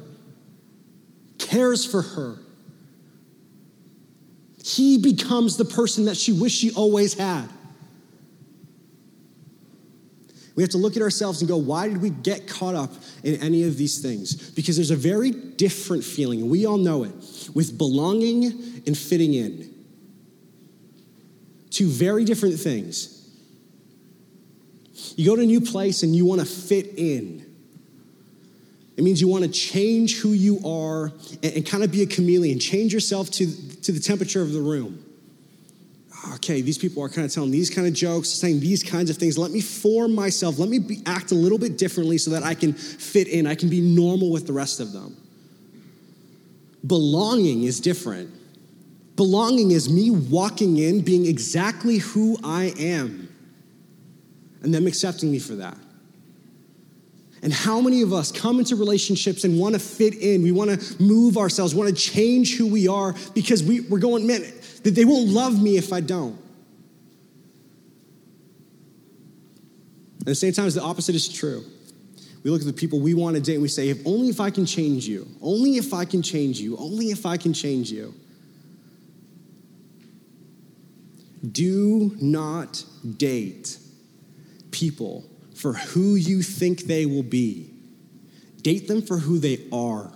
cares 1.38 1.84
for 1.84 2.02
her. 2.02 2.38
He 4.64 4.98
becomes 4.98 5.56
the 5.56 5.64
person 5.64 6.04
that 6.04 6.16
she 6.16 6.32
wished 6.32 6.60
she 6.60 6.72
always 6.72 7.14
had. 7.14 7.48
We 10.58 10.64
have 10.64 10.70
to 10.70 10.78
look 10.78 10.96
at 10.96 11.02
ourselves 11.02 11.40
and 11.40 11.48
go, 11.48 11.56
why 11.56 11.88
did 11.88 12.02
we 12.02 12.10
get 12.10 12.48
caught 12.48 12.74
up 12.74 12.90
in 13.22 13.36
any 13.36 13.62
of 13.62 13.76
these 13.76 14.00
things? 14.00 14.50
Because 14.50 14.74
there's 14.74 14.90
a 14.90 14.96
very 14.96 15.30
different 15.30 16.02
feeling, 16.02 16.50
we 16.50 16.66
all 16.66 16.78
know 16.78 17.04
it, 17.04 17.12
with 17.54 17.78
belonging 17.78 18.82
and 18.84 18.98
fitting 18.98 19.34
in. 19.34 19.72
Two 21.70 21.86
very 21.86 22.24
different 22.24 22.58
things. 22.58 23.30
You 25.14 25.26
go 25.26 25.36
to 25.36 25.42
a 25.42 25.46
new 25.46 25.60
place 25.60 26.02
and 26.02 26.16
you 26.16 26.26
want 26.26 26.40
to 26.40 26.46
fit 26.48 26.92
in. 26.96 27.46
It 28.96 29.04
means 29.04 29.20
you 29.20 29.28
want 29.28 29.44
to 29.44 29.50
change 29.50 30.18
who 30.18 30.32
you 30.32 30.58
are 30.66 31.12
and, 31.40 31.54
and 31.54 31.66
kind 31.66 31.84
of 31.84 31.92
be 31.92 32.02
a 32.02 32.06
chameleon, 32.06 32.58
change 32.58 32.92
yourself 32.92 33.30
to, 33.30 33.46
to 33.82 33.92
the 33.92 34.00
temperature 34.00 34.42
of 34.42 34.52
the 34.52 34.60
room 34.60 35.07
okay, 36.34 36.60
these 36.60 36.78
people 36.78 37.02
are 37.02 37.08
kind 37.08 37.24
of 37.24 37.32
telling 37.32 37.50
these 37.50 37.70
kind 37.70 37.86
of 37.86 37.92
jokes, 37.92 38.28
saying 38.28 38.60
these 38.60 38.82
kinds 38.82 39.10
of 39.10 39.16
things. 39.16 39.38
Let 39.38 39.50
me 39.50 39.60
form 39.60 40.14
myself. 40.14 40.58
Let 40.58 40.68
me 40.68 40.78
be, 40.78 41.02
act 41.06 41.32
a 41.32 41.34
little 41.34 41.58
bit 41.58 41.78
differently 41.78 42.18
so 42.18 42.30
that 42.32 42.42
I 42.42 42.54
can 42.54 42.72
fit 42.72 43.28
in. 43.28 43.46
I 43.46 43.54
can 43.54 43.68
be 43.68 43.80
normal 43.80 44.30
with 44.30 44.46
the 44.46 44.52
rest 44.52 44.80
of 44.80 44.92
them. 44.92 45.16
Belonging 46.86 47.64
is 47.64 47.80
different. 47.80 48.30
Belonging 49.16 49.72
is 49.72 49.90
me 49.90 50.10
walking 50.10 50.78
in, 50.78 51.00
being 51.00 51.26
exactly 51.26 51.98
who 51.98 52.36
I 52.44 52.72
am, 52.78 53.28
and 54.62 54.72
them 54.72 54.86
accepting 54.86 55.32
me 55.32 55.38
for 55.38 55.56
that. 55.56 55.76
And 57.42 57.52
how 57.52 57.80
many 57.80 58.02
of 58.02 58.12
us 58.12 58.32
come 58.32 58.58
into 58.58 58.74
relationships 58.74 59.44
and 59.44 59.58
want 59.58 59.74
to 59.74 59.78
fit 59.78 60.14
in? 60.14 60.42
We 60.42 60.52
want 60.52 60.80
to 60.80 61.02
move 61.02 61.36
ourselves, 61.36 61.74
want 61.74 61.88
to 61.88 61.94
change 61.94 62.56
who 62.56 62.66
we 62.66 62.88
are 62.88 63.14
because 63.34 63.62
we, 63.62 63.80
we're 63.80 64.00
going, 64.00 64.26
man, 64.26 64.44
they 64.82 65.04
won't 65.04 65.28
love 65.28 65.60
me 65.60 65.76
if 65.76 65.92
I 65.92 66.00
don't. 66.00 66.38
At 70.20 70.26
the 70.26 70.34
same 70.34 70.52
time, 70.52 70.68
the 70.70 70.82
opposite 70.82 71.14
is 71.14 71.28
true. 71.28 71.64
We 72.42 72.50
look 72.50 72.60
at 72.60 72.66
the 72.66 72.72
people 72.72 73.00
we 73.00 73.14
want 73.14 73.36
to 73.36 73.42
date 73.42 73.54
and 73.54 73.62
we 73.62 73.68
say, 73.68 73.88
if 73.88 74.06
only 74.06 74.28
if 74.28 74.40
I 74.40 74.50
can 74.50 74.66
change 74.66 75.06
you, 75.06 75.26
only 75.40 75.72
if 75.72 75.92
I 75.92 76.04
can 76.04 76.22
change 76.22 76.60
you, 76.60 76.76
only 76.76 77.06
if 77.06 77.26
I 77.26 77.36
can 77.36 77.52
change 77.52 77.90
you. 77.90 78.14
Do 81.50 82.16
not 82.20 82.84
date 83.16 83.78
people 84.70 85.24
for 85.54 85.72
who 85.72 86.14
you 86.14 86.42
think 86.42 86.82
they 86.82 87.06
will 87.06 87.22
be. 87.22 87.70
Date 88.62 88.88
them 88.88 89.02
for 89.02 89.18
who 89.18 89.38
they 89.38 89.66
are. 89.72 90.12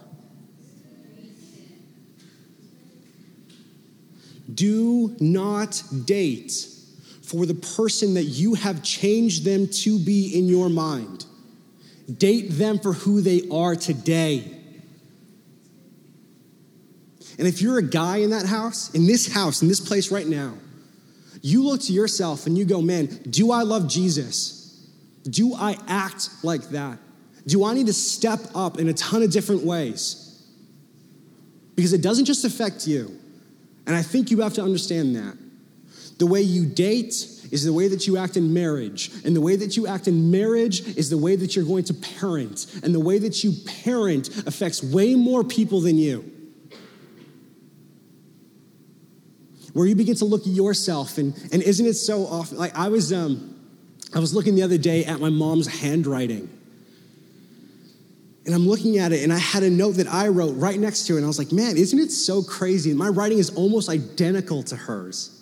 Do 4.52 5.16
not 5.20 5.82
date 6.04 6.66
for 7.22 7.46
the 7.46 7.54
person 7.54 8.14
that 8.14 8.24
you 8.24 8.54
have 8.54 8.82
changed 8.82 9.44
them 9.44 9.68
to 9.68 9.98
be 9.98 10.38
in 10.38 10.46
your 10.46 10.68
mind. 10.68 11.24
Date 12.18 12.50
them 12.50 12.78
for 12.78 12.92
who 12.92 13.20
they 13.20 13.48
are 13.50 13.74
today. 13.76 14.58
And 17.38 17.48
if 17.48 17.62
you're 17.62 17.78
a 17.78 17.82
guy 17.82 18.18
in 18.18 18.30
that 18.30 18.46
house, 18.46 18.90
in 18.94 19.06
this 19.06 19.32
house, 19.32 19.62
in 19.62 19.68
this 19.68 19.80
place 19.80 20.12
right 20.12 20.26
now, 20.26 20.54
you 21.40 21.64
look 21.64 21.80
to 21.82 21.92
yourself 21.92 22.46
and 22.46 22.56
you 22.56 22.64
go, 22.64 22.82
man, 22.82 23.06
do 23.30 23.50
I 23.50 23.62
love 23.62 23.88
Jesus? 23.88 24.86
Do 25.24 25.54
I 25.54 25.76
act 25.88 26.28
like 26.42 26.68
that? 26.70 26.98
Do 27.46 27.64
I 27.64 27.74
need 27.74 27.86
to 27.86 27.92
step 27.92 28.40
up 28.54 28.78
in 28.78 28.88
a 28.88 28.92
ton 28.92 29.22
of 29.22 29.30
different 29.30 29.64
ways? 29.64 30.44
Because 31.74 31.92
it 31.92 32.02
doesn't 32.02 32.26
just 32.26 32.44
affect 32.44 32.86
you. 32.86 33.18
And 33.86 33.96
I 33.96 34.02
think 34.02 34.30
you 34.30 34.40
have 34.40 34.54
to 34.54 34.62
understand 34.62 35.16
that. 35.16 35.36
The 36.18 36.26
way 36.26 36.40
you 36.40 36.66
date 36.66 37.14
is 37.50 37.64
the 37.64 37.72
way 37.72 37.88
that 37.88 38.06
you 38.06 38.16
act 38.16 38.36
in 38.36 38.54
marriage. 38.54 39.10
And 39.24 39.34
the 39.34 39.40
way 39.40 39.56
that 39.56 39.76
you 39.76 39.86
act 39.86 40.08
in 40.08 40.30
marriage 40.30 40.80
is 40.96 41.10
the 41.10 41.18
way 41.18 41.36
that 41.36 41.54
you're 41.54 41.64
going 41.64 41.84
to 41.84 41.94
parent. 41.94 42.66
And 42.82 42.94
the 42.94 43.00
way 43.00 43.18
that 43.18 43.44
you 43.44 43.52
parent 43.82 44.28
affects 44.46 44.82
way 44.82 45.14
more 45.14 45.44
people 45.44 45.80
than 45.80 45.98
you. 45.98 46.30
Where 49.72 49.86
you 49.86 49.94
begin 49.94 50.16
to 50.16 50.26
look 50.26 50.42
at 50.42 50.48
yourself, 50.48 51.16
and, 51.16 51.34
and 51.50 51.62
isn't 51.62 51.86
it 51.86 51.94
so 51.94 52.26
often? 52.26 52.58
Like 52.58 52.76
I 52.76 52.88
was, 52.88 53.12
um, 53.12 53.58
I 54.14 54.18
was 54.18 54.34
looking 54.34 54.54
the 54.54 54.62
other 54.62 54.78
day 54.78 55.04
at 55.04 55.18
my 55.18 55.30
mom's 55.30 55.66
handwriting. 55.66 56.50
And 58.44 58.54
I'm 58.54 58.66
looking 58.66 58.98
at 58.98 59.12
it, 59.12 59.22
and 59.22 59.32
I 59.32 59.38
had 59.38 59.62
a 59.62 59.70
note 59.70 59.92
that 59.92 60.08
I 60.08 60.28
wrote 60.28 60.56
right 60.56 60.78
next 60.78 61.06
to 61.06 61.14
it. 61.14 61.16
And 61.18 61.24
I 61.24 61.28
was 61.28 61.38
like, 61.38 61.52
man, 61.52 61.76
isn't 61.76 61.98
it 61.98 62.10
so 62.10 62.42
crazy? 62.42 62.92
My 62.92 63.08
writing 63.08 63.38
is 63.38 63.50
almost 63.50 63.88
identical 63.88 64.64
to 64.64 64.76
hers. 64.76 65.38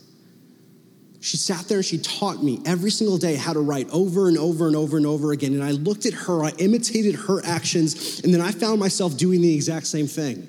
She 1.21 1.37
sat 1.37 1.69
there 1.69 1.79
and 1.79 1.85
she 1.85 1.99
taught 1.99 2.43
me 2.43 2.61
every 2.65 2.91
single 2.91 3.19
day 3.19 3.37
how 3.37 3.53
to 3.53 3.61
write 3.61 3.89
over 3.91 4.29
and 4.29 4.39
over 4.39 4.67
and 4.67 4.75
over 4.75 4.97
and 4.97 5.07
over 5.07 5.33
again. 5.33 5.53
And 5.53 5.63
I 5.63 5.73
looked 5.73 6.07
at 6.07 6.15
her, 6.15 6.45
I 6.45 6.51
imitated 6.59 7.15
her 7.15 7.45
actions, 7.45 8.21
and 8.25 8.33
then 8.33 8.41
I 8.41 8.53
found 8.53 8.81
myself 8.81 9.17
doing 9.19 9.43
the 9.43 9.55
exact 9.55 9.87
same 9.87 10.07
thing. 10.07 10.49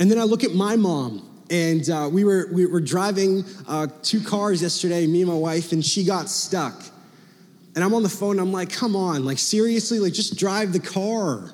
And 0.00 0.10
then 0.10 0.18
I 0.18 0.24
look 0.24 0.44
at 0.44 0.52
my 0.52 0.76
mom, 0.76 1.44
and 1.50 1.88
uh, 1.88 2.08
we, 2.12 2.24
were, 2.24 2.48
we 2.52 2.66
were 2.66 2.80
driving 2.80 3.44
uh, 3.66 3.86
two 4.02 4.20
cars 4.20 4.62
yesterday, 4.62 5.06
me 5.06 5.22
and 5.22 5.30
my 5.30 5.36
wife, 5.36 5.72
and 5.72 5.84
she 5.84 6.04
got 6.04 6.28
stuck. 6.28 6.82
And 7.74 7.84
I'm 7.84 7.94
on 7.94 8.02
the 8.02 8.08
phone, 8.08 8.38
I'm 8.38 8.52
like, 8.52 8.72
come 8.72 8.96
on, 8.96 9.24
like 9.24 9.38
seriously, 9.38 10.00
like 10.00 10.12
just 10.12 10.36
drive 10.36 10.72
the 10.72 10.80
car. 10.80 11.52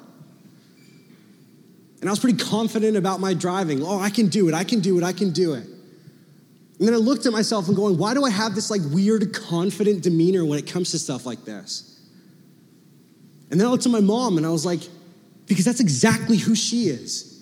And 2.00 2.08
I 2.08 2.12
was 2.12 2.18
pretty 2.18 2.38
confident 2.38 2.96
about 2.96 3.20
my 3.20 3.34
driving. 3.34 3.82
Oh, 3.82 3.98
I 3.98 4.10
can 4.10 4.28
do 4.28 4.48
it, 4.48 4.54
I 4.54 4.64
can 4.64 4.80
do 4.80 4.96
it, 4.98 5.04
I 5.04 5.12
can 5.12 5.32
do 5.32 5.54
it. 5.54 5.66
And 6.78 6.88
then 6.88 6.94
I 6.94 6.98
looked 6.98 7.26
at 7.26 7.32
myself 7.32 7.68
and 7.68 7.76
going, 7.76 7.98
why 7.98 8.14
do 8.14 8.24
I 8.24 8.30
have 8.30 8.54
this 8.54 8.70
like 8.70 8.82
weird, 8.90 9.32
confident 9.32 10.02
demeanor 10.02 10.44
when 10.44 10.58
it 10.58 10.66
comes 10.66 10.90
to 10.90 10.98
stuff 10.98 11.24
like 11.24 11.44
this? 11.44 12.00
And 13.50 13.60
then 13.60 13.66
I 13.66 13.70
looked 13.70 13.86
at 13.86 13.92
my 13.92 14.00
mom 14.00 14.36
and 14.36 14.46
I 14.46 14.50
was 14.50 14.66
like, 14.66 14.80
because 15.46 15.64
that's 15.64 15.80
exactly 15.80 16.36
who 16.36 16.54
she 16.54 16.88
is 16.88 17.34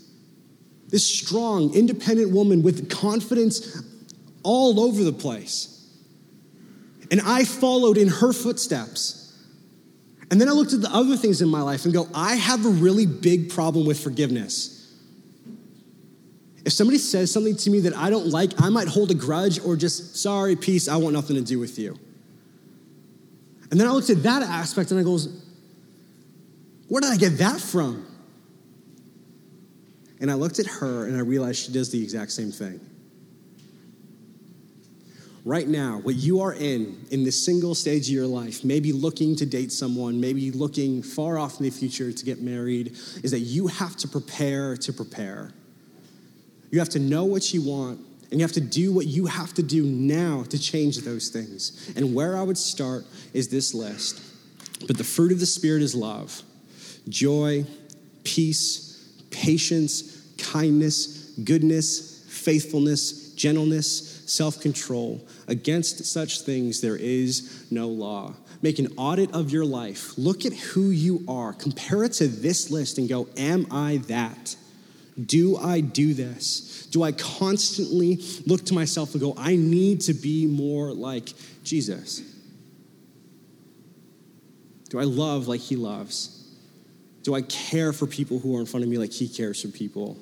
this 0.92 1.06
strong, 1.06 1.74
independent 1.74 2.30
woman 2.30 2.62
with 2.62 2.90
confidence 2.90 3.82
all 4.42 4.78
over 4.78 5.02
the 5.02 5.12
place. 5.12 5.71
And 7.12 7.20
I 7.20 7.44
followed 7.44 7.98
in 7.98 8.08
her 8.08 8.32
footsteps. 8.32 9.18
And 10.30 10.40
then 10.40 10.48
I 10.48 10.52
looked 10.52 10.72
at 10.72 10.80
the 10.80 10.90
other 10.90 11.14
things 11.14 11.42
in 11.42 11.48
my 11.48 11.60
life 11.60 11.84
and 11.84 11.92
go, 11.92 12.08
I 12.14 12.36
have 12.36 12.64
a 12.64 12.70
really 12.70 13.04
big 13.04 13.50
problem 13.50 13.86
with 13.86 14.02
forgiveness. 14.02 14.96
If 16.64 16.72
somebody 16.72 16.96
says 16.96 17.30
something 17.30 17.54
to 17.56 17.70
me 17.70 17.80
that 17.80 17.94
I 17.94 18.08
don't 18.08 18.28
like, 18.28 18.58
I 18.62 18.70
might 18.70 18.88
hold 18.88 19.10
a 19.10 19.14
grudge 19.14 19.60
or 19.60 19.76
just, 19.76 20.16
sorry, 20.16 20.56
peace, 20.56 20.88
I 20.88 20.96
want 20.96 21.12
nothing 21.12 21.36
to 21.36 21.42
do 21.42 21.58
with 21.58 21.78
you. 21.78 21.98
And 23.70 23.78
then 23.78 23.86
I 23.86 23.90
looked 23.90 24.08
at 24.08 24.22
that 24.22 24.42
aspect 24.42 24.90
and 24.90 24.98
I 24.98 25.02
goes, 25.02 25.28
where 26.88 27.02
did 27.02 27.10
I 27.10 27.18
get 27.18 27.38
that 27.38 27.60
from? 27.60 28.06
And 30.18 30.30
I 30.30 30.34
looked 30.34 30.58
at 30.60 30.66
her 30.66 31.06
and 31.06 31.16
I 31.16 31.20
realized 31.20 31.66
she 31.66 31.72
does 31.72 31.90
the 31.90 32.02
exact 32.02 32.30
same 32.30 32.52
thing. 32.52 32.80
Right 35.44 35.66
now, 35.66 35.98
what 35.98 36.14
you 36.14 36.40
are 36.40 36.54
in, 36.54 37.04
in 37.10 37.24
this 37.24 37.44
single 37.44 37.74
stage 37.74 38.06
of 38.06 38.14
your 38.14 38.28
life, 38.28 38.62
maybe 38.64 38.92
looking 38.92 39.34
to 39.36 39.46
date 39.46 39.72
someone, 39.72 40.20
maybe 40.20 40.52
looking 40.52 41.02
far 41.02 41.36
off 41.36 41.58
in 41.58 41.64
the 41.64 41.70
future 41.70 42.12
to 42.12 42.24
get 42.24 42.40
married, 42.40 42.92
is 43.24 43.32
that 43.32 43.40
you 43.40 43.66
have 43.66 43.96
to 43.96 44.08
prepare 44.08 44.76
to 44.76 44.92
prepare. 44.92 45.52
You 46.70 46.78
have 46.78 46.90
to 46.90 47.00
know 47.00 47.24
what 47.24 47.52
you 47.52 47.60
want, 47.60 47.98
and 48.30 48.38
you 48.38 48.46
have 48.46 48.52
to 48.52 48.60
do 48.60 48.92
what 48.92 49.06
you 49.06 49.26
have 49.26 49.52
to 49.54 49.64
do 49.64 49.82
now 49.84 50.44
to 50.44 50.58
change 50.58 50.98
those 50.98 51.28
things. 51.28 51.92
And 51.96 52.14
where 52.14 52.36
I 52.36 52.42
would 52.42 52.56
start 52.56 53.04
is 53.34 53.48
this 53.48 53.74
list. 53.74 54.22
But 54.86 54.96
the 54.96 55.04
fruit 55.04 55.32
of 55.32 55.40
the 55.40 55.46
Spirit 55.46 55.82
is 55.82 55.94
love, 55.94 56.40
joy, 57.08 57.66
peace, 58.22 59.12
patience, 59.30 60.22
kindness, 60.38 61.32
goodness, 61.44 62.24
faithfulness, 62.28 63.32
gentleness, 63.34 64.11
self 64.32 64.60
control. 64.60 65.26
Against 65.48 66.04
such 66.04 66.40
things 66.42 66.80
there 66.80 66.96
is 66.96 67.66
no 67.70 67.88
law. 67.88 68.34
Make 68.62 68.78
an 68.78 68.88
audit 68.96 69.32
of 69.34 69.50
your 69.50 69.64
life. 69.64 70.16
Look 70.16 70.44
at 70.44 70.52
who 70.52 70.90
you 70.90 71.24
are. 71.28 71.52
Compare 71.52 72.04
it 72.04 72.12
to 72.14 72.28
this 72.28 72.70
list 72.70 72.98
and 72.98 73.08
go, 73.08 73.28
Am 73.36 73.66
I 73.70 73.98
that? 74.08 74.56
Do 75.24 75.56
I 75.58 75.80
do 75.80 76.14
this? 76.14 76.86
Do 76.90 77.02
I 77.02 77.12
constantly 77.12 78.20
look 78.46 78.64
to 78.66 78.74
myself 78.74 79.12
and 79.12 79.20
go, 79.20 79.34
I 79.36 79.56
need 79.56 80.02
to 80.02 80.14
be 80.14 80.46
more 80.46 80.92
like 80.92 81.32
Jesus? 81.64 82.22
Do 84.88 84.98
I 84.98 85.04
love 85.04 85.48
like 85.48 85.60
he 85.60 85.76
loves? 85.76 86.38
Do 87.22 87.34
I 87.34 87.42
care 87.42 87.92
for 87.92 88.06
people 88.06 88.38
who 88.38 88.56
are 88.56 88.60
in 88.60 88.66
front 88.66 88.84
of 88.84 88.90
me 88.90 88.98
like 88.98 89.12
he 89.12 89.28
cares 89.28 89.62
for 89.62 89.68
people? 89.68 90.18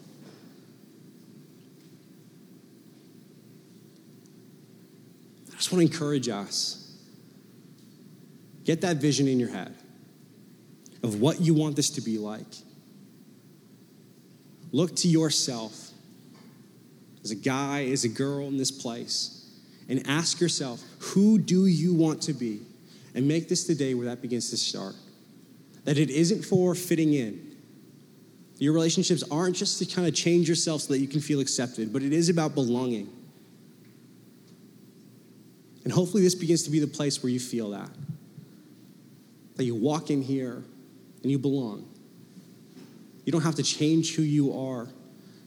Just 5.60 5.70
want 5.72 5.86
to 5.86 5.92
encourage 5.92 6.26
us 6.30 6.90
get 8.64 8.80
that 8.80 8.96
vision 8.96 9.28
in 9.28 9.38
your 9.38 9.50
head 9.50 9.74
of 11.02 11.20
what 11.20 11.38
you 11.38 11.52
want 11.52 11.76
this 11.76 11.90
to 11.90 12.00
be 12.00 12.16
like. 12.16 12.46
Look 14.72 14.96
to 14.96 15.08
yourself 15.08 15.90
as 17.22 17.30
a 17.30 17.34
guy, 17.34 17.84
as 17.86 18.04
a 18.04 18.08
girl 18.08 18.48
in 18.48 18.56
this 18.56 18.70
place, 18.70 19.50
and 19.86 20.06
ask 20.06 20.40
yourself, 20.40 20.82
who 20.98 21.38
do 21.38 21.66
you 21.66 21.92
want 21.92 22.22
to 22.22 22.32
be? 22.32 22.62
And 23.14 23.28
make 23.28 23.50
this 23.50 23.66
the 23.66 23.74
day 23.74 23.92
where 23.92 24.06
that 24.06 24.22
begins 24.22 24.48
to 24.50 24.56
start. 24.56 24.94
That 25.84 25.98
it 25.98 26.08
isn't 26.08 26.42
for 26.42 26.74
fitting 26.74 27.12
in. 27.12 27.54
Your 28.56 28.72
relationships 28.72 29.24
aren't 29.30 29.56
just 29.56 29.78
to 29.80 29.84
kind 29.84 30.08
of 30.08 30.14
change 30.14 30.48
yourself 30.48 30.82
so 30.82 30.94
that 30.94 31.00
you 31.00 31.08
can 31.08 31.20
feel 31.20 31.40
accepted, 31.40 31.92
but 31.92 32.02
it 32.02 32.14
is 32.14 32.30
about 32.30 32.54
belonging. 32.54 33.10
And 35.84 35.92
hopefully, 35.92 36.22
this 36.22 36.34
begins 36.34 36.62
to 36.64 36.70
be 36.70 36.78
the 36.78 36.86
place 36.86 37.22
where 37.22 37.30
you 37.30 37.40
feel 37.40 37.70
that. 37.70 37.90
That 39.56 39.64
you 39.64 39.74
walk 39.74 40.10
in 40.10 40.22
here 40.22 40.62
and 41.22 41.30
you 41.30 41.38
belong. 41.38 41.88
You 43.24 43.32
don't 43.32 43.42
have 43.42 43.56
to 43.56 43.62
change 43.62 44.14
who 44.14 44.22
you 44.22 44.58
are 44.58 44.88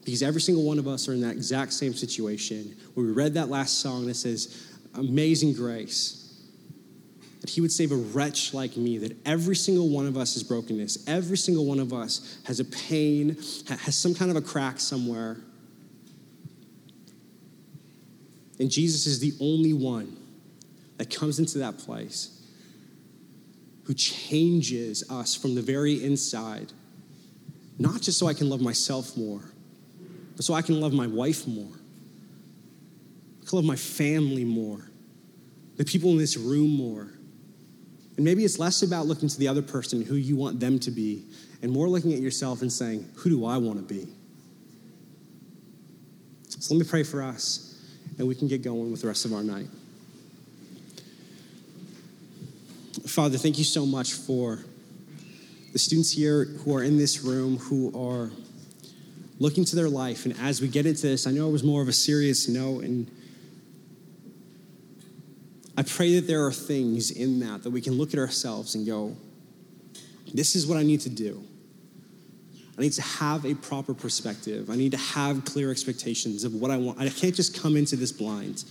because 0.05 0.21
every 0.21 0.41
single 0.41 0.63
one 0.63 0.79
of 0.79 0.87
us 0.87 1.07
are 1.07 1.13
in 1.13 1.21
that 1.21 1.35
exact 1.35 1.73
same 1.73 1.93
situation. 1.93 2.75
We 2.95 3.05
read 3.05 3.33
that 3.35 3.49
last 3.49 3.79
song 3.79 4.05
that 4.07 4.15
says, 4.15 4.69
Amazing 4.95 5.53
Grace. 5.53 6.19
That 7.41 7.49
he 7.49 7.61
would 7.61 7.71
save 7.71 7.91
a 7.91 7.95
wretch 7.95 8.53
like 8.53 8.77
me, 8.77 8.97
that 8.99 9.17
every 9.25 9.55
single 9.55 9.89
one 9.89 10.07
of 10.07 10.17
us 10.17 10.35
is 10.35 10.43
brokenness. 10.43 11.07
Every 11.07 11.37
single 11.37 11.65
one 11.65 11.79
of 11.79 11.91
us 11.91 12.37
has 12.45 12.59
a 12.59 12.65
pain, 12.65 13.35
has 13.67 13.95
some 13.95 14.13
kind 14.13 14.31
of 14.31 14.37
a 14.37 14.41
crack 14.41 14.79
somewhere. 14.79 15.37
And 18.59 18.69
Jesus 18.69 19.05
is 19.05 19.19
the 19.19 19.33
only 19.41 19.73
one 19.73 20.15
that 20.97 21.09
comes 21.09 21.39
into 21.39 21.57
that 21.59 21.77
place 21.77 22.43
who 23.85 23.93
changes 23.93 25.03
us 25.09 25.35
from 25.35 25.55
the 25.55 25.61
very 25.61 26.03
inside, 26.03 26.71
not 27.77 28.01
just 28.01 28.17
so 28.17 28.27
I 28.27 28.33
can 28.33 28.49
love 28.49 28.61
myself 28.61 29.17
more, 29.17 29.41
but 30.35 30.45
so 30.45 30.53
I 30.53 30.61
can 30.61 30.79
love 30.79 30.93
my 30.93 31.07
wife 31.07 31.47
more, 31.47 31.73
I 33.41 33.49
can 33.49 33.57
love 33.57 33.65
my 33.65 33.75
family 33.75 34.45
more, 34.45 34.89
the 35.75 35.85
people 35.85 36.11
in 36.11 36.17
this 36.17 36.37
room 36.37 36.69
more. 36.69 37.09
And 38.15 38.23
maybe 38.23 38.45
it's 38.45 38.59
less 38.59 38.83
about 38.83 39.07
looking 39.07 39.27
to 39.27 39.39
the 39.39 39.47
other 39.47 39.63
person 39.63 40.03
who 40.03 40.15
you 40.15 40.35
want 40.35 40.59
them 40.59 40.79
to 40.79 40.91
be, 40.91 41.25
and 41.63 41.71
more 41.71 41.89
looking 41.89 42.13
at 42.13 42.19
yourself 42.19 42.61
and 42.61 42.71
saying, 42.71 43.09
Who 43.15 43.29
do 43.31 43.45
I 43.45 43.57
want 43.57 43.79
to 43.79 43.93
be? 43.93 44.07
So 46.47 46.75
let 46.75 46.85
me 46.85 46.87
pray 46.87 47.03
for 47.03 47.23
us, 47.23 47.81
and 48.17 48.27
we 48.27 48.35
can 48.35 48.47
get 48.47 48.61
going 48.61 48.91
with 48.91 49.01
the 49.01 49.07
rest 49.07 49.25
of 49.25 49.33
our 49.33 49.43
night. 49.43 49.67
Father, 53.01 53.37
thank 53.39 53.57
you 53.57 53.63
so 53.63 53.85
much 53.85 54.13
for 54.13 54.59
the 55.71 55.79
students 55.79 56.11
here 56.11 56.45
who 56.45 56.75
are 56.75 56.83
in 56.83 56.97
this 56.97 57.23
room 57.23 57.57
who 57.57 57.91
are 57.99 58.31
looking 59.39 59.65
to 59.65 59.75
their 59.75 59.89
life. 59.89 60.25
And 60.25 60.39
as 60.39 60.61
we 60.61 60.67
get 60.67 60.85
into 60.85 61.01
this, 61.01 61.25
I 61.25 61.31
know 61.31 61.49
it 61.49 61.51
was 61.51 61.63
more 61.63 61.81
of 61.81 61.87
a 61.87 61.93
serious 61.93 62.47
note, 62.47 62.83
and 62.83 63.09
I 65.75 65.81
pray 65.81 66.15
that 66.15 66.27
there 66.27 66.45
are 66.45 66.51
things 66.51 67.09
in 67.09 67.39
that 67.39 67.63
that 67.63 67.71
we 67.71 67.81
can 67.81 67.93
look 67.93 68.13
at 68.13 68.19
ourselves 68.19 68.75
and 68.75 68.85
go, 68.85 69.15
this 70.31 70.55
is 70.55 70.67
what 70.67 70.77
I 70.77 70.83
need 70.83 71.01
to 71.01 71.09
do. 71.09 71.43
I 72.77 72.81
need 72.81 72.93
to 72.93 73.01
have 73.01 73.45
a 73.45 73.55
proper 73.55 73.93
perspective. 73.93 74.69
I 74.69 74.75
need 74.75 74.91
to 74.91 74.97
have 74.97 75.45
clear 75.45 75.71
expectations 75.71 76.43
of 76.43 76.53
what 76.53 76.69
I 76.69 76.77
want. 76.77 76.99
I 76.99 77.09
can't 77.09 77.35
just 77.35 77.59
come 77.59 77.75
into 77.75 77.95
this 77.95 78.11
blind. 78.11 78.63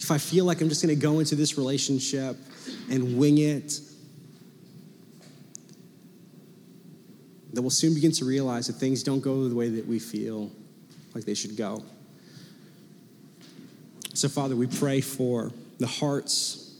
If 0.00 0.10
I 0.10 0.18
feel 0.18 0.44
like 0.44 0.60
I'm 0.60 0.68
just 0.68 0.82
going 0.82 0.94
to 0.94 1.00
go 1.00 1.18
into 1.18 1.34
this 1.34 1.58
relationship 1.58 2.36
and 2.90 3.18
wing 3.18 3.38
it, 3.38 3.78
then 7.52 7.62
we'll 7.62 7.70
soon 7.70 7.94
begin 7.94 8.12
to 8.12 8.24
realize 8.24 8.66
that 8.68 8.74
things 8.74 9.02
don't 9.02 9.20
go 9.20 9.48
the 9.48 9.54
way 9.54 9.68
that 9.68 9.86
we 9.86 9.98
feel 9.98 10.50
like 11.14 11.24
they 11.24 11.34
should 11.34 11.56
go. 11.56 11.84
So, 14.14 14.28
Father, 14.28 14.56
we 14.56 14.66
pray 14.66 15.00
for 15.00 15.52
the 15.78 15.86
hearts, 15.86 16.74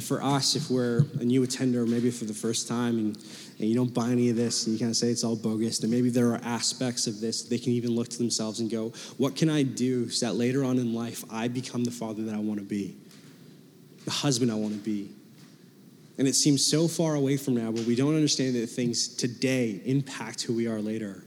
for 0.00 0.22
us, 0.22 0.56
if 0.56 0.70
we're 0.70 1.04
a 1.20 1.24
new 1.24 1.42
attender, 1.42 1.86
maybe 1.86 2.10
for 2.10 2.24
the 2.24 2.34
first 2.34 2.68
time, 2.68 2.98
and, 2.98 3.18
and 3.62 3.70
you 3.70 3.76
don't 3.76 3.94
buy 3.94 4.10
any 4.10 4.28
of 4.28 4.34
this, 4.34 4.66
and 4.66 4.72
you 4.72 4.78
kind 4.80 4.90
of 4.90 4.96
say 4.96 5.06
it's 5.06 5.22
all 5.22 5.36
bogus, 5.36 5.78
then 5.78 5.88
maybe 5.88 6.10
there 6.10 6.32
are 6.32 6.40
aspects 6.42 7.06
of 7.06 7.20
this 7.20 7.42
they 7.42 7.58
can 7.58 7.70
even 7.70 7.92
look 7.92 8.08
to 8.08 8.18
themselves 8.18 8.58
and 8.58 8.68
go, 8.68 8.92
What 9.18 9.36
can 9.36 9.48
I 9.48 9.62
do 9.62 10.10
so 10.10 10.26
that 10.26 10.34
later 10.34 10.64
on 10.64 10.78
in 10.78 10.92
life 10.92 11.24
I 11.30 11.46
become 11.46 11.84
the 11.84 11.92
father 11.92 12.24
that 12.24 12.34
I 12.34 12.38
want 12.38 12.58
to 12.58 12.66
be, 12.66 12.96
the 14.04 14.10
husband 14.10 14.50
I 14.50 14.56
want 14.56 14.72
to 14.72 14.80
be? 14.80 15.10
And 16.18 16.26
it 16.26 16.34
seems 16.34 16.66
so 16.66 16.88
far 16.88 17.14
away 17.14 17.36
from 17.36 17.54
now, 17.54 17.70
but 17.70 17.84
we 17.84 17.94
don't 17.94 18.16
understand 18.16 18.56
that 18.56 18.66
things 18.66 19.06
today 19.06 19.80
impact 19.84 20.42
who 20.42 20.54
we 20.54 20.66
are 20.66 20.80
later. 20.80 21.22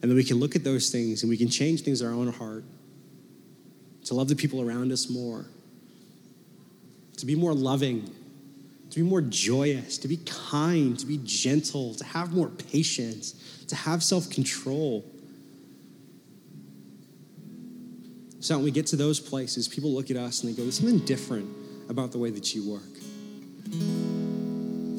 And 0.00 0.10
then 0.10 0.16
we 0.16 0.24
can 0.24 0.38
look 0.38 0.56
at 0.56 0.64
those 0.64 0.88
things 0.88 1.22
and 1.22 1.28
we 1.28 1.36
can 1.36 1.48
change 1.50 1.82
things 1.82 2.00
in 2.00 2.06
our 2.08 2.14
own 2.14 2.32
heart 2.32 2.64
to 4.06 4.14
love 4.14 4.28
the 4.28 4.36
people 4.36 4.62
around 4.62 4.90
us 4.90 5.10
more, 5.10 5.44
to 7.18 7.26
be 7.26 7.34
more 7.34 7.52
loving, 7.52 8.10
to 8.92 8.98
be 8.98 9.08
more 9.08 9.22
joyous, 9.22 9.96
to 9.96 10.06
be 10.06 10.18
kind, 10.18 10.98
to 10.98 11.06
be 11.06 11.18
gentle, 11.24 11.94
to 11.94 12.04
have 12.04 12.34
more 12.34 12.50
patience, 12.50 13.64
to 13.68 13.74
have 13.74 14.02
self 14.02 14.28
control. 14.28 15.02
So 18.40 18.56
when 18.56 18.64
we 18.64 18.70
get 18.70 18.86
to 18.88 18.96
those 18.96 19.18
places, 19.18 19.66
people 19.66 19.94
look 19.94 20.10
at 20.10 20.18
us 20.18 20.42
and 20.42 20.52
they 20.52 20.56
go, 20.56 20.62
There's 20.64 20.78
something 20.78 20.98
different 21.06 21.48
about 21.88 22.12
the 22.12 22.18
way 22.18 22.28
that 22.30 22.54
you 22.54 22.70
work. 22.70 22.82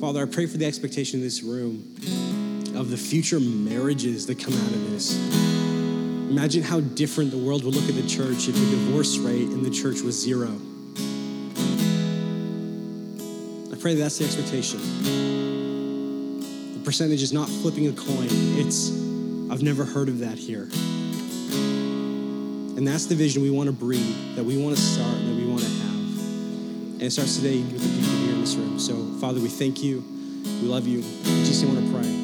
Father, 0.02 0.24
I 0.24 0.26
pray 0.26 0.48
for 0.48 0.58
the 0.58 0.66
expectation 0.66 1.20
in 1.20 1.24
this 1.24 1.44
room 1.44 1.96
of 2.76 2.89
the 2.89 2.98
future 2.98 3.39
marriages 3.39 4.26
that 4.26 4.39
come 4.39 4.56
out 4.56 4.72
of 4.72 4.89
this. 4.89 5.16
Imagine 6.32 6.64
how 6.64 6.80
different 6.80 7.30
the 7.30 7.38
world 7.38 7.64
would 7.64 7.76
look 7.76 7.88
at 7.88 7.96
the 7.96 8.10
church 8.10 8.48
if 8.48 8.56
the 8.56 8.70
divorce 8.72 9.18
rate 9.20 9.44
in 9.44 9.62
the 9.62 9.70
church 9.70 10.02
was 10.02 10.20
zero. 10.20 10.60
I 13.74 13.76
pray 13.76 13.96
that 13.96 14.02
that's 14.04 14.20
the 14.20 14.26
expectation. 14.26 14.80
The 16.74 16.80
percentage 16.86 17.24
is 17.24 17.34
not 17.34 17.50
flipping 17.50 17.88
a 17.88 17.92
coin, 17.92 18.28
it's, 18.60 18.92
I've 19.52 19.64
never 19.64 19.84
heard 19.84 20.10
of 20.10 20.20
that 20.20 20.38
here. 20.38 20.70
And 22.78 22.88
that's 22.88 23.08
the 23.08 23.16
vision 23.16 23.42
we 23.42 23.50
want 23.50 23.66
to 23.68 23.74
breed, 23.74 24.16
that 24.36 24.44
we 24.44 24.58
want 24.58 24.76
to 24.76 24.82
start, 24.82 25.18
that 25.18 25.36
we 25.36 25.46
want 25.46 25.62
to 25.62 25.70
have. 25.70 25.96
And 26.94 27.02
it 27.02 27.12
starts 27.12 27.38
today 27.38 27.62
with 27.62 27.82
the 27.82 28.00
people 28.00 28.14
here 28.20 28.34
in 28.34 28.42
this 28.42 28.54
room. 28.54 28.78
So, 28.78 28.94
Father, 29.20 29.40
we 29.40 29.50
thank 29.50 29.82
you. 29.82 30.04
We 30.62 30.68
love 30.68 30.86
you. 30.86 31.00
We 31.00 31.44
just 31.44 31.66
want 31.66 31.84
to 31.84 31.92
pray. 31.92 32.23